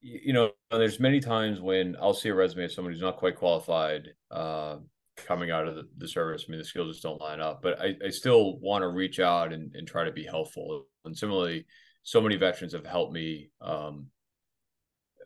you 0.00 0.32
know, 0.32 0.50
there's 0.70 1.00
many 1.00 1.20
times 1.20 1.60
when 1.60 1.96
I'll 2.00 2.14
see 2.14 2.28
a 2.28 2.34
resume 2.34 2.64
of 2.64 2.72
someone 2.72 2.92
who's 2.92 3.02
not 3.02 3.16
quite 3.16 3.36
qualified, 3.36 4.08
uh, 4.30 4.76
coming 5.16 5.50
out 5.50 5.66
of 5.66 5.76
the, 5.76 5.88
the 5.98 6.08
service. 6.08 6.44
I 6.46 6.50
mean, 6.50 6.58
the 6.58 6.64
skills 6.64 6.96
just 6.96 7.02
don't 7.02 7.20
line 7.20 7.40
up, 7.40 7.62
but 7.62 7.80
I, 7.80 7.94
I 8.04 8.10
still 8.10 8.58
want 8.58 8.82
to 8.82 8.88
reach 8.88 9.20
out 9.20 9.52
and, 9.52 9.74
and 9.74 9.86
try 9.86 10.04
to 10.04 10.12
be 10.12 10.24
helpful. 10.24 10.86
And 11.04 11.16
similarly, 11.16 11.66
so 12.02 12.20
many 12.20 12.36
veterans 12.36 12.72
have 12.72 12.84
helped 12.84 13.12
me 13.12 13.50
um, 13.60 14.08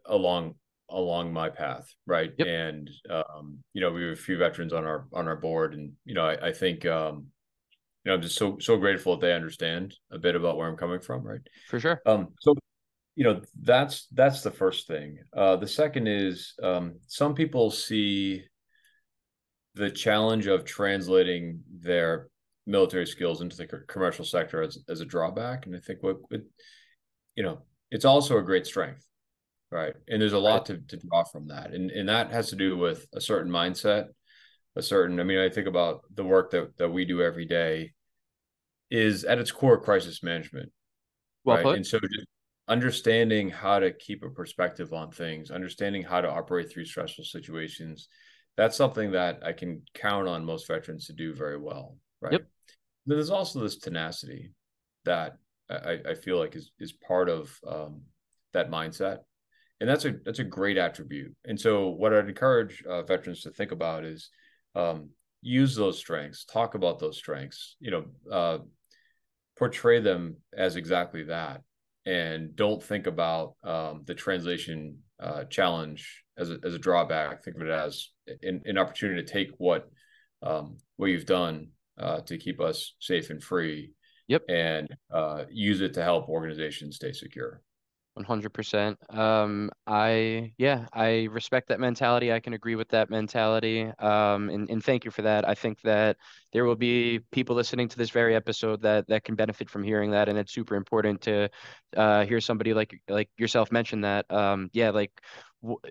along 0.07 0.55
along 0.91 1.33
my 1.33 1.49
path, 1.49 1.87
right? 2.07 2.33
yep, 2.39 2.47
And 2.47 2.91
um, 3.11 3.59
you 3.73 3.81
know, 3.81 3.91
we 3.91 4.03
have 4.05 4.13
a 4.13 4.17
few 4.17 4.39
veterans 4.39 4.73
on 4.73 4.85
our 4.85 5.07
on 5.13 5.29
our 5.29 5.37
board, 5.37 5.75
and 5.75 5.93
you 6.05 6.15
know, 6.15 6.25
I, 6.25 6.49
I 6.49 6.53
think 6.53 6.87
um, 6.87 7.27
you 8.05 8.11
know, 8.11 8.15
I'm 8.15 8.23
just 8.23 8.37
so 8.37 8.59
so 8.61 8.77
grateful 8.77 9.17
that 9.17 9.27
they 9.27 9.35
understand 9.35 9.95
a 10.11 10.19
bit 10.19 10.35
about 10.35 10.57
where 10.57 10.69
I'm 10.69 10.77
coming 10.77 11.01
from, 11.01 11.23
right? 11.23 11.41
for 11.69 11.81
sure. 11.81 12.01
Um, 12.07 12.29
so 12.41 12.55
you 13.15 13.25
know, 13.25 13.43
that's 13.63 14.07
that's 14.13 14.43
the 14.43 14.51
first 14.51 14.87
thing. 14.87 15.19
Uh, 15.37 15.57
the 15.57 15.67
second 15.67 16.07
is 16.07 16.55
um, 16.63 17.01
some 17.07 17.35
people 17.35 17.71
see 17.71 18.45
the 19.75 19.91
challenge 19.91 20.47
of 20.47 20.65
translating 20.65 21.61
their 21.81 22.29
military 22.67 23.07
skills 23.07 23.41
into 23.41 23.57
the 23.57 23.67
commercial 23.89 24.25
sector 24.25 24.63
as, 24.63 24.79
as 24.89 25.01
a 25.01 25.05
drawback, 25.05 25.67
and 25.67 25.75
I 25.75 25.81
think 25.81 26.03
what, 26.03 26.17
what 26.29 26.43
you 27.35 27.43
know, 27.43 27.63
it's 27.91 28.05
also 28.05 28.39
a 28.39 28.43
great 28.43 28.67
strength 28.67 29.05
Right. 29.71 29.95
And 30.09 30.21
there's 30.21 30.33
a 30.33 30.39
lot 30.39 30.67
to, 30.67 30.79
to 30.79 30.97
draw 30.97 31.25
from 31.25 31.49
that. 31.49 31.73
And 31.75 31.91
and 31.91 32.09
that 32.09 32.33
has 32.33 32.49
to 32.51 32.57
do 32.57 32.77
with 32.77 33.07
a 33.13 33.21
certain 33.21 33.53
mindset, 33.53 34.07
a 34.77 34.83
certain, 34.83 35.21
I 35.21 35.25
mean, 35.25 35.39
I 35.39 35.51
think 35.51 35.67
about 35.67 36.03
the 36.15 36.25
work 36.25 36.51
that, 36.53 36.79
that 36.79 36.91
we 36.91 37.05
do 37.05 37.23
every 37.23 37.45
day 37.45 37.93
is 38.91 39.25
at 39.25 39.39
its 39.39 39.51
core 39.51 39.81
crisis 39.81 40.23
management. 40.23 40.73
Well 41.45 41.57
Right. 41.57 41.65
put. 41.65 41.77
And 41.77 41.87
so 41.87 41.99
just 41.99 42.27
understanding 42.67 43.51
how 43.51 43.79
to 43.79 43.93
keep 43.93 44.23
a 44.23 44.31
perspective 44.31 44.93
on 44.93 45.11
things, 45.11 45.51
understanding 45.51 46.03
how 46.03 46.21
to 46.23 46.31
operate 46.31 46.71
through 46.71 46.87
stressful 46.87 47.25
situations, 47.25 48.09
that's 48.57 48.77
something 48.77 49.13
that 49.13 49.41
I 49.45 49.53
can 49.53 49.83
count 49.95 50.29
on 50.29 50.45
most 50.45 50.67
veterans 50.67 51.07
to 51.07 51.13
do 51.13 51.35
very 51.35 51.59
well. 51.59 51.97
Right. 52.21 52.33
Yep. 52.33 52.47
But 53.07 53.15
there's 53.15 53.31
also 53.31 53.61
this 53.61 53.77
tenacity 53.77 54.53
that 55.05 55.37
I, 55.71 55.99
I 56.09 56.15
feel 56.15 56.39
like 56.39 56.57
is 56.57 56.73
is 56.79 56.93
part 56.93 57.29
of 57.29 57.55
um, 57.67 58.03
that 58.53 58.71
mindset 58.71 59.19
and 59.81 59.89
that's 59.89 60.05
a 60.05 60.15
that's 60.25 60.39
a 60.39 60.45
great 60.45 60.77
attribute. 60.77 61.35
And 61.45 61.61
so, 61.61 61.89
what 61.89 62.13
I'd 62.13 62.29
encourage 62.29 62.83
uh, 62.89 63.03
veterans 63.03 63.43
to 63.43 63.51
think 63.51 63.73
about 63.73 64.05
is 64.05 64.31
um, 64.75 65.11
use 65.43 65.75
those 65.75 65.99
strengths, 65.99 66.45
talk 66.45 66.75
about 66.75 66.99
those 66.99 67.17
strengths, 67.17 67.77
you 67.81 67.91
know, 67.91 68.05
uh, 68.31 68.59
portray 69.59 70.01
them 70.01 70.37
as 70.57 70.77
exactly 70.77 71.25
that, 71.25 71.63
and 72.07 72.57
don't 72.57 72.83
think 72.83 73.07
about 73.07 73.55
um, 73.65 74.03
the 74.07 74.15
translation 74.15 74.99
uh, 75.21 75.45
challenge 75.45 76.25
as 76.37 76.51
a, 76.51 76.59
as 76.65 76.75
a 76.75 76.79
drawback. 76.79 77.45
Think 77.45 77.57
of 77.57 77.63
it 77.63 77.71
as 77.71 78.09
an, 78.43 78.63
an 78.65 78.79
opportunity 78.79 79.23
to 79.23 79.33
take 79.33 79.51
what 79.59 79.89
um, 80.43 80.79
what 80.97 81.07
you've 81.07 81.27
done 81.27 81.69
uh, 81.99 82.21
to 82.23 82.39
keep 82.39 82.61
us 82.61 82.95
safe 83.01 83.31
and 83.31 83.43
free, 83.43 83.93
Yep. 84.29 84.43
and 84.49 84.89
uh, 85.13 85.45
use 85.51 85.81
it 85.81 85.95
to 85.95 86.03
help 86.03 86.29
organizations 86.29 86.97
stay 86.97 87.13
secure. 87.13 87.63
100%. 88.19 88.99
Um, 89.17 89.71
I, 89.87 90.53
yeah, 90.59 90.87
I 90.93 91.29
respect 91.31 91.69
that 91.69 91.81
mentality. 91.81 92.33
I 92.33 92.41
can 92.41 92.53
agree 92.53 92.75
with 92.75 92.89
that 92.89 93.11
mentality. 93.11 93.83
Um, 93.99 94.51
and, 94.51 94.69
and 94.69 94.85
thank 94.85 95.05
you 95.05 95.11
for 95.11 95.23
that. 95.23 95.49
I 95.49 95.55
think 95.55 95.81
that 95.83 96.17
there 96.53 96.65
will 96.65 96.77
be 96.77 97.21
people 97.31 97.55
listening 97.55 97.89
to 97.89 97.97
this 97.97 98.11
very 98.11 98.35
episode 98.35 98.83
that 98.83 99.07
that 99.09 99.25
can 99.25 99.37
benefit 99.37 99.71
from 99.71 99.85
hearing 99.85 100.11
that, 100.11 100.29
and 100.29 100.37
it's 100.39 100.53
super 100.53 100.75
important 100.75 101.21
to 101.23 101.49
uh, 101.97 102.25
hear 102.25 102.41
somebody 102.41 102.75
like 102.75 103.01
like 103.09 103.31
yourself 103.39 103.71
mention 103.73 104.01
that. 104.03 104.31
Um, 104.31 104.69
yeah, 104.73 104.91
like 104.91 105.13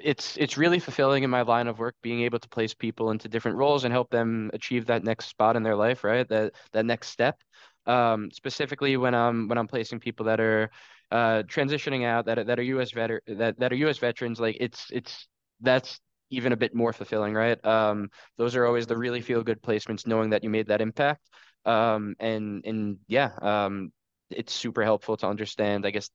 it's 0.01 0.37
it's 0.37 0.57
really 0.57 0.79
fulfilling 0.79 1.23
in 1.23 1.29
my 1.29 1.41
line 1.41 1.67
of 1.67 1.79
work 1.79 1.95
being 2.01 2.21
able 2.21 2.39
to 2.39 2.49
place 2.49 2.73
people 2.73 3.11
into 3.11 3.27
different 3.27 3.57
roles 3.57 3.83
and 3.83 3.93
help 3.93 4.09
them 4.09 4.49
achieve 4.53 4.85
that 4.85 5.03
next 5.03 5.27
spot 5.27 5.55
in 5.55 5.63
their 5.63 5.75
life, 5.75 6.03
right? 6.03 6.27
That 6.27 6.53
that 6.73 6.85
next 6.85 7.09
step. 7.09 7.41
Um, 7.85 8.31
specifically 8.31 8.97
when 8.97 9.15
I'm 9.15 9.47
when 9.47 9.57
I'm 9.57 9.67
placing 9.67 10.01
people 10.01 10.25
that 10.25 10.41
are 10.41 10.69
uh 11.11 11.43
transitioning 11.43 12.05
out 12.05 12.25
that 12.25 12.47
that 12.47 12.59
are 12.59 12.63
US 12.63 12.91
veter 12.91 13.19
that 13.27 13.59
that 13.59 13.71
are 13.71 13.75
US 13.75 13.97
veterans 13.97 14.39
like 14.39 14.57
it's 14.59 14.87
it's 14.91 15.27
that's 15.61 15.99
even 16.29 16.51
a 16.51 16.57
bit 16.57 16.75
more 16.75 16.91
fulfilling 16.91 17.33
right? 17.33 17.63
Um 17.65 18.09
those 18.37 18.55
are 18.55 18.65
always 18.65 18.87
the 18.87 18.97
really 18.97 19.21
feel 19.21 19.43
good 19.43 19.61
placements 19.61 20.05
knowing 20.05 20.31
that 20.31 20.43
you 20.43 20.49
made 20.49 20.67
that 20.67 20.81
impact. 20.81 21.21
Um 21.65 22.15
and 22.19 22.65
and 22.65 22.97
yeah 23.07 23.31
um 23.41 23.91
it's 24.29 24.53
super 24.53 24.83
helpful 24.83 25.15
to 25.17 25.27
understand 25.27 25.85
I 25.85 25.91
guess 25.91 26.09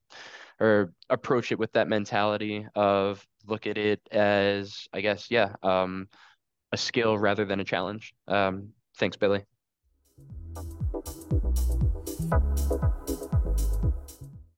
or 0.59 0.93
approach 1.09 1.51
it 1.51 1.57
with 1.57 1.71
that 1.73 1.87
mentality 1.87 2.67
of 2.75 3.25
look 3.47 3.65
at 3.65 3.77
it 3.77 4.01
as 4.11 4.87
I 4.93 5.01
guess 5.01 5.31
yeah 5.31 5.55
um 5.63 6.07
a 6.71 6.77
skill 6.77 7.17
rather 7.17 7.45
than 7.45 7.59
a 7.59 7.63
challenge. 7.63 8.13
Um 8.27 8.69
thanks 8.97 9.17
Billy 9.17 9.45